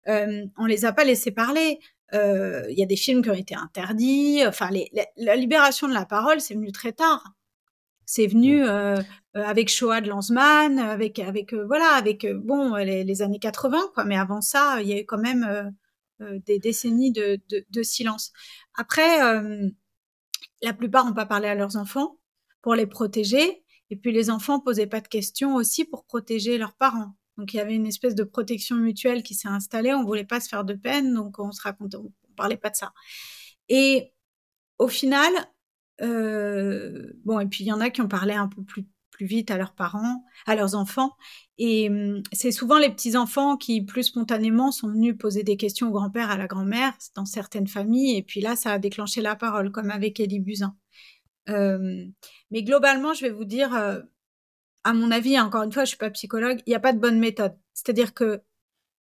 on 0.06 0.66
les 0.66 0.84
a 0.84 0.92
pas 0.92 1.04
laissés 1.04 1.30
parler. 1.30 1.78
Il 2.12 2.74
y 2.76 2.82
a 2.82 2.86
des 2.86 2.96
films 2.96 3.22
qui 3.22 3.30
ont 3.30 3.34
été 3.34 3.54
interdits. 3.54 4.42
Enfin, 4.46 4.70
la 5.16 5.36
libération 5.36 5.88
de 5.88 5.94
la 5.94 6.06
parole, 6.06 6.40
c'est 6.40 6.54
venu 6.54 6.70
très 6.72 6.92
tard. 6.92 7.32
C'est 8.06 8.26
venu 8.26 8.64
avec 9.32 9.68
Shoah 9.68 10.00
de 10.00 10.08
Lanzmann, 10.08 10.78
avec 10.78 11.18
avec 11.18 11.54
voilà, 11.54 11.94
avec 11.96 12.26
bon 12.26 12.76
les, 12.76 13.22
années 13.22 13.38
80 13.38 13.90
quoi. 13.94 14.04
Mais 14.04 14.16
avant 14.16 14.40
ça, 14.40 14.78
il 14.80 14.88
y 14.88 14.92
a 14.92 15.00
eu 15.00 15.06
quand 15.06 15.18
même 15.18 15.74
des 16.20 16.58
décennies 16.60 17.10
de, 17.10 17.40
de, 17.48 17.64
de 17.68 17.82
silence. 17.82 18.32
Après, 18.76 19.20
la 20.62 20.72
plupart 20.72 21.04
n'ont 21.04 21.14
pas 21.14 21.26
parlé 21.26 21.48
à 21.48 21.54
leurs 21.54 21.76
enfants 21.76 22.18
pour 22.62 22.74
les 22.74 22.86
protéger. 22.86 23.64
Et 23.90 23.96
puis 23.96 24.12
les 24.12 24.30
enfants 24.30 24.60
posaient 24.60 24.86
pas 24.86 25.00
de 25.00 25.08
questions 25.08 25.54
aussi 25.54 25.84
pour 25.84 26.04
protéger 26.04 26.58
leurs 26.58 26.74
parents. 26.74 27.14
Donc 27.36 27.52
il 27.52 27.58
y 27.58 27.60
avait 27.60 27.74
une 27.74 27.86
espèce 27.86 28.14
de 28.14 28.24
protection 28.24 28.76
mutuelle 28.76 29.22
qui 29.22 29.34
s'est 29.34 29.48
installée. 29.48 29.92
On 29.92 30.04
voulait 30.04 30.24
pas 30.24 30.40
se 30.40 30.48
faire 30.48 30.64
de 30.64 30.74
peine, 30.74 31.14
donc 31.14 31.38
on 31.38 31.52
se 31.52 31.62
racontait, 31.62 31.96
on 31.96 32.12
parlait 32.36 32.56
pas 32.56 32.70
de 32.70 32.76
ça. 32.76 32.92
Et 33.68 34.12
au 34.78 34.88
final, 34.88 35.32
euh, 36.00 37.12
bon, 37.24 37.40
et 37.40 37.46
puis 37.46 37.64
il 37.64 37.66
y 37.68 37.72
en 37.72 37.80
a 37.80 37.90
qui 37.90 38.00
ont 38.00 38.08
parlé 38.08 38.34
un 38.34 38.48
peu 38.48 38.62
plus 38.62 38.86
plus 39.14 39.26
vite 39.26 39.50
à 39.50 39.56
leurs 39.56 39.74
parents, 39.74 40.24
à 40.46 40.56
leurs 40.56 40.74
enfants. 40.74 41.12
Et 41.58 41.88
hum, 41.88 42.22
c'est 42.32 42.50
souvent 42.50 42.78
les 42.78 42.90
petits-enfants 42.90 43.56
qui, 43.56 43.82
plus 43.82 44.04
spontanément, 44.04 44.72
sont 44.72 44.88
venus 44.88 45.16
poser 45.16 45.44
des 45.44 45.56
questions 45.56 45.88
au 45.88 45.92
grand-père, 45.92 46.30
à 46.30 46.36
la 46.36 46.46
grand-mère, 46.46 46.92
dans 47.14 47.24
certaines 47.24 47.68
familles. 47.68 48.16
Et 48.16 48.22
puis 48.22 48.40
là, 48.40 48.56
ça 48.56 48.72
a 48.72 48.78
déclenché 48.78 49.22
la 49.22 49.36
parole, 49.36 49.70
comme 49.70 49.90
avec 49.90 50.18
Elie 50.20 50.40
Buzyn. 50.40 50.76
Euh, 51.48 52.04
mais 52.50 52.62
globalement, 52.62 53.14
je 53.14 53.22
vais 53.22 53.30
vous 53.30 53.44
dire, 53.44 53.74
euh, 53.74 54.00
à 54.82 54.92
mon 54.92 55.10
avis, 55.10 55.38
encore 55.38 55.62
une 55.62 55.72
fois, 55.72 55.84
je 55.84 55.90
suis 55.90 55.98
pas 55.98 56.10
psychologue, 56.10 56.60
il 56.66 56.70
n'y 56.70 56.76
a 56.76 56.80
pas 56.80 56.92
de 56.92 56.98
bonne 56.98 57.18
méthode. 57.18 57.56
C'est-à-dire 57.72 58.14
que 58.14 58.42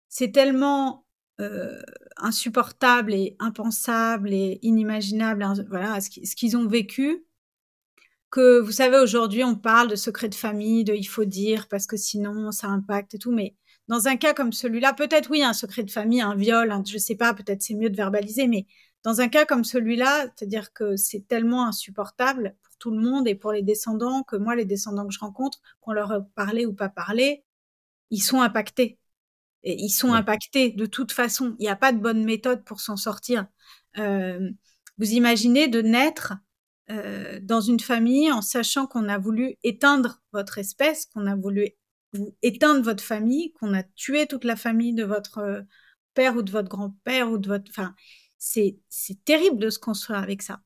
c'est 0.09 0.33
tellement 0.33 1.07
euh, 1.41 1.81
insupportable 2.17 3.13
et 3.15 3.37
impensable 3.39 4.33
et 4.33 4.59
inimaginable, 4.63 5.43
hein, 5.43 5.55
voilà, 5.69 6.01
ce 6.01 6.09
qu'ils 6.37 6.57
ont 6.57 6.67
vécu, 6.67 7.25
que 8.31 8.61
vous 8.61 8.73
savez 8.73 8.99
aujourd'hui 8.99 9.45
on 9.45 9.57
parle 9.57 9.89
de 9.89 9.97
secret 9.97 10.29
de 10.29 10.35
famille, 10.35 10.85
de 10.85 10.95
il 10.95 11.05
faut 11.05 11.25
dire 11.25 11.69
parce 11.69 11.87
que 11.87 11.97
sinon 11.97 12.53
ça 12.53 12.69
impacte 12.69 13.15
et 13.15 13.19
tout, 13.19 13.33
mais 13.33 13.57
dans 13.89 14.09
un 14.09 14.17
cas 14.17 14.35
comme 14.35 14.53
celui-là, 14.53 14.93
peut-être 14.93 15.31
oui 15.31 15.43
un 15.43 15.53
secret 15.53 15.83
de 15.83 15.91
famille, 15.91 16.21
un 16.21 16.37
viol, 16.37 16.73
je 16.87 16.99
sais 16.99 17.17
pas, 17.17 17.35
peut-être 17.35 17.63
c'est 17.63 17.75
mieux 17.75 17.91
de 17.91 17.97
verbaliser, 17.97 18.47
mais 18.47 18.67
dans 19.03 19.21
un 19.21 19.29
cas 19.29 19.47
comme 19.47 19.65
celui-là, 19.65 20.27
c'est-à-dire 20.37 20.73
que 20.73 20.97
c'est 20.97 21.27
tellement 21.27 21.67
insupportable 21.67 22.57
pour 22.63 22.77
tout 22.79 22.91
le 22.91 23.01
monde 23.01 23.27
et 23.27 23.35
pour 23.35 23.53
les 23.53 23.63
descendants 23.63 24.23
que 24.23 24.37
moi 24.37 24.55
les 24.55 24.65
descendants 24.65 25.07
que 25.07 25.15
je 25.15 25.19
rencontre, 25.21 25.61
qu'on 25.81 25.93
leur 25.93 26.25
parlé 26.35 26.67
ou 26.67 26.73
pas 26.75 26.89
parlé, 26.89 27.45
ils 28.11 28.23
sont 28.23 28.41
impactés. 28.41 28.99
Et 29.63 29.75
ils 29.83 29.91
sont 29.91 30.15
impactés 30.15 30.71
de 30.71 30.87
toute 30.87 31.13
façon. 31.13 31.55
Il 31.59 31.63
n'y 31.63 31.69
a 31.69 31.77
pas 31.77 31.93
de 31.93 31.99
bonne 31.99 32.25
méthode 32.25 32.65
pour 32.65 32.81
s'en 32.81 32.97
sortir. 32.97 33.47
Euh, 33.99 34.51
vous 34.99 35.13
imaginez 35.13 35.69
de 35.69 35.83
naître 35.83 36.35
euh, 36.91 37.39
dans 37.43 37.61
une 37.61 37.81
famille 37.81 38.33
en 38.33 38.43
sachant 38.43 38.87
qu'on 38.87 39.09
a 39.09 39.19
voulu 39.19 39.57
éteindre 39.63 40.21
votre 40.33 40.59
espèce, 40.59 41.07
qu'on 41.07 41.27
a 41.27 41.37
voulu 41.37 41.71
vous 42.13 42.35
éteindre 42.43 42.83
votre 42.83 43.05
famille, 43.05 43.53
qu'on 43.53 43.75
a 43.75 43.83
tué 43.83 44.27
toute 44.27 44.45
la 44.45 44.57
famille 44.57 44.95
de 44.95 45.05
votre 45.05 45.39
euh, 45.39 45.63
père 46.15 46.37
ou 46.37 46.43
de 46.43 46.51
votre 46.51 46.69
grand-père 46.69 47.31
ou 47.31 47.39
de 47.39 47.49
votre... 47.49 47.71
Enfin, 47.71 47.95
c'est, 48.39 48.79
c'est 48.89 49.25
terrible 49.25 49.59
de 49.59 49.71
se 49.71 49.79
construire 49.79 50.19
avec 50.19 50.43
ça. 50.43 50.61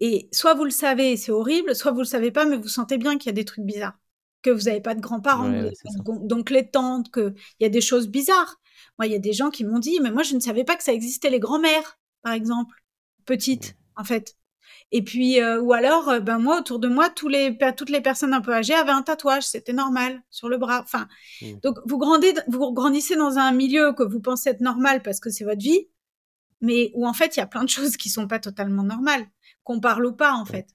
Et 0.00 0.28
soit 0.32 0.54
vous 0.54 0.64
le 0.64 0.70
savez, 0.70 1.16
c'est 1.16 1.32
horrible, 1.32 1.74
soit 1.74 1.92
vous 1.92 2.00
le 2.00 2.04
savez 2.04 2.30
pas, 2.30 2.44
mais 2.44 2.56
vous 2.56 2.68
sentez 2.68 2.98
bien 2.98 3.18
qu'il 3.18 3.26
y 3.26 3.30
a 3.30 3.32
des 3.32 3.44
trucs 3.44 3.64
bizarres, 3.64 3.98
que 4.42 4.50
vous 4.50 4.62
n'avez 4.62 4.80
pas 4.80 4.94
de 4.94 5.00
grands-parents, 5.00 5.70
donc 6.04 6.50
les 6.50 6.70
tantes, 6.70 7.12
qu'il 7.12 7.34
y 7.60 7.64
a 7.64 7.68
des 7.68 7.80
choses 7.80 8.08
bizarres. 8.08 8.60
Moi, 8.98 9.06
il 9.06 9.12
y 9.12 9.16
a 9.16 9.20
des 9.20 9.32
gens 9.32 9.50
qui 9.50 9.64
m'ont 9.64 9.80
dit, 9.80 9.98
mais 10.00 10.12
moi, 10.12 10.22
je 10.22 10.34
ne 10.34 10.40
savais 10.40 10.64
pas 10.64 10.76
que 10.76 10.84
ça 10.84 10.92
existait 10.92 11.30
les 11.30 11.40
grands-mères, 11.40 11.98
par 12.22 12.32
exemple, 12.32 12.76
petites, 13.24 13.76
en 13.96 14.04
fait. 14.04 14.37
Et 14.90 15.02
puis, 15.02 15.40
euh, 15.40 15.60
ou 15.60 15.74
alors, 15.74 16.08
euh, 16.08 16.20
ben 16.20 16.38
moi, 16.38 16.60
autour 16.60 16.78
de 16.78 16.88
moi, 16.88 17.10
tous 17.10 17.28
les, 17.28 17.56
toutes 17.76 17.90
les 17.90 18.00
personnes 18.00 18.32
un 18.32 18.40
peu 18.40 18.54
âgées 18.54 18.74
avaient 18.74 18.90
un 18.90 19.02
tatouage, 19.02 19.42
c'était 19.42 19.74
normal, 19.74 20.22
sur 20.30 20.48
le 20.48 20.56
bras. 20.56 20.80
Enfin, 20.82 21.08
mmh. 21.42 21.60
donc 21.62 21.78
vous, 21.84 21.98
grandez, 21.98 22.32
vous 22.48 22.72
grandissez 22.72 23.14
dans 23.14 23.36
un 23.36 23.52
milieu 23.52 23.92
que 23.92 24.02
vous 24.02 24.20
pensez 24.20 24.50
être 24.50 24.60
normal 24.60 25.02
parce 25.02 25.20
que 25.20 25.28
c'est 25.28 25.44
votre 25.44 25.60
vie, 25.60 25.88
mais 26.62 26.90
où 26.94 27.06
en 27.06 27.12
fait, 27.12 27.36
il 27.36 27.40
y 27.40 27.42
a 27.42 27.46
plein 27.46 27.64
de 27.64 27.68
choses 27.68 27.96
qui 27.96 28.08
sont 28.08 28.26
pas 28.26 28.38
totalement 28.38 28.82
normales, 28.82 29.26
qu'on 29.62 29.80
parle 29.80 30.06
ou 30.06 30.12
pas, 30.12 30.32
en 30.32 30.46
fait. 30.46 30.68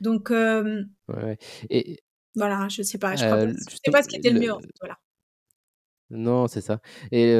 Donc, 0.00 0.30
euh, 0.30 0.84
ouais, 1.08 1.38
Et, 1.70 2.00
voilà, 2.34 2.68
je 2.68 2.82
sais 2.82 2.98
pas, 2.98 3.16
je 3.16 3.24
crois 3.24 3.46
sais 3.84 3.90
pas 3.90 4.02
ce 4.02 4.08
qui 4.08 4.16
était 4.16 4.30
le, 4.30 4.40
mieux. 4.40 4.52
Voilà. 4.80 4.98
Non, 6.10 6.48
c'est 6.48 6.60
ça. 6.60 6.80
Et 7.12 7.34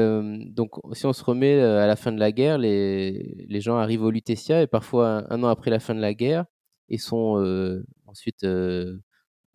donc, 0.47 0.71
si 0.93 1.05
on 1.05 1.13
se 1.13 1.23
remet 1.23 1.59
à 1.59 1.87
la 1.87 1.95
fin 1.95 2.11
de 2.11 2.19
la 2.19 2.31
guerre, 2.31 2.57
les, 2.57 3.45
les 3.47 3.61
gens 3.61 3.77
arrivent 3.77 4.03
au 4.03 4.11
Lutetia 4.11 4.61
et 4.61 4.67
parfois 4.67 5.25
un, 5.29 5.43
an 5.43 5.47
après 5.47 5.71
la 5.71 5.79
fin 5.79 5.95
de 5.95 6.01
la 6.01 6.13
guerre, 6.13 6.45
ils 6.87 6.99
sont 6.99 7.83
ensuite 8.05 8.45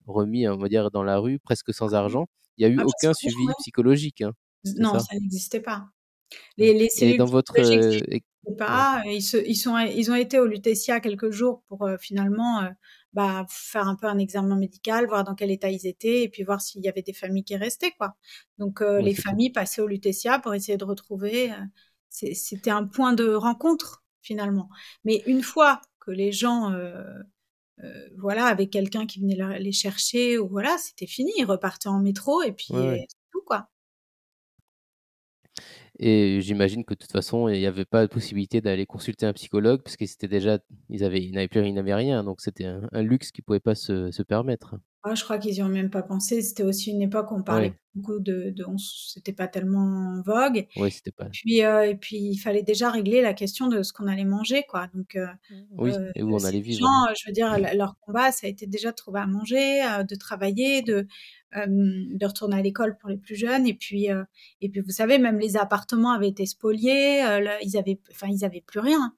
remis, 0.06 0.48
on 0.48 0.56
va 0.56 0.68
dire, 0.68 0.90
dans 0.90 1.04
la 1.04 1.18
rue, 1.18 1.38
presque 1.38 1.72
sans 1.72 1.94
argent. 1.94 2.26
Il 2.56 2.66
n'y 2.66 2.72
a 2.72 2.74
eu 2.74 2.80
ah, 2.80 2.86
aucun 2.86 3.12
suivi 3.14 3.46
psychologique. 3.58 4.20
Hein, 4.20 4.32
non, 4.78 4.98
ça, 4.98 5.14
n'existait 5.14 5.60
pas. 5.60 5.86
Les, 6.56 6.72
les 6.74 6.88
cellules 6.88 7.14
et 7.14 7.18
dans 7.18 7.26
votre 7.26 7.52
pas. 8.58 9.02
Ils, 9.06 9.22
se, 9.22 9.36
ils, 9.36 9.54
sont, 9.54 9.78
ils 9.78 10.10
ont 10.10 10.14
été 10.14 10.38
au 10.38 10.46
Lutetia 10.46 11.00
quelques 11.00 11.30
jours 11.30 11.62
pour 11.68 11.88
finalement 11.98 12.68
bah, 13.14 13.46
faire 13.48 13.86
un 13.86 13.94
peu 13.94 14.08
un 14.08 14.18
examen 14.18 14.56
médical, 14.56 15.06
voir 15.06 15.22
dans 15.22 15.36
quel 15.36 15.52
état 15.52 15.70
ils 15.70 15.86
étaient, 15.86 16.24
et 16.24 16.28
puis 16.28 16.42
voir 16.42 16.60
s'il 16.60 16.82
y 16.82 16.88
avait 16.88 17.02
des 17.02 17.12
familles 17.12 17.44
qui 17.44 17.56
restaient, 17.56 17.92
quoi. 17.92 18.16
Donc 18.58 18.82
euh, 18.82 19.00
les 19.00 19.14
familles 19.14 19.50
passaient 19.50 19.80
au 19.80 19.86
Lutetia 19.86 20.40
pour 20.40 20.52
essayer 20.52 20.76
de 20.76 20.84
retrouver. 20.84 21.52
Euh, 21.52 21.56
c'était 22.10 22.70
un 22.70 22.84
point 22.84 23.12
de 23.12 23.32
rencontre 23.32 24.04
finalement. 24.20 24.68
Mais 25.04 25.22
une 25.26 25.42
fois 25.42 25.80
que 26.00 26.10
les 26.10 26.32
gens, 26.32 26.72
euh, 26.72 27.04
voilà, 28.18 28.46
avec 28.46 28.70
quelqu'un 28.70 29.06
qui 29.06 29.20
venait 29.20 29.58
les 29.60 29.72
chercher, 29.72 30.38
ou 30.38 30.48
voilà, 30.48 30.76
c'était 30.78 31.06
fini, 31.06 31.32
ils 31.36 31.44
repartaient 31.44 31.88
en 31.88 32.00
métro 32.00 32.42
et 32.42 32.52
puis. 32.52 32.74
Et 35.98 36.40
j'imagine 36.40 36.84
que 36.84 36.94
de 36.94 36.98
toute 36.98 37.12
façon, 37.12 37.48
il 37.48 37.58
n'y 37.58 37.66
avait 37.66 37.84
pas 37.84 38.02
de 38.02 38.12
possibilité 38.12 38.60
d'aller 38.60 38.86
consulter 38.86 39.26
un 39.26 39.32
psychologue 39.32 39.82
parce 39.82 39.96
qu'ils 39.96 40.10
étaient 40.10 40.28
déjà, 40.28 40.58
ils 40.88 41.04
avaient, 41.04 41.22
ils 41.22 41.32
n'avaient 41.32 41.48
plus, 41.48 41.66
ils 41.66 41.74
n'avaient 41.74 41.94
rien, 41.94 42.24
donc 42.24 42.40
c'était 42.40 42.64
un, 42.64 43.02
luxe 43.02 43.30
qu'ils 43.30 43.44
pouvaient 43.44 43.60
pas 43.60 43.74
se, 43.76 44.10
se 44.10 44.22
permettre. 44.22 44.76
Ah, 45.06 45.14
je 45.14 45.22
crois 45.22 45.36
qu'ils 45.36 45.52
n'y 45.52 45.62
ont 45.62 45.68
même 45.68 45.90
pas 45.90 46.02
pensé. 46.02 46.40
C'était 46.40 46.62
aussi 46.62 46.90
une 46.90 47.02
époque 47.02 47.30
où 47.30 47.34
on 47.34 47.42
parlait 47.42 47.74
beaucoup 47.94 48.20
de, 48.20 48.50
de 48.56 48.64
c'était 48.78 49.34
pas 49.34 49.48
tellement 49.48 50.16
en 50.16 50.22
vogue. 50.22 50.66
Oui, 50.76 50.90
c'était 50.90 51.10
pas. 51.10 51.26
Puis 51.26 51.62
euh, 51.62 51.82
et 51.82 51.94
puis 51.94 52.16
il 52.16 52.38
fallait 52.38 52.62
déjà 52.62 52.90
régler 52.90 53.20
la 53.20 53.34
question 53.34 53.68
de 53.68 53.82
ce 53.82 53.92
qu'on 53.92 54.06
allait 54.06 54.24
manger, 54.24 54.64
quoi. 54.66 54.88
Donc 54.94 55.14
euh, 55.16 55.26
oui, 55.72 55.92
euh, 55.92 56.10
et 56.14 56.22
où 56.22 56.34
on 56.34 56.42
allait 56.42 56.60
vivre. 56.60 56.88
je 57.14 57.26
veux 57.26 57.32
dire, 57.34 57.54
leur 57.74 57.98
combat, 58.00 58.32
ça 58.32 58.46
a 58.46 58.50
été 58.50 58.66
déjà 58.66 58.92
de 58.92 58.96
trouver 58.96 59.20
à 59.20 59.26
manger, 59.26 59.82
de 60.08 60.14
travailler, 60.14 60.80
de 60.80 61.06
de 61.54 62.26
retourner 62.26 62.56
à 62.56 62.62
l'école 62.62 62.96
pour 62.96 63.10
les 63.10 63.18
plus 63.18 63.36
jeunes. 63.36 63.66
Et 63.66 63.74
puis, 63.74 64.08
et 64.60 64.68
puis, 64.70 64.80
vous 64.80 64.90
savez, 64.90 65.18
même 65.18 65.38
les 65.38 65.56
appartements 65.56 66.12
avaient 66.12 66.28
été 66.28 66.46
spoliés. 66.46 67.22
ils 67.62 67.76
avaient, 67.76 68.00
enfin, 68.10 68.26
ils 68.28 68.44
avaient 68.44 68.64
plus 68.66 68.80
rien. 68.80 69.14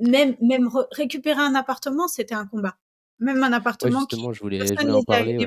Même, 0.00 0.36
même 0.40 0.68
récupérer 0.92 1.40
un 1.40 1.54
appartement, 1.54 2.06
c'était 2.06 2.34
un 2.34 2.46
combat. 2.46 2.76
Même 3.20 3.42
un 3.42 3.52
appartement. 3.52 4.00
justement, 4.00 4.32
je 4.32 4.40
voulais, 4.40 4.80
en 4.90 5.02
parler. 5.02 5.46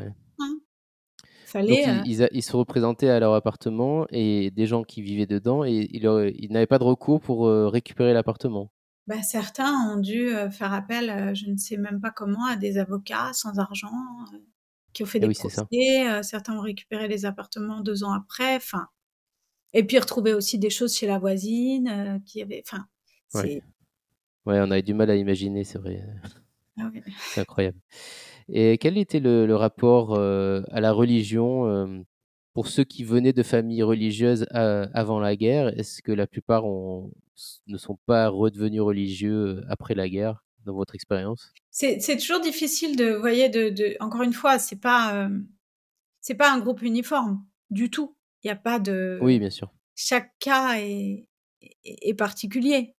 Fallait, 1.45 1.85
Donc, 1.85 2.07
ils, 2.31 2.41
se 2.41 2.55
représentaient 2.55 3.09
à 3.09 3.19
leur 3.19 3.33
appartement 3.35 4.07
et 4.09 4.49
des 4.49 4.65
gens 4.65 4.83
qui 4.83 5.03
vivaient 5.03 5.27
dedans 5.27 5.63
et 5.63 5.87
ils, 5.91 6.51
n'avaient 6.51 6.65
pas 6.65 6.79
de 6.79 6.83
recours 6.83 7.21
pour 7.21 7.47
récupérer 7.47 8.13
l'appartement. 8.13 8.71
Bah, 9.05 9.21
certains 9.21 9.71
ont 9.91 9.99
dû 9.99 10.31
faire 10.51 10.73
appel, 10.73 11.35
je 11.35 11.51
ne 11.51 11.57
sais 11.57 11.77
même 11.77 11.99
pas 12.01 12.09
comment, 12.09 12.45
à 12.45 12.55
des 12.55 12.77
avocats 12.77 13.33
sans 13.33 13.59
argent 13.59 13.91
qui 14.93 15.03
ont 15.03 15.05
fait 15.05 15.17
eh 15.17 15.21
des 15.21 15.27
oui, 15.27 15.35
procès. 15.35 16.23
certains 16.23 16.57
ont 16.57 16.61
récupéré 16.61 17.07
les 17.07 17.25
appartements 17.25 17.81
deux 17.81 18.03
ans 18.03 18.13
après. 18.13 18.55
Enfin, 18.55 18.87
et 19.73 19.83
puis 19.83 19.97
retrouver 19.99 20.33
aussi 20.33 20.59
des 20.59 20.69
choses 20.69 20.95
chez 20.95 21.07
la 21.07 21.17
voisine 21.17 22.21
qui 22.25 22.41
avait. 22.41 22.63
Enfin, 22.65 22.85
ouais. 23.33 23.61
ouais. 24.45 24.59
on 24.59 24.71
avait 24.71 24.83
du 24.83 24.93
mal 24.93 25.09
à 25.09 25.15
imaginer, 25.15 25.63
c'est 25.63 25.79
vrai. 25.79 26.03
Ah 26.79 26.89
c'est 27.33 27.41
incroyable. 27.41 27.79
Et 28.49 28.77
quel 28.77 28.97
était 28.97 29.19
le, 29.19 29.53
rapport 29.55 30.17
à 30.17 30.81
la 30.81 30.91
religion 30.91 32.03
pour 32.53 32.67
ceux 32.67 32.83
qui 32.83 33.03
venaient 33.03 33.33
de 33.33 33.43
familles 33.43 33.83
religieuses 33.83 34.45
avant 34.51 35.19
la 35.19 35.35
guerre? 35.35 35.67
Est-ce 35.79 36.01
que 36.01 36.11
la 36.11 36.27
plupart 36.27 36.63
ne 36.65 37.77
sont 37.77 37.97
pas 38.05 38.27
redevenus 38.27 38.81
religieux 38.81 39.63
après 39.69 39.95
la 39.95 40.09
guerre, 40.09 40.43
dans 40.65 40.73
votre 40.73 40.95
expérience? 40.95 41.53
C'est, 41.71 42.17
toujours 42.17 42.41
difficile 42.41 42.95
de, 42.95 43.13
vous 43.13 43.21
voyez, 43.21 43.49
de, 43.49 43.95
encore 43.99 44.23
une 44.23 44.33
fois, 44.33 44.59
c'est 44.59 44.79
pas, 44.79 45.29
c'est 46.21 46.35
pas 46.35 46.51
un 46.51 46.59
groupe 46.59 46.81
uniforme 46.81 47.45
du 47.69 47.89
tout. 47.89 48.15
Il 48.43 48.47
n'y 48.47 48.51
a 48.51 48.57
pas 48.57 48.79
de. 48.79 49.19
Oui, 49.21 49.39
bien 49.39 49.49
sûr. 49.49 49.71
Chaque 49.95 50.33
cas 50.39 50.75
est, 50.79 51.27
est 51.85 52.13
particulier. 52.13 52.95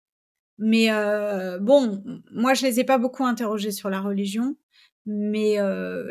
Mais 0.57 0.91
euh, 0.91 1.59
bon, 1.59 2.03
moi, 2.31 2.53
je 2.53 2.65
les 2.65 2.79
ai 2.79 2.83
pas 2.83 2.97
beaucoup 2.97 3.25
interrogés 3.25 3.71
sur 3.71 3.89
la 3.89 3.99
religion, 3.99 4.55
mais 5.05 5.59
euh, 5.59 6.09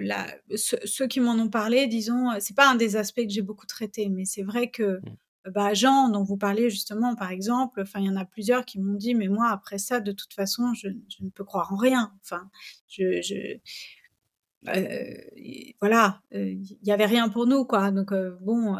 ceux, 0.56 1.06
qui 1.06 1.20
m'en 1.20 1.32
ont 1.32 1.48
parlé, 1.48 1.86
disons, 1.86 2.28
c'est 2.40 2.56
pas 2.56 2.68
un 2.70 2.74
des 2.74 2.96
aspects 2.96 3.22
que 3.22 3.30
j'ai 3.30 3.42
beaucoup 3.42 3.66
traité, 3.66 4.08
mais 4.08 4.24
c'est 4.24 4.42
vrai 4.42 4.70
que 4.70 5.00
mmh. 5.00 5.50
bah, 5.50 5.72
Jean, 5.72 6.10
dont 6.10 6.22
vous 6.22 6.36
parlez 6.36 6.68
justement, 6.68 7.14
par 7.16 7.30
exemple, 7.30 7.80
enfin, 7.80 8.00
il 8.00 8.06
y 8.06 8.10
en 8.10 8.16
a 8.16 8.26
plusieurs 8.26 8.66
qui 8.66 8.78
m'ont 8.80 8.94
dit, 8.94 9.14
mais 9.14 9.28
moi, 9.28 9.48
après 9.50 9.78
ça, 9.78 10.00
de 10.00 10.12
toute 10.12 10.34
façon, 10.34 10.74
je, 10.74 10.88
ne 10.88 11.30
peux 11.30 11.44
croire 11.44 11.72
en 11.72 11.76
rien. 11.76 12.12
Enfin, 12.22 12.50
je, 12.88 13.22
je 13.22 13.58
euh, 14.68 15.14
voilà, 15.80 16.22
il 16.32 16.78
y 16.82 16.92
avait 16.92 17.04
rien 17.06 17.28
pour 17.28 17.46
nous, 17.46 17.64
quoi. 17.64 17.90
Donc 17.90 18.12
bon, 18.40 18.76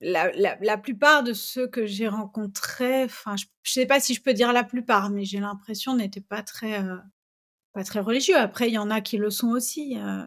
la, 0.00 0.78
plupart 0.78 1.22
de 1.22 1.32
ceux 1.32 1.66
que 1.66 1.86
j'ai 1.86 2.08
rencontrés, 2.08 3.04
enfin, 3.04 3.36
je, 3.36 3.44
ne 3.44 3.48
sais 3.64 3.86
pas 3.86 4.00
si 4.00 4.14
je 4.14 4.22
peux 4.22 4.34
dire 4.34 4.52
la 4.52 4.64
plupart, 4.64 5.10
mais 5.10 5.24
j'ai 5.24 5.40
l'impression 5.40 5.96
n'étaient 5.96 6.20
pas 6.20 6.42
très, 6.42 6.82
euh, 6.82 6.96
pas 7.72 7.84
très 7.84 8.00
religieux. 8.00 8.36
Après, 8.36 8.68
il 8.68 8.74
y 8.74 8.78
en 8.78 8.90
a 8.90 9.00
qui 9.00 9.16
le 9.16 9.30
sont 9.30 9.50
aussi. 9.50 9.98
Euh, 9.98 10.24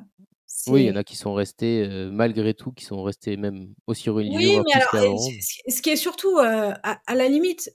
oui, 0.67 0.83
il 0.83 0.87
y 0.87 0.91
en 0.91 0.95
a 0.95 1.03
qui 1.03 1.15
sont 1.15 1.33
restés, 1.33 1.83
euh, 1.83 2.09
malgré 2.11 2.53
tout, 2.53 2.71
qui 2.71 2.85
sont 2.85 3.03
restés 3.03 3.37
même 3.37 3.73
aussi 3.87 4.09
religieux. 4.09 4.37
Oui, 4.37 4.63
mais 4.65 4.73
alors, 4.73 5.19
ce 5.19 5.81
qui 5.81 5.89
est 5.89 5.95
surtout, 5.95 6.37
à, 6.37 6.99
la 7.13 7.27
limite, 7.27 7.69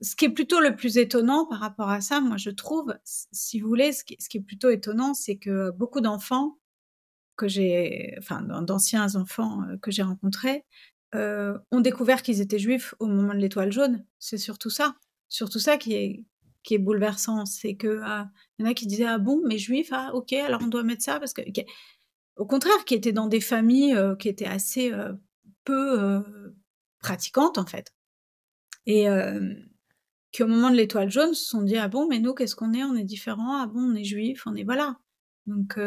ce 0.00 0.16
qui 0.16 0.26
est 0.26 0.30
plutôt 0.30 0.60
le 0.60 0.74
plus 0.74 0.98
étonnant 0.98 1.46
par 1.46 1.60
rapport 1.60 1.88
à 1.88 2.00
ça, 2.00 2.20
moi, 2.20 2.36
je 2.36 2.50
trouve, 2.50 2.94
si 3.04 3.60
vous 3.60 3.68
voulez, 3.68 3.92
ce 3.92 4.04
qui, 4.04 4.16
ce 4.20 4.28
qui 4.28 4.38
est 4.38 4.42
plutôt 4.42 4.70
étonnant, 4.70 5.14
c'est 5.14 5.36
que 5.36 5.70
beaucoup 5.72 6.00
d'enfants 6.00 6.58
que 7.36 7.48
j'ai, 7.48 8.14
enfin, 8.18 8.42
d'anciens 8.42 9.16
enfants 9.16 9.62
que 9.80 9.90
j'ai 9.90 10.02
rencontrés, 10.02 10.64
euh, 11.14 11.58
ont 11.70 11.80
découvert 11.80 12.22
qu'ils 12.22 12.40
étaient 12.40 12.58
juifs 12.58 12.94
au 12.98 13.06
moment 13.06 13.34
de 13.34 13.38
l'étoile 13.38 13.70
jaune. 13.70 14.04
C'est 14.18 14.38
surtout 14.38 14.70
ça, 14.70 14.96
surtout 15.28 15.58
ça 15.58 15.76
qui 15.76 15.94
est 15.94 16.24
qui 16.62 16.74
est 16.74 16.78
bouleversant, 16.78 17.44
c'est 17.44 17.74
que 17.74 18.00
y 18.58 18.62
en 18.62 18.66
a 18.66 18.74
qui 18.74 18.86
disaient 18.86 19.06
ah 19.06 19.18
bon 19.18 19.42
mais 19.44 19.58
juif 19.58 19.88
ah 19.90 20.12
ok 20.14 20.32
alors 20.34 20.62
on 20.62 20.68
doit 20.68 20.84
mettre 20.84 21.02
ça 21.02 21.18
parce 21.18 21.32
que 21.32 21.42
au 22.36 22.46
contraire 22.46 22.84
qui 22.86 22.94
étaient 22.94 23.12
dans 23.12 23.26
des 23.26 23.40
familles 23.40 23.96
euh, 23.96 24.14
qui 24.14 24.28
étaient 24.28 24.46
assez 24.46 24.92
euh, 24.92 25.12
peu 25.64 26.22
pratiquantes 27.00 27.58
en 27.58 27.66
fait. 27.66 27.92
Et 28.86 29.06
qui 30.30 30.42
au 30.42 30.46
moment 30.46 30.70
de 30.70 30.76
l'étoile 30.76 31.10
jaune 31.10 31.34
se 31.34 31.44
sont 31.44 31.62
dit 31.62 31.76
ah 31.76 31.88
bon 31.88 32.06
mais 32.08 32.20
nous 32.20 32.32
qu'est-ce 32.32 32.56
qu'on 32.56 32.72
est? 32.72 32.84
On 32.84 32.94
est 32.94 33.04
différent 33.04 33.60
ah 33.60 33.66
bon 33.66 33.80
on 33.80 33.94
est 33.94 34.04
juif 34.04 34.44
on 34.46 34.54
est 34.54 34.64
voilà. 34.64 34.98
Donc 35.46 35.78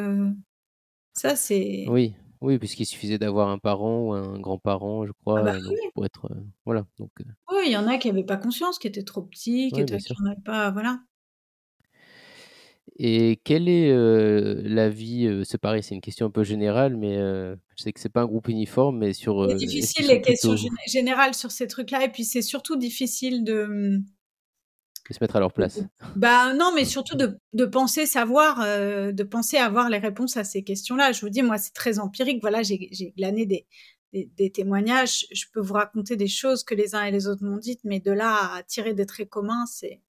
ça 1.13 1.35
c'est 1.35 1.85
oui 1.87 2.13
oui, 2.45 2.57
puisqu'il 2.57 2.85
suffisait 2.85 3.17
d'avoir 3.17 3.49
un 3.49 3.57
parent 3.57 4.07
ou 4.07 4.13
un 4.13 4.39
grand-parent, 4.39 5.05
je 5.05 5.11
ah 5.11 5.19
crois, 5.21 5.41
bah 5.41 5.57
pour 5.93 6.05
être, 6.05 6.29
voilà, 6.65 6.85
donc 6.99 7.11
Oui, 7.51 7.63
il 7.65 7.71
y 7.71 7.77
en 7.77 7.87
a 7.87 7.97
qui 7.97 8.07
n'avaient 8.07 8.23
pas 8.23 8.37
conscience, 8.37 8.79
qui 8.79 8.87
étaient 8.87 9.03
trop 9.03 9.21
petits, 9.21 9.71
qui 9.71 9.81
n'en 9.81 10.31
avaient 10.31 10.41
pas 10.43 10.71
voilà. 10.71 10.99
Et 12.97 13.41
quelle 13.43 13.67
est, 13.67 13.93
la 14.63 14.89
vie, 14.89 15.41
c'est 15.43 15.57
pareil, 15.57 15.83
c'est 15.83 15.95
une 15.95 16.01
question 16.01 16.27
un 16.27 16.31
peu 16.31 16.43
générale, 16.43 16.95
mais 16.95 17.17
je 17.17 17.57
sais 17.75 17.91
que 17.91 17.99
c'est 17.99 18.09
pas 18.09 18.21
un 18.21 18.25
groupe 18.25 18.47
uniforme, 18.47 18.99
mais 18.99 19.11
sur, 19.11 19.49
C'est 19.49 19.55
difficile 19.55 20.07
les 20.07 20.21
questions 20.21 20.55
générales 20.87 21.33
sur 21.33 21.51
ces 21.51 21.67
trucs-là 21.67 22.05
et 22.05 22.09
puis 22.09 22.23
c'est 22.23 22.41
surtout 22.41 22.77
difficile 22.77 23.43
de, 23.43 23.99
de 25.09 25.13
se 25.13 25.23
mettre 25.23 25.35
à 25.35 25.39
leur 25.39 25.53
place. 25.53 25.81
Bah 26.15 26.53
non, 26.53 26.71
mais 26.73 26.85
surtout 26.85 27.15
de, 27.15 27.37
de 27.53 27.65
penser 27.65 28.05
savoir, 28.05 28.61
euh, 28.61 29.11
de 29.11 29.23
penser 29.23 29.57
avoir 29.57 29.89
les 29.89 29.97
réponses 29.97 30.37
à 30.37 30.43
ces 30.43 30.63
questions-là. 30.63 31.11
Je 31.11 31.21
vous 31.21 31.29
dis, 31.29 31.41
moi, 31.41 31.57
c'est 31.57 31.73
très 31.73 31.99
empirique. 31.99 32.39
Voilà, 32.41 32.63
j'ai 32.63 33.13
glané 33.17 33.45
des, 33.45 33.67
des, 34.13 34.51
témoignages. 34.51 35.25
Je 35.31 35.45
peux 35.53 35.59
vous 35.59 35.73
raconter 35.73 36.15
des 36.15 36.27
choses 36.27 36.63
que 36.63 36.75
les 36.75 36.95
uns 36.95 37.03
et 37.03 37.11
les 37.11 37.27
autres 37.27 37.43
m'ont 37.43 37.57
dites, 37.57 37.81
mais 37.83 37.99
de 37.99 38.11
là 38.11 38.55
à 38.55 38.63
tirer 38.63 38.93
des 38.93 39.05
traits 39.05 39.29
communs, 39.29 39.65
c'est 39.67 40.01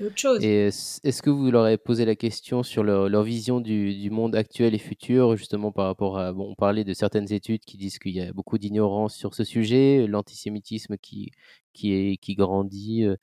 C'est 0.00 0.06
autre 0.06 0.16
chose. 0.16 0.42
Et 0.42 0.68
est-ce 0.68 1.20
que 1.20 1.28
vous 1.28 1.50
leur 1.50 1.64
avez 1.64 1.76
posé 1.76 2.06
la 2.06 2.16
question 2.16 2.62
sur 2.62 2.82
leur, 2.82 3.22
vision 3.22 3.60
du, 3.60 4.08
monde 4.10 4.34
actuel 4.34 4.74
et 4.74 4.78
futur, 4.78 5.36
justement 5.36 5.72
par 5.72 5.84
rapport 5.84 6.18
à, 6.18 6.32
bon, 6.32 6.50
on 6.50 6.54
parlait 6.54 6.84
de 6.84 6.94
certaines 6.94 7.30
études 7.30 7.60
qui 7.66 7.76
disent 7.76 7.98
qu'il 7.98 8.12
y 8.12 8.22
a 8.22 8.32
beaucoup 8.32 8.56
d'ignorance 8.56 9.14
sur 9.14 9.34
ce 9.34 9.44
sujet, 9.44 10.06
l'antisémitisme 10.06 10.96
qui, 10.96 11.32
qui, 11.74 11.92
est, 11.92 12.16
qui 12.16 12.34
grandit. 12.34 13.04
Euh, 13.04 13.16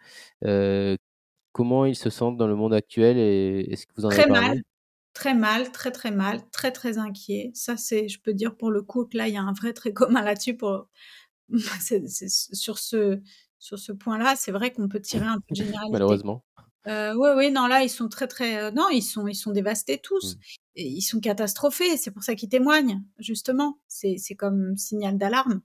euh, 0.45 0.97
comment 1.51 1.86
ils 1.86 1.95
se 1.95 2.11
sentent 2.11 2.38
dans 2.38 2.47
le 2.47 2.55
monde 2.55 2.75
actuel 2.75 3.17
et 3.17 3.67
est-ce 3.71 3.88
que 3.88 3.93
vous 3.97 4.05
en 4.05 4.09
très 4.09 4.25
avez 4.25 4.34
parlé? 4.34 4.47
mal, 4.49 4.61
Très 5.13 5.34
mal, 5.34 5.71
très 5.71 5.91
très 5.91 6.11
mal, 6.11 6.47
très 6.51 6.71
très 6.71 6.99
inquiet. 6.99 7.49
Ça, 7.55 7.75
c'est, 7.75 8.07
je 8.07 8.21
peux 8.21 8.36
dire 8.36 8.55
pour 8.55 8.69
le 8.69 8.84
coup 8.84 9.05
que 9.05 9.17
là, 9.17 9.28
il 9.28 9.34
y 9.34 9.38
a 9.38 9.41
un 9.41 9.53
vrai 9.53 9.73
très 9.73 9.93
commun 9.93 10.21
là-dessus. 10.21 10.55
Pour... 10.55 10.88
sur 12.53 12.78
ce, 12.78 13.19
sur 13.57 13.80
ce 13.80 13.91
point-là, 13.93 14.36
c'est 14.36 14.51
vrai 14.51 14.71
qu'on 14.71 14.88
peut 14.88 15.01
tirer 15.01 15.25
un 15.25 15.39
peu 15.39 15.55
de 15.55 15.55
généralité. 15.55 15.91
Malheureusement. 15.91 16.43
Euh, 16.88 17.13
oui, 17.15 17.29
oui, 17.35 17.51
non, 17.51 17.67
là, 17.67 17.83
ils 17.83 17.89
sont 17.89 18.07
très, 18.07 18.27
très. 18.27 18.57
Euh, 18.57 18.71
non, 18.71 18.89
ils 18.89 19.01
sont, 19.01 19.27
ils 19.27 19.35
sont 19.35 19.51
dévastés 19.51 19.97
tous. 19.97 20.35
Mmh. 20.35 20.39
Et 20.75 20.88
ils 20.88 21.01
sont 21.01 21.19
catastrophés. 21.19 21.97
C'est 21.97 22.11
pour 22.11 22.23
ça 22.23 22.35
qu'ils 22.35 22.49
témoignent, 22.49 23.03
justement. 23.19 23.79
C'est 23.88 24.35
comme 24.38 24.77
signal 24.77 25.17
d'alarme. 25.17 25.61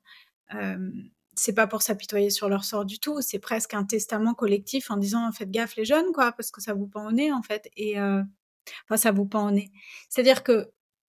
Euh, 0.55 0.91
c'est 1.35 1.55
pas 1.55 1.67
pour 1.67 1.83
s'apitoyer 1.83 2.31
sur 2.31 2.49
leur 2.49 2.65
sort 2.65 2.85
du 2.85 2.99
tout. 2.99 3.21
C'est 3.21 3.39
presque 3.39 3.75
un 3.75 3.85
testament 3.85 4.35
collectif 4.35 4.91
en 4.91 4.97
disant 4.97 5.31
faites 5.33 5.51
gaffe 5.51 5.77
les 5.77 5.85
jeunes, 5.85 6.13
quoi, 6.13 6.33
parce 6.33 6.51
que 6.51 6.61
ça 6.61 6.75
vous 6.75 6.87
pend 6.87 7.07
au 7.07 7.13
nez, 7.13 7.33
en 7.33 7.43
fait. 7.43 7.71
Et 7.77 8.01
euh, 8.01 8.23
enfin, 8.85 8.97
ça 8.97 9.13
vous 9.13 9.27
pend 9.27 9.49
au 9.49 9.51
nez. 9.51 9.71
C'est-à-dire 10.09 10.43
que 10.43 10.73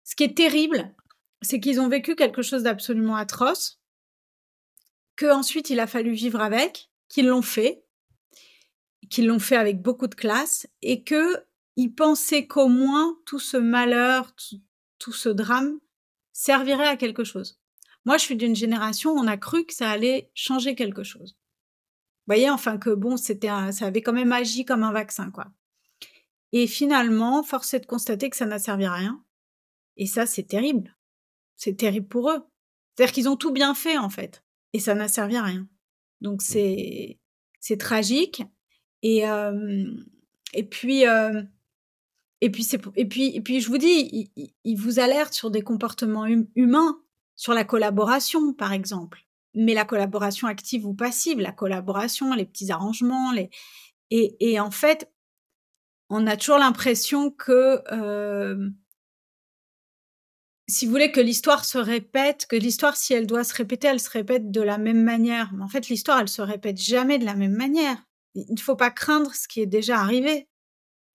ce 0.04 0.16
qui 0.16 0.24
est 0.24 0.36
terrible, 0.36 0.93
c'est 1.41 1.60
qu'ils 1.60 1.80
ont 1.80 1.89
vécu 1.89 2.16
quelque 2.16 2.41
chose 2.41 2.64
d'absolument 2.64 3.16
atroce, 3.16 3.80
que 5.16 5.32
ensuite 5.32 5.70
il 5.70 5.80
a 5.80 5.88
fallu 5.88 6.12
vivre 6.12 6.41
avec, 6.41 6.89
qu'ils 7.10 7.28
l'ont 7.28 7.41
fait, 7.41 7.83
qu'ils 9.14 9.28
l'ont 9.28 9.39
fait 9.39 9.55
avec 9.55 9.82
beaucoup 9.82 10.07
de 10.07 10.16
classe, 10.16 10.68
et 10.82 11.03
que 11.03 11.45
ils 11.76 11.93
pensaient 11.93 12.47
qu'au 12.47 12.68
moins 12.68 13.16
tout 13.26 13.39
ce 13.39 13.57
malheur, 13.57 14.34
tout 14.97 15.11
ce 15.14 15.30
drame 15.30 15.80
servirait 16.32 16.88
à 16.88 16.97
quelque 16.97 17.24
chose. 17.24 17.59
Moi, 18.05 18.18
je 18.18 18.24
suis 18.24 18.36
d'une 18.36 18.55
génération 18.55 19.11
où 19.11 19.20
on 19.20 19.28
a 19.28 19.38
cru 19.38 19.66
que 19.66 19.74
ça 19.74 19.89
allait 19.89 20.32
changer 20.34 20.74
quelque 20.76 21.03
chose. 21.03 21.38
Vous 22.26 22.34
voyez, 22.34 22.49
enfin 22.49 22.78
que 22.78 22.89
bon, 22.89 23.16
c'était 23.16 23.49
ça 23.72 23.86
avait 23.86 24.01
quand 24.01 24.14
même 24.14 24.32
agi 24.32 24.66
comme 24.66 24.84
un 24.84 24.91
vaccin, 24.91 25.30
quoi. 25.30 25.47
Et 26.51 26.66
finalement, 26.66 27.43
force 27.43 27.74
est 27.74 27.82
de 27.82 27.86
constater 27.86 28.30
que 28.30 28.38
ça 28.38 28.45
n'a 28.45 28.59
servi 28.59 28.86
à 28.86 28.93
rien. 28.93 29.24
Et 29.97 30.07
ça, 30.07 30.26
c'est 30.26 30.43
terrible. 30.43 30.95
C'est 31.55 31.76
terrible 31.76 32.07
pour 32.07 32.32
eux. 32.32 32.43
C'est-à-dire 32.95 33.14
qu'ils 33.14 33.30
ont 33.30 33.38
tout 33.38 33.51
bien 33.51 33.74
fait, 33.74 33.97
en 33.97 34.09
fait. 34.09 34.43
Et 34.74 34.80
ça 34.80 34.95
n'a 34.95 35.07
servi 35.07 35.36
à 35.36 35.43
rien. 35.43 35.68
Donc, 36.22 36.41
mmh. 36.41 36.45
c'est, 36.45 37.20
c'est 37.59 37.78
tragique. 37.78 38.43
Et, 39.04 39.24
et 40.54 40.64
puis, 40.64 41.04
et 42.41 42.49
puis, 42.49 42.64
c'est, 42.66 42.82
et 42.97 43.06
puis, 43.06 43.36
et 43.36 43.41
puis, 43.41 43.62
je 43.62 43.70
vous 43.70 43.78
dis, 43.78 44.30
ils, 44.66 44.76
vous 44.76 44.99
alertent 44.99 45.34
sur 45.34 45.49
des 45.49 45.62
comportements 45.62 46.24
hum, 46.24 46.45
humains 46.56 46.99
sur 47.38 47.54
la 47.54 47.64
collaboration, 47.64 48.54
par 48.54 48.74
exemple. 48.74 49.26
Mais 49.56 49.74
la 49.74 49.86
collaboration 49.86 50.47
active 50.47 50.86
ou 50.86 50.93
passive, 50.93 51.39
la 51.39 51.54
collaboration, 51.54 52.34
les 52.34 52.45
petits 52.45 52.72
arrangements, 52.72 53.32
les... 53.32 53.49
Et, 54.10 54.60
en 54.60 54.72
fait, 54.72 55.10
on 56.10 56.28
a 56.28 56.36
toujours 56.36 56.58
l'impression 56.58 57.32
que, 57.32 57.82
si 60.68 60.86
vous 60.86 60.91
voulez, 60.91 61.12
que 61.14 61.22
l'histoire 61.22 61.64
se 61.64 61.78
répète, 61.78 62.45
que 62.45 62.58
l'histoire, 62.58 62.97
si 62.97 63.14
elle 63.14 63.26
doit 63.26 63.43
se 63.43 63.54
répéter, 63.54 63.88
elle 63.88 64.01
se 64.01 64.10
répète 64.10 64.51
de 64.51 64.62
la 64.62 64.78
même 64.78 65.01
manière. 65.01 65.54
Mais 65.54 65.64
en 65.64 65.70
fait, 65.70 65.88
l'histoire, 65.88 66.20
elle 66.20 66.28
se 66.28 66.41
répète 66.41 66.78
jamais 66.78 67.20
de 67.20 67.26
la 67.26 67.36
même 67.36 67.56
manière. 67.56 68.04
Il 68.36 68.54
ne 68.54 68.60
faut 68.60 68.76
pas 68.76 68.92
craindre 68.92 69.34
ce 69.34 69.48
qui 69.48 69.62
est 69.62 69.68
déjà 69.68 70.00
arrivé. 70.00 70.48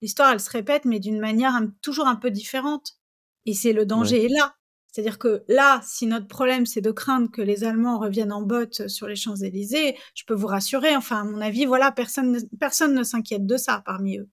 L'histoire, 0.03 0.33
elle 0.33 0.41
se 0.41 0.51
répète, 0.51 0.85
mais 0.85 1.01
d'une 1.01 1.19
manière 1.19 1.59
toujours 1.81 2.07
un 2.07 2.17
peu 2.17 2.31
différente. 2.31 2.99
Et 3.47 3.55
c'est 3.55 3.73
le 3.73 3.87
danger 3.87 4.25
est 4.25 4.29
là. 4.29 4.57
C'est-à-dire 4.95 5.19
que 5.19 5.45
là, 5.49 5.81
si 5.83 6.07
notre 6.07 6.29
problème 6.29 6.67
c'est 6.67 6.81
de 6.81 6.93
craindre 6.93 7.29
que 7.29 7.43
les 7.43 7.65
Allemands 7.65 7.99
reviennent 7.99 8.33
en 8.33 8.43
botte 8.43 8.87
sur 8.87 9.09
les 9.09 9.17
Champs-Élysées, 9.17 9.97
je 10.15 10.25
peux 10.25 10.35
vous 10.35 10.47
rassurer. 10.47 10.95
Enfin, 10.95 11.23
à 11.23 11.25
mon 11.25 11.41
avis, 11.41 11.65
voilà, 11.65 11.91
personne, 11.91 12.39
personne 12.61 12.95
ne 12.95 13.03
s'inquiète 13.03 13.45
de 13.45 13.57
ça 13.57 13.83
parmi 13.85 14.19
eux. 14.19 14.29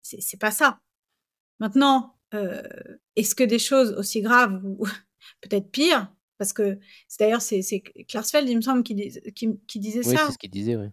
C'est 0.00 0.40
pas 0.40 0.50
ça. 0.50 0.80
Maintenant, 1.60 2.16
euh, 2.32 2.62
est-ce 3.16 3.34
que 3.34 3.44
des 3.44 3.58
choses 3.58 3.92
aussi 3.98 4.22
graves 4.22 4.62
ou 4.64 4.86
peut-être 5.42 5.70
pires, 5.70 6.10
parce 6.38 6.52
que 6.52 6.78
c'est 7.06 7.24
d'ailleurs 7.24 7.42
c'est 7.42 7.82
Klarsfeld, 8.08 8.48
il 8.48 8.56
me 8.56 8.62
semble, 8.62 8.82
qui, 8.82 9.12
qui, 9.34 9.78
disait 9.78 10.06
oui, 10.06 10.16
ça. 10.16 10.26
c'est 10.26 10.32
ce 10.32 10.38
qu'il 10.38 10.50
disait, 10.50 10.76
oui. 10.76 10.86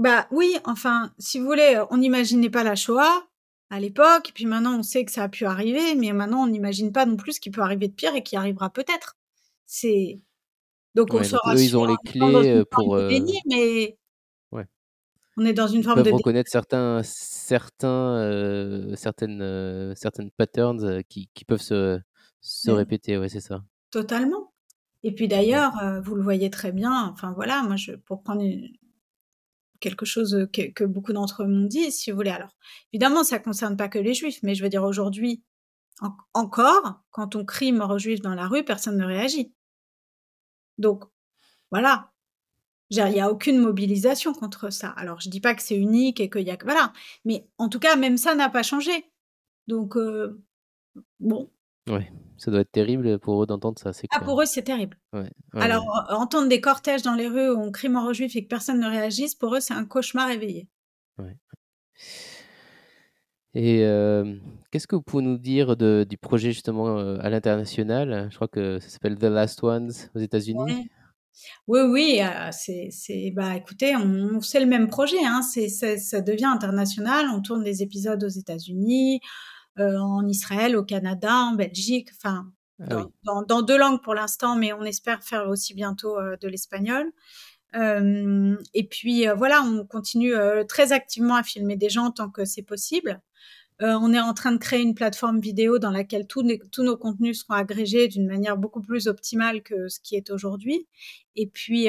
Bah 0.00 0.26
oui, 0.30 0.56
enfin, 0.64 1.12
si 1.18 1.38
vous 1.38 1.44
voulez, 1.44 1.78
on 1.90 1.98
n'imaginait 1.98 2.48
pas 2.48 2.64
la 2.64 2.74
Shoah, 2.74 3.22
à 3.68 3.80
l'époque. 3.80 4.30
Et 4.30 4.32
puis 4.32 4.46
maintenant, 4.46 4.78
on 4.78 4.82
sait 4.82 5.04
que 5.04 5.12
ça 5.12 5.24
a 5.24 5.28
pu 5.28 5.44
arriver, 5.44 5.94
mais 5.94 6.10
maintenant, 6.14 6.42
on 6.42 6.46
n'imagine 6.46 6.90
pas 6.90 7.04
non 7.04 7.16
plus 7.16 7.34
ce 7.34 7.40
qui 7.40 7.50
peut 7.50 7.60
arriver 7.60 7.86
de 7.88 7.92
pire 7.92 8.14
et 8.14 8.22
qui 8.22 8.34
arrivera 8.34 8.70
peut-être. 8.70 9.18
C'est 9.66 10.18
donc 10.94 11.12
on 11.12 11.22
sera 11.22 11.54
eux, 11.54 11.60
ils 11.60 11.76
ont 11.76 11.84
les 11.84 11.96
clés 12.04 12.64
pour 12.70 12.96
euh... 12.96 13.10
mais 13.46 13.96
ouais. 14.50 14.64
on 15.36 15.44
est 15.44 15.52
dans 15.52 15.68
une 15.68 15.84
forme 15.84 16.00
ils 16.00 16.04
de 16.04 16.10
reconnaître 16.10 16.50
certains 16.50 17.02
certains 17.04 18.16
euh, 18.16 18.96
certaines 18.96 19.42
euh, 19.42 19.94
certaines 19.94 20.32
patterns 20.32 20.82
euh, 20.82 21.02
qui, 21.08 21.28
qui 21.34 21.44
peuvent 21.44 21.60
se 21.60 22.00
se 22.40 22.70
répéter. 22.70 23.18
Ouais, 23.18 23.28
c'est 23.28 23.40
ça. 23.40 23.62
Totalement. 23.92 24.52
Et 25.04 25.14
puis 25.14 25.28
d'ailleurs, 25.28 25.72
vous 26.02 26.14
le 26.14 26.22
voyez 26.22 26.50
très 26.50 26.72
bien. 26.72 27.08
Enfin 27.12 27.32
voilà, 27.32 27.62
moi, 27.62 27.76
je, 27.76 27.92
pour 27.92 28.22
prendre 28.22 28.42
une, 28.42 28.70
quelque 29.80 30.04
chose 30.04 30.48
que, 30.52 30.84
beaucoup 30.84 31.12
d'entre 31.12 31.42
eux 31.42 31.46
m'ont 31.46 31.66
dit, 31.66 31.90
si 31.90 32.10
vous 32.10 32.16
voulez. 32.16 32.30
Alors, 32.30 32.56
évidemment, 32.92 33.24
ça 33.24 33.38
concerne 33.38 33.76
pas 33.76 33.88
que 33.88 33.98
les 33.98 34.14
juifs, 34.14 34.40
mais 34.42 34.54
je 34.54 34.62
veux 34.62 34.68
dire 34.68 34.84
aujourd'hui, 34.84 35.42
encore, 36.34 37.02
quand 37.10 37.36
on 37.36 37.44
crie 37.44 37.72
mort 37.72 37.90
aux 37.90 37.98
juifs 37.98 38.20
dans 38.20 38.34
la 38.34 38.46
rue, 38.46 38.64
personne 38.64 38.96
ne 38.96 39.04
réagit. 39.04 39.52
Donc, 40.78 41.04
voilà. 41.70 42.12
Il 42.90 43.04
n'y 43.04 43.20
a 43.20 43.30
aucune 43.30 43.58
mobilisation 43.58 44.32
contre 44.32 44.70
ça. 44.70 44.90
Alors, 44.90 45.20
je 45.20 45.28
dis 45.28 45.40
pas 45.40 45.54
que 45.54 45.62
c'est 45.62 45.76
unique 45.76 46.18
et 46.20 46.28
qu'il 46.28 46.42
y 46.42 46.50
a 46.50 46.56
que. 46.56 46.64
Voilà. 46.64 46.92
Mais 47.24 47.46
en 47.58 47.68
tout 47.68 47.78
cas, 47.78 47.96
même 47.96 48.16
ça 48.16 48.34
n'a 48.34 48.48
pas 48.48 48.64
changé. 48.64 49.12
Donc, 49.68 49.96
bon. 51.20 51.50
Ça 52.42 52.50
doit 52.50 52.60
être 52.60 52.72
terrible 52.72 53.18
pour 53.18 53.42
eux 53.42 53.46
d'entendre 53.46 53.78
ça. 53.78 53.90
Ah, 54.10 54.20
pour 54.20 54.40
eux, 54.40 54.46
c'est 54.46 54.62
terrible. 54.62 54.96
Alors, 55.52 55.84
entendre 56.08 56.48
des 56.48 56.62
cortèges 56.62 57.02
dans 57.02 57.14
les 57.14 57.28
rues 57.28 57.50
où 57.50 57.60
on 57.60 57.70
crie 57.70 57.90
mort 57.90 58.06
aux 58.06 58.14
juifs 58.14 58.34
et 58.34 58.42
que 58.42 58.48
personne 58.48 58.80
ne 58.80 58.88
réagisse, 58.88 59.34
pour 59.34 59.54
eux, 59.54 59.60
c'est 59.60 59.74
un 59.74 59.84
cauchemar 59.84 60.30
éveillé. 60.30 60.66
Et 63.52 63.84
euh, 63.84 64.36
qu'est-ce 64.70 64.86
que 64.86 64.96
vous 64.96 65.02
pouvez 65.02 65.22
nous 65.22 65.36
dire 65.36 65.76
de, 65.76 66.06
du 66.08 66.16
projet 66.16 66.52
justement 66.52 66.98
euh, 66.98 67.18
à 67.20 67.28
l'international? 67.28 68.28
Je 68.30 68.36
crois 68.36 68.48
que 68.48 68.78
ça 68.78 68.88
s'appelle 68.88 69.18
The 69.18 69.24
Last 69.24 69.62
Ones 69.62 69.92
aux 70.14 70.20
États-Unis. 70.20 70.88
Oui, 71.68 71.80
oui, 71.80 72.20
euh, 72.22 72.50
c'est, 72.52 73.32
bah, 73.34 73.54
écoutez, 73.56 73.96
on, 73.96 74.40
c'est 74.40 74.60
le 74.60 74.66
même 74.66 74.88
projet, 74.88 75.24
hein, 75.24 75.42
c'est, 75.42 75.68
ça 75.68 76.20
devient 76.22 76.46
international, 76.46 77.26
on 77.34 77.42
tourne 77.42 77.62
des 77.62 77.82
épisodes 77.82 78.22
aux 78.22 78.28
États-Unis, 78.28 79.16
euh, 79.16 79.59
en 79.78 80.26
Israël, 80.26 80.76
au 80.76 80.84
Canada, 80.84 81.34
en 81.34 81.54
Belgique, 81.54 82.10
enfin 82.16 82.52
ah 82.88 83.06
dans, 83.46 83.62
deux 83.62 83.78
langues 83.78 84.02
pour 84.02 84.14
l'instant, 84.14 84.56
mais 84.56 84.72
on 84.72 84.82
espère 84.84 85.22
faire 85.22 85.48
aussi 85.48 85.74
bientôt 85.74 86.18
euh, 86.18 86.36
de 86.40 86.48
l'espagnol. 86.48 87.12
Euh, 87.76 88.56
et 88.74 88.84
puis 88.84 89.26
voilà, 89.36 89.62
on 89.62 89.86
continue 89.86 90.32
très 90.68 90.92
activement 90.92 91.36
à 91.36 91.42
filmer 91.42 91.76
des 91.76 91.88
gens 91.88 92.10
tant 92.10 92.28
que 92.28 92.44
c'est 92.44 92.62
possible. 92.62 93.20
on 93.78 94.12
est 94.12 94.20
en 94.20 94.34
train 94.34 94.50
de 94.52 94.58
créer 94.58 94.82
une 94.82 94.94
plateforme 94.94 95.40
vidéo 95.40 95.78
dans 95.78 95.92
laquelle 95.92 96.26
tous, 96.26 96.44
tous 96.72 96.82
nos 96.82 96.96
contenus 96.96 97.40
seront 97.40 97.54
agrégés 97.54 98.08
d'une 98.08 98.26
manière 98.26 98.56
beaucoup 98.56 98.82
plus 98.82 99.06
optimale 99.06 99.62
que 99.62 99.88
ce 99.88 100.00
qui 100.00 100.16
est 100.16 100.30
aujourd'hui. 100.30 100.88
Et 101.36 101.46
puis 101.46 101.86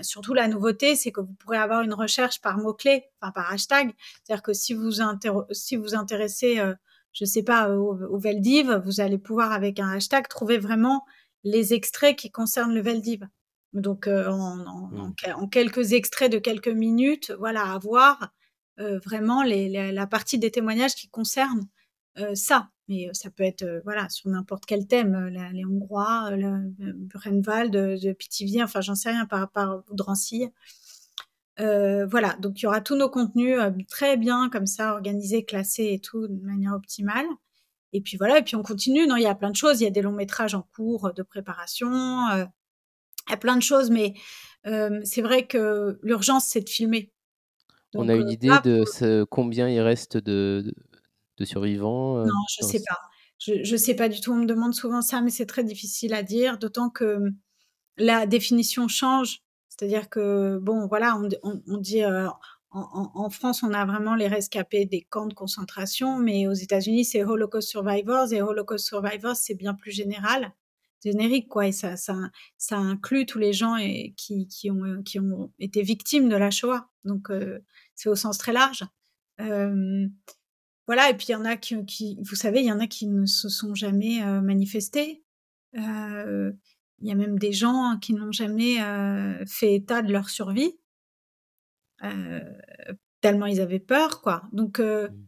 surtout 0.00 0.32
la 0.32 0.48
nouveauté, 0.48 0.96
c'est 0.96 1.12
que 1.12 1.20
vous 1.20 1.34
pourrez 1.34 1.58
avoir 1.58 1.82
une 1.82 1.94
recherche 1.94 2.40
par 2.40 2.56
mots 2.56 2.74
clés, 2.74 3.04
enfin 3.20 3.32
par 3.32 3.52
hashtag. 3.52 3.92
C'est-à-dire 4.24 4.42
que 4.42 4.54
si 4.54 4.72
vous 4.72 5.02
si 5.50 5.76
vous 5.76 5.94
intéressez 5.94 6.62
je 7.12 7.24
sais 7.24 7.42
pas, 7.42 7.70
au, 7.70 7.96
au, 7.96 8.18
Veldiv, 8.18 8.80
vous 8.84 9.00
allez 9.00 9.18
pouvoir 9.18 9.52
avec 9.52 9.80
un 9.80 9.90
hashtag 9.90 10.28
trouver 10.28 10.58
vraiment 10.58 11.04
les 11.44 11.74
extraits 11.74 12.16
qui 12.16 12.30
concernent 12.30 12.74
le 12.74 12.82
Veldiv. 12.82 13.26
Donc 13.72 14.06
euh, 14.06 14.28
en, 14.28 14.56
mmh. 14.56 15.14
en, 15.36 15.48
quelques 15.48 15.92
extraits 15.92 16.30
de 16.30 16.38
quelques 16.38 16.68
minutes, 16.68 17.32
voilà, 17.38 17.72
avoir 17.72 18.32
euh, 18.80 18.98
vraiment 19.04 19.42
les, 19.42 19.92
la 19.92 20.06
partie 20.06 20.38
des 20.38 20.50
témoignages 20.50 20.94
qui 20.94 21.08
concernent 21.08 21.68
euh, 22.18 22.34
ça. 22.34 22.70
Mais 22.88 23.08
ça 23.12 23.30
peut 23.30 23.44
être 23.44 23.64
voilà 23.84 24.08
sur 24.08 24.28
n'importe 24.30 24.66
quel 24.66 24.88
thème, 24.88 25.28
les 25.52 25.64
Hongrois, 25.64 26.30
le 26.32 26.72
Buchenwald, 26.92 27.72
de, 27.72 27.96
de 28.02 28.12
Pithiviers, 28.12 28.64
enfin 28.64 28.80
j'en 28.80 28.96
sais 28.96 29.10
rien 29.10 29.26
par 29.26 29.38
rapport 29.38 29.84
au 29.88 29.94
Drancy. 29.94 30.48
Euh, 31.58 32.06
voilà, 32.06 32.36
donc 32.40 32.60
il 32.60 32.64
y 32.64 32.66
aura 32.66 32.80
tous 32.80 32.96
nos 32.96 33.08
contenus 33.08 33.58
euh, 33.58 33.70
très 33.88 34.16
bien 34.16 34.48
comme 34.48 34.66
ça, 34.66 34.92
organisés, 34.92 35.44
classés 35.44 35.90
et 35.92 36.00
tout 36.00 36.28
de 36.28 36.40
manière 36.42 36.72
optimale. 36.72 37.26
Et 37.92 38.00
puis 38.00 38.16
voilà, 38.16 38.38
et 38.38 38.42
puis 38.42 38.56
on 38.56 38.62
continue. 38.62 39.06
Non, 39.06 39.16
il 39.16 39.22
y 39.22 39.26
a 39.26 39.34
plein 39.34 39.50
de 39.50 39.56
choses. 39.56 39.80
Il 39.80 39.84
y 39.84 39.86
a 39.86 39.90
des 39.90 40.02
longs 40.02 40.12
métrages 40.12 40.54
en 40.54 40.62
cours 40.62 41.12
de 41.12 41.22
préparation. 41.22 42.28
Euh, 42.28 42.44
il 43.26 43.32
y 43.32 43.34
a 43.34 43.36
plein 43.36 43.56
de 43.56 43.62
choses, 43.62 43.90
mais 43.90 44.14
c'est 45.04 45.22
vrai 45.22 45.46
que 45.46 45.98
l'urgence, 46.02 46.46
c'est 46.46 46.60
de 46.60 46.68
filmer. 46.68 47.12
On 47.94 48.08
a 48.08 48.14
une 48.14 48.30
idée 48.30 48.54
de 48.62 48.84
ce, 48.84 49.24
combien 49.24 49.68
il 49.68 49.80
reste 49.80 50.16
de, 50.16 50.72
de, 51.38 51.44
survivants 51.44 52.24
Non, 52.24 52.44
je 52.56 52.64
ne 52.64 52.70
sais 52.70 52.82
pas. 52.86 52.98
Je 53.38 53.72
ne 53.72 53.76
sais 53.76 53.94
pas 53.94 54.08
du 54.08 54.20
tout. 54.20 54.32
On 54.32 54.36
me 54.36 54.46
demande 54.46 54.74
souvent 54.74 55.02
ça, 55.02 55.22
mais 55.22 55.30
c'est 55.30 55.46
très 55.46 55.64
difficile 55.64 56.14
à 56.14 56.22
dire, 56.22 56.58
d'autant 56.58 56.90
que 56.90 57.16
hum, 57.16 57.34
la 57.96 58.26
définition 58.26 58.86
change. 58.88 59.42
C'est-à-dire 59.80 60.10
que, 60.10 60.58
bon, 60.58 60.86
voilà, 60.88 61.18
on, 61.42 61.78
dit 61.78 62.02
en, 62.70 63.30
France, 63.30 63.62
on 63.62 63.72
a 63.72 63.86
vraiment 63.86 64.14
les 64.14 64.28
rescapés 64.28 64.84
des 64.84 65.00
camps 65.00 65.26
de 65.26 65.32
concentration, 65.32 66.18
mais 66.18 66.46
aux 66.46 66.52
États-Unis, 66.52 67.06
c'est 67.06 67.24
Holocaust 67.24 67.66
Survivors, 67.66 68.30
et 68.30 68.42
Holocaust 68.42 68.86
Survivors, 68.86 69.36
c'est 69.36 69.54
bien 69.54 69.72
plus 69.72 69.90
général, 69.90 70.52
générique, 71.02 71.48
quoi, 71.48 71.66
et 71.66 71.72
ça, 71.72 71.96
ça, 71.96 72.76
inclut 72.76 73.24
tous 73.24 73.38
les 73.38 73.54
gens 73.54 73.76
qui, 74.18 74.70
ont, 74.70 75.02
qui 75.02 75.18
ont 75.18 75.50
été 75.58 75.80
victimes 75.80 76.28
de 76.28 76.36
la 76.36 76.50
Shoah. 76.50 76.90
Donc, 77.04 77.30
euh, 77.30 77.60
c'est 77.94 78.10
au 78.10 78.16
sens 78.16 78.36
très 78.36 78.52
large. 78.52 78.84
Euh, 79.40 80.06
voilà, 80.86 81.08
et 81.08 81.14
puis 81.14 81.28
il 81.30 81.32
y 81.32 81.36
en 81.36 81.46
a 81.46 81.56
qui, 81.56 82.18
vous 82.22 82.36
savez, 82.36 82.60
il 82.60 82.66
y 82.66 82.72
en 82.72 82.80
a 82.80 82.86
qui 82.86 83.06
ne 83.06 83.24
se 83.24 83.48
sont 83.48 83.74
jamais 83.74 84.22
euh, 84.24 84.42
manifestés. 84.42 85.24
Il 87.00 87.08
y 87.08 87.12
a 87.12 87.14
même 87.14 87.38
des 87.38 87.52
gens 87.52 87.96
qui 88.00 88.12
n'ont 88.12 88.32
jamais 88.32 88.76
fait 89.46 89.74
état 89.74 90.02
de 90.02 90.12
leur 90.12 90.28
survie. 90.28 90.74
Euh, 92.04 92.40
tellement 93.20 93.46
ils 93.46 93.60
avaient 93.60 93.80
peur, 93.80 94.22
quoi. 94.22 94.42
Donc, 94.52 94.80
euh, 94.80 95.08
mmh. 95.08 95.26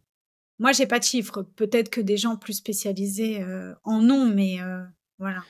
moi, 0.59 0.73
j'ai 0.73 0.87
pas 0.87 0.99
de 0.99 1.05
chiffres. 1.05 1.43
Peut-être 1.43 1.91
que 1.91 2.01
des 2.01 2.17
gens 2.17 2.37
plus 2.37 2.55
spécialisés 2.55 3.43
euh, 3.43 3.75
en 3.85 4.09
ont, 4.09 4.27
mais 4.27 4.59
voilà. 5.19 5.43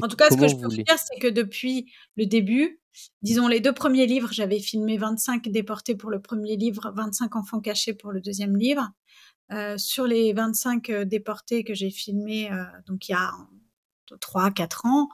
en 0.00 0.08
tout 0.08 0.16
cas, 0.16 0.30
ce 0.30 0.36
que 0.36 0.48
je 0.48 0.56
peux 0.56 0.68
vous 0.68 0.82
dire, 0.82 0.98
c'est 0.98 1.18
que 1.20 1.28
depuis 1.28 1.92
le 2.16 2.26
début, 2.26 2.80
disons 3.22 3.48
les 3.48 3.60
deux 3.60 3.72
premiers 3.72 4.06
livres, 4.06 4.30
j'avais 4.32 4.60
filmé 4.60 4.96
25 4.96 5.48
déportés 5.48 5.96
pour 5.96 6.10
le 6.10 6.20
premier 6.20 6.56
livre, 6.56 6.92
25 6.94 7.36
enfants 7.36 7.60
cachés 7.60 7.94
pour 7.94 8.12
le 8.12 8.20
deuxième 8.20 8.56
livre. 8.56 8.90
sur 9.76 10.06
les 10.06 10.32
25 10.32 10.90
déportés 11.02 11.64
que 11.64 11.74
j'ai 11.74 11.90
filmés, 11.90 12.50
donc 12.86 13.08
il 13.08 13.12
y 13.12 13.14
a 13.14 13.32
3-4 14.20 14.86
ans, 14.86 15.08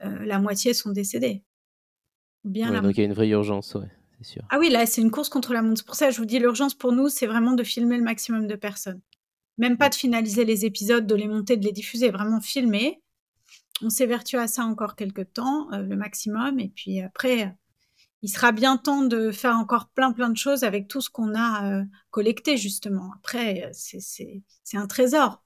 la 0.00 0.38
moitié 0.38 0.74
sont 0.74 0.90
décédés. 0.90 1.42
Bien 2.44 2.80
donc 2.82 2.96
il 2.96 3.00
y 3.00 3.02
a 3.02 3.06
une 3.06 3.12
vraie 3.12 3.28
urgence, 3.28 3.74
ouais. 3.74 3.88
Ah 4.50 4.58
oui, 4.58 4.70
là, 4.70 4.86
c'est 4.86 5.00
une 5.00 5.10
course 5.10 5.28
contre 5.28 5.52
la 5.52 5.62
montre. 5.62 5.78
C'est 5.78 5.86
pour 5.86 5.94
ça 5.94 6.08
que 6.08 6.12
je 6.12 6.18
vous 6.18 6.26
dis, 6.26 6.38
l'urgence 6.38 6.74
pour 6.74 6.92
nous, 6.92 7.08
c'est 7.08 7.26
vraiment 7.26 7.52
de 7.52 7.62
filmer 7.62 7.96
le 7.96 8.02
maximum 8.02 8.46
de 8.46 8.56
personnes. 8.56 9.00
Même 9.58 9.76
pas 9.76 9.88
de 9.88 9.94
finaliser 9.94 10.44
les 10.44 10.64
épisodes, 10.64 11.06
de 11.06 11.14
les 11.14 11.28
monter, 11.28 11.56
de 11.56 11.64
les 11.64 11.72
diffuser, 11.72 12.10
vraiment 12.10 12.40
filmer. 12.40 13.02
On 13.82 13.90
s'évertue 13.90 14.36
à 14.36 14.48
ça 14.48 14.64
encore 14.64 14.96
quelques 14.96 15.32
temps, 15.32 15.72
euh, 15.72 15.82
le 15.82 15.96
maximum. 15.96 16.58
Et 16.58 16.68
puis 16.68 17.00
après, 17.00 17.44
euh, 17.44 17.50
il 18.22 18.28
sera 18.28 18.50
bien 18.50 18.76
temps 18.76 19.02
de 19.02 19.30
faire 19.30 19.56
encore 19.56 19.88
plein, 19.90 20.12
plein 20.12 20.30
de 20.30 20.36
choses 20.36 20.64
avec 20.64 20.88
tout 20.88 21.00
ce 21.00 21.10
qu'on 21.10 21.34
a 21.34 21.80
euh, 21.80 21.84
collecté, 22.10 22.56
justement. 22.56 23.12
Après, 23.16 23.70
c'est 23.72 24.42
un 24.74 24.86
trésor. 24.86 25.44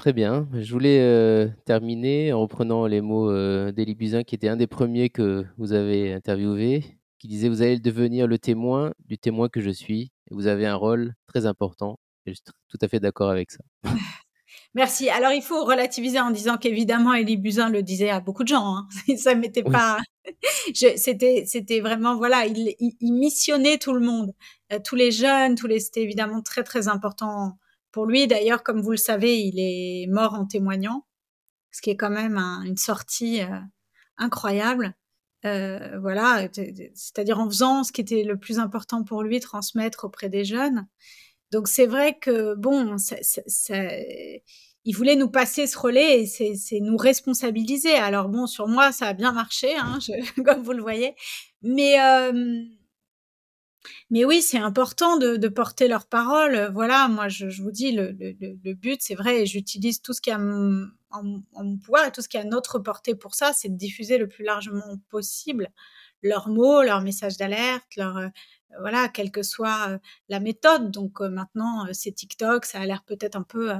Très 0.00 0.14
bien. 0.14 0.48
Je 0.54 0.72
voulais 0.72 0.98
euh, 1.02 1.46
terminer 1.66 2.32
en 2.32 2.40
reprenant 2.40 2.86
les 2.86 3.02
mots 3.02 3.30
euh, 3.30 3.70
d'Élie 3.70 3.94
Buzyn, 3.94 4.22
qui 4.22 4.34
était 4.34 4.48
un 4.48 4.56
des 4.56 4.66
premiers 4.66 5.10
que 5.10 5.44
vous 5.58 5.74
avez 5.74 6.14
interviewé, 6.14 6.96
qui 7.18 7.28
disait 7.28 7.50
Vous 7.50 7.60
allez 7.60 7.78
devenir 7.78 8.26
le 8.26 8.38
témoin 8.38 8.94
du 9.04 9.18
témoin 9.18 9.50
que 9.50 9.60
je 9.60 9.68
suis. 9.68 10.10
Et 10.30 10.34
vous 10.34 10.46
avez 10.46 10.66
un 10.66 10.74
rôle 10.74 11.12
très 11.26 11.44
important. 11.44 12.00
Et 12.24 12.30
je 12.30 12.36
suis 12.36 12.44
tout 12.70 12.78
à 12.80 12.88
fait 12.88 12.98
d'accord 12.98 13.28
avec 13.28 13.50
ça. 13.50 13.58
Merci. 14.74 15.10
Alors, 15.10 15.32
il 15.32 15.42
faut 15.42 15.66
relativiser 15.66 16.18
en 16.18 16.30
disant 16.30 16.56
qu'évidemment, 16.56 17.12
Élie 17.12 17.36
Buzyn 17.36 17.68
le 17.68 17.82
disait 17.82 18.08
à 18.08 18.20
beaucoup 18.20 18.42
de 18.42 18.48
gens. 18.48 18.78
Hein. 18.78 18.88
Ça 19.18 19.34
m'était 19.34 19.62
pas. 19.62 19.98
C'était, 20.96 21.44
c'était 21.46 21.80
vraiment 21.80 22.16
voilà, 22.16 22.46
il, 22.46 22.74
missionnait 23.02 23.76
tout 23.76 23.92
le 23.92 24.00
monde, 24.00 24.32
euh, 24.72 24.78
tous 24.82 24.96
les 24.96 25.10
jeunes, 25.10 25.56
tous 25.56 25.66
les. 25.66 25.78
C'était 25.80 26.02
évidemment 26.02 26.40
très 26.40 26.62
très 26.62 26.88
important 26.88 27.58
pour 27.92 28.06
lui, 28.06 28.26
d'ailleurs, 28.26 28.62
comme 28.62 28.80
vous 28.80 28.92
le 28.92 28.96
savez, 28.96 29.40
il 29.40 29.58
est 29.58 30.06
mort 30.08 30.34
en 30.34 30.46
témoignant, 30.46 31.06
ce 31.72 31.82
qui 31.82 31.90
est 31.90 31.96
quand 31.96 32.10
même 32.10 32.38
une 32.64 32.76
sortie 32.76 33.42
euh, 33.42 33.58
incroyable. 34.16 34.94
Euh, 35.46 35.98
voilà, 36.00 36.48
c'est-à-dire 36.94 37.38
en 37.38 37.48
faisant 37.48 37.82
ce 37.82 37.92
qui 37.92 38.02
était 38.02 38.24
le 38.24 38.38
plus 38.38 38.58
important 38.58 39.04
pour 39.04 39.22
lui, 39.22 39.40
transmettre 39.40 40.04
auprès 40.04 40.28
des 40.28 40.44
jeunes. 40.44 40.86
Donc 41.50 41.66
c'est 41.66 41.86
vrai 41.86 42.18
que 42.20 42.54
bon, 42.54 42.96
il 44.84 44.94
voulait 44.94 45.16
nous 45.16 45.30
passer 45.30 45.66
ce 45.66 45.78
relais 45.78 46.22
et 46.22 46.26
c'est 46.26 46.80
nous 46.80 46.96
responsabiliser. 46.96 47.94
Alors 47.94 48.28
bon, 48.28 48.46
sur 48.46 48.68
moi, 48.68 48.92
ça 48.92 49.06
a 49.08 49.12
bien 49.14 49.32
marché, 49.32 49.74
hein, 49.76 49.98
comme 50.44 50.62
vous 50.62 50.72
le 50.72 50.82
voyez, 50.82 51.14
mais 51.62 52.00
euh, 52.00 52.62
mais 54.10 54.24
oui, 54.24 54.42
c'est 54.42 54.58
important 54.58 55.16
de, 55.16 55.48
porter 55.48 55.88
leurs 55.88 56.06
paroles. 56.06 56.70
Voilà, 56.72 57.08
moi, 57.08 57.28
je, 57.28 57.46
vous 57.62 57.70
dis, 57.70 57.92
le, 57.92 58.12
but, 58.74 59.00
c'est 59.02 59.14
vrai, 59.14 59.46
j'utilise 59.46 60.02
tout 60.02 60.12
ce 60.12 60.20
qui 60.20 60.30
a 60.30 60.38
en, 60.38 61.22
mon 61.54 61.76
pouvoir 61.78 62.06
et 62.06 62.12
tout 62.12 62.22
ce 62.22 62.28
qui 62.28 62.38
a 62.38 62.44
notre 62.44 62.78
portée 62.78 63.14
pour 63.14 63.34
ça, 63.34 63.52
c'est 63.52 63.68
de 63.68 63.76
diffuser 63.76 64.18
le 64.18 64.28
plus 64.28 64.44
largement 64.44 64.98
possible 65.08 65.70
leurs 66.22 66.48
mots, 66.48 66.82
leurs 66.82 67.02
messages 67.02 67.36
d'alerte, 67.36 67.96
leur 67.96 68.16
euh, 68.16 68.28
voilà, 68.78 69.08
quelle 69.08 69.30
que 69.30 69.42
soit 69.42 69.88
euh, 69.88 69.98
la 70.28 70.40
méthode. 70.40 70.90
Donc 70.90 71.20
euh, 71.20 71.28
maintenant, 71.28 71.86
c'est 71.92 72.12
TikTok, 72.12 72.64
ça 72.64 72.80
a 72.80 72.86
l'air 72.86 73.02
peut-être 73.04 73.36
un 73.36 73.42
peu, 73.42 73.72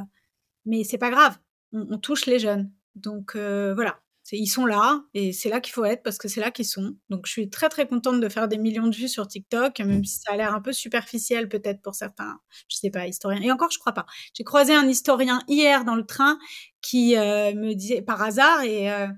mais 0.64 0.84
c'est 0.84 0.98
pas 0.98 1.10
grave. 1.10 1.38
On, 1.72 1.98
touche 1.98 2.26
les 2.26 2.38
jeunes. 2.38 2.72
Donc 2.96 3.36
voilà, 3.36 4.00
ils 4.36 4.46
sont 4.46 4.66
là 4.66 5.02
et 5.14 5.32
c'est 5.32 5.48
là 5.48 5.60
qu'il 5.60 5.72
faut 5.72 5.84
être 5.84 6.02
parce 6.02 6.18
que 6.18 6.28
c'est 6.28 6.40
là 6.40 6.50
qu'ils 6.50 6.66
sont. 6.66 6.96
Donc 7.08 7.26
je 7.26 7.32
suis 7.32 7.50
très 7.50 7.68
très 7.68 7.86
contente 7.86 8.20
de 8.20 8.28
faire 8.28 8.48
des 8.48 8.58
millions 8.58 8.86
de 8.86 8.94
vues 8.94 9.08
sur 9.08 9.26
TikTok, 9.26 9.78
même 9.80 10.04
si 10.04 10.18
ça 10.20 10.32
a 10.32 10.36
l'air 10.36 10.54
un 10.54 10.60
peu 10.60 10.72
superficiel 10.72 11.48
peut-être 11.48 11.82
pour 11.82 11.94
certains, 11.94 12.38
je 12.68 12.76
sais 12.76 12.90
pas, 12.90 13.06
historiens. 13.06 13.40
Et 13.42 13.50
encore, 13.50 13.70
je 13.70 13.78
crois 13.78 13.92
pas. 13.92 14.06
J'ai 14.34 14.44
croisé 14.44 14.74
un 14.74 14.86
historien 14.88 15.40
hier 15.48 15.84
dans 15.84 15.96
le 15.96 16.06
train 16.06 16.38
qui 16.82 17.16
euh, 17.16 17.54
me 17.54 17.74
disait 17.74 18.02
par 18.02 18.22
hasard 18.22 18.62
et 18.62 18.90
euh, 18.90 19.08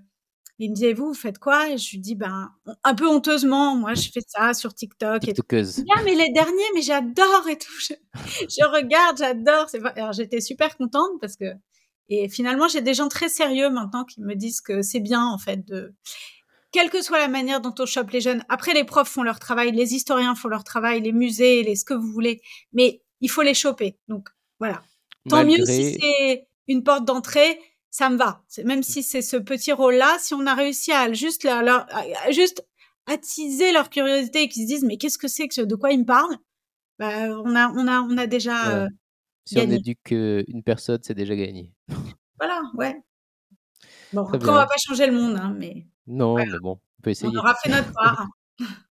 il 0.58 0.70
me 0.70 0.74
disait 0.74 0.92
vous, 0.92 1.08
vous 1.08 1.14
faites 1.14 1.38
quoi? 1.38 1.70
Et 1.70 1.78
je 1.78 1.90
lui 1.90 1.98
dis 1.98 2.14
ben 2.14 2.50
un 2.84 2.94
peu 2.94 3.08
honteusement, 3.08 3.76
moi 3.76 3.94
je 3.94 4.10
fais 4.12 4.22
ça 4.26 4.54
sur 4.54 4.74
TikTok. 4.74 5.26
Et 5.28 5.34
ah, 5.94 6.02
mais 6.04 6.14
les 6.14 6.30
derniers, 6.32 6.70
mais 6.74 6.82
j'adore 6.82 7.48
et 7.48 7.58
tout. 7.58 7.72
Je, 7.80 7.94
je 8.48 8.64
regarde, 8.64 9.18
j'adore. 9.18 9.66
Alors 9.96 10.12
j'étais 10.12 10.40
super 10.40 10.76
contente 10.76 11.12
parce 11.20 11.36
que 11.36 11.46
et 12.12 12.28
finalement, 12.28 12.68
j'ai 12.68 12.82
des 12.82 12.94
gens 12.94 13.08
très 13.08 13.28
sérieux 13.28 13.70
maintenant 13.70 14.04
qui 14.04 14.20
me 14.20 14.34
disent 14.34 14.60
que 14.60 14.82
c'est 14.82 15.00
bien, 15.00 15.24
en 15.24 15.38
fait, 15.38 15.66
de, 15.66 15.94
quelle 16.72 16.90
que 16.90 17.02
soit 17.02 17.18
la 17.18 17.28
manière 17.28 17.60
dont 17.60 17.74
on 17.78 17.86
chope 17.86 18.10
les 18.10 18.20
jeunes. 18.20 18.44
Après, 18.48 18.74
les 18.74 18.84
profs 18.84 19.08
font 19.08 19.22
leur 19.22 19.38
travail, 19.38 19.72
les 19.72 19.94
historiens 19.94 20.34
font 20.34 20.48
leur 20.48 20.64
travail, 20.64 21.00
les 21.02 21.12
musées, 21.12 21.62
les 21.62 21.76
ce 21.76 21.84
que 21.84 21.94
vous 21.94 22.10
voulez, 22.10 22.40
mais 22.72 23.02
il 23.20 23.30
faut 23.30 23.42
les 23.42 23.54
choper. 23.54 23.98
Donc 24.08 24.28
voilà. 24.58 24.82
Tant 25.28 25.44
mieux 25.44 25.64
si 25.64 25.98
c'est 26.00 26.48
une 26.66 26.82
porte 26.82 27.04
d'entrée, 27.04 27.60
ça 27.90 28.08
me 28.10 28.16
va. 28.16 28.42
Même 28.64 28.82
si 28.82 29.02
c'est 29.02 29.22
ce 29.22 29.36
petit 29.36 29.72
rôle-là, 29.72 30.16
si 30.18 30.34
on 30.34 30.46
a 30.46 30.54
réussi 30.54 30.92
à 30.92 31.12
juste 31.12 31.44
leur, 31.44 31.86
juste 32.30 32.66
attiser 33.06 33.72
leur 33.72 33.90
curiosité 33.90 34.42
et 34.42 34.48
qu'ils 34.48 34.62
se 34.62 34.68
disent 34.68 34.84
mais 34.84 34.96
qu'est-ce 34.96 35.18
que 35.18 35.28
c'est 35.28 35.48
que 35.48 35.60
de 35.60 35.74
quoi 35.74 35.92
ils 35.92 36.00
me 36.00 36.04
parlent, 36.04 36.36
bah, 36.98 37.28
on 37.44 37.54
a 37.54 37.68
on 37.70 37.86
a 37.86 38.00
on 38.00 38.16
a 38.16 38.26
déjà. 38.26 38.84
Euh, 38.84 38.88
si 39.44 39.58
on 39.58 39.70
éduque 39.70 40.10
une 40.12 40.62
personne, 40.64 41.00
c'est 41.02 41.14
déjà 41.14 41.36
gagné. 41.36 41.72
Voilà, 42.38 42.60
ouais. 42.74 43.00
Bon, 44.12 44.22
après, 44.22 44.48
on 44.48 44.52
va 44.52 44.66
pas 44.66 44.74
changer 44.86 45.06
le 45.06 45.12
monde, 45.12 45.36
hein, 45.36 45.54
mais. 45.56 45.86
Non, 46.06 46.34
mais 46.34 46.46
bon, 46.60 46.80
on 46.98 47.02
peut 47.02 47.10
essayer. 47.10 47.32
On 47.32 47.38
aura 47.38 47.54
fait 47.54 47.70
notre 47.70 47.92
part. 47.92 48.26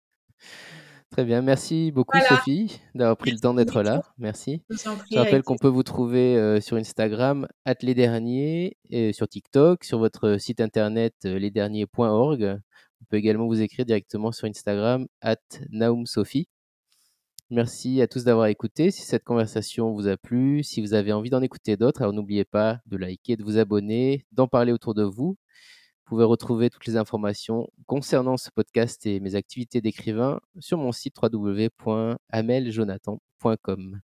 Très 1.12 1.26
bien, 1.26 1.42
merci 1.42 1.92
beaucoup 1.92 2.20
Sophie 2.20 2.80
d'avoir 2.94 3.18
pris 3.18 3.32
le 3.32 3.40
temps 3.40 3.56
d'être 3.56 3.82
là. 3.82 4.04
Merci. 4.20 4.62
Je, 4.70 5.18
rappelle 5.18 5.42
qu'on 5.42 5.58
peut 5.58 5.68
vous 5.68 5.82
trouver 5.82 6.38
euh, 6.38 6.62
sur 6.62 6.78
Instagram, 6.78 7.48
@lesderniers, 7.82 8.78
et 8.92 9.12
sur 9.12 9.28
TikTok, 9.28 9.84
sur 9.84 9.98
votre 9.98 10.38
site 10.38 10.62
internet 10.62 11.16
euh, 11.26 11.40
lesderniers.org. 11.40 12.60
On 13.02 13.06
peut 13.10 13.18
également 13.18 13.48
vous 13.48 13.60
écrire 13.60 13.86
directement 13.86 14.32
sur 14.32 14.48
Instagram, 14.48 15.08
@naumsophie. 15.72 16.48
Merci 17.52 18.02
à 18.02 18.08
tous 18.08 18.24
d'avoir 18.24 18.46
écouté. 18.46 18.92
Si 18.92 19.02
cette 19.02 19.24
conversation 19.24 19.92
vous 19.92 20.08
a 20.08 20.18
plu, 20.18 20.64
si 20.64 20.82
vous 20.82 20.94
avez 20.94 21.12
envie 21.14 21.32
d'en 21.32 21.42
écouter 21.42 21.78
d'autres, 21.78 22.04
alors 22.04 22.14
n'oubliez 22.14 22.46
pas 22.46 22.80
de 22.86 22.96
liker, 22.96 23.38
de 23.38 23.44
vous 23.44 23.58
abonner, 23.58 24.28
d'en 24.32 24.48
parler 24.48 24.72
autour 24.72 24.94
de 24.94 25.02
vous. 25.04 25.36
Vous 26.06 26.16
pouvez 26.16 26.26
retrouver 26.26 26.70
toutes 26.70 26.86
les 26.86 26.96
informations 26.96 27.68
concernant 27.88 28.38
ce 28.38 28.52
podcast 28.52 29.04
et 29.08 29.20
mes 29.20 29.34
activités 29.36 29.82
d'écrivain 29.82 30.40
sur 30.60 30.78
mon 30.78 30.92
site 30.92 31.16
www.ameljonathan.com. 31.22 34.02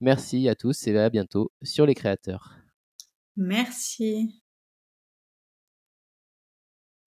Merci 0.00 0.48
à 0.48 0.54
tous 0.54 0.86
et 0.86 0.98
à 0.98 1.10
bientôt 1.10 1.52
sur 1.62 1.84
les 1.84 1.94
créateurs. 1.94 2.56
Merci. 3.36 4.40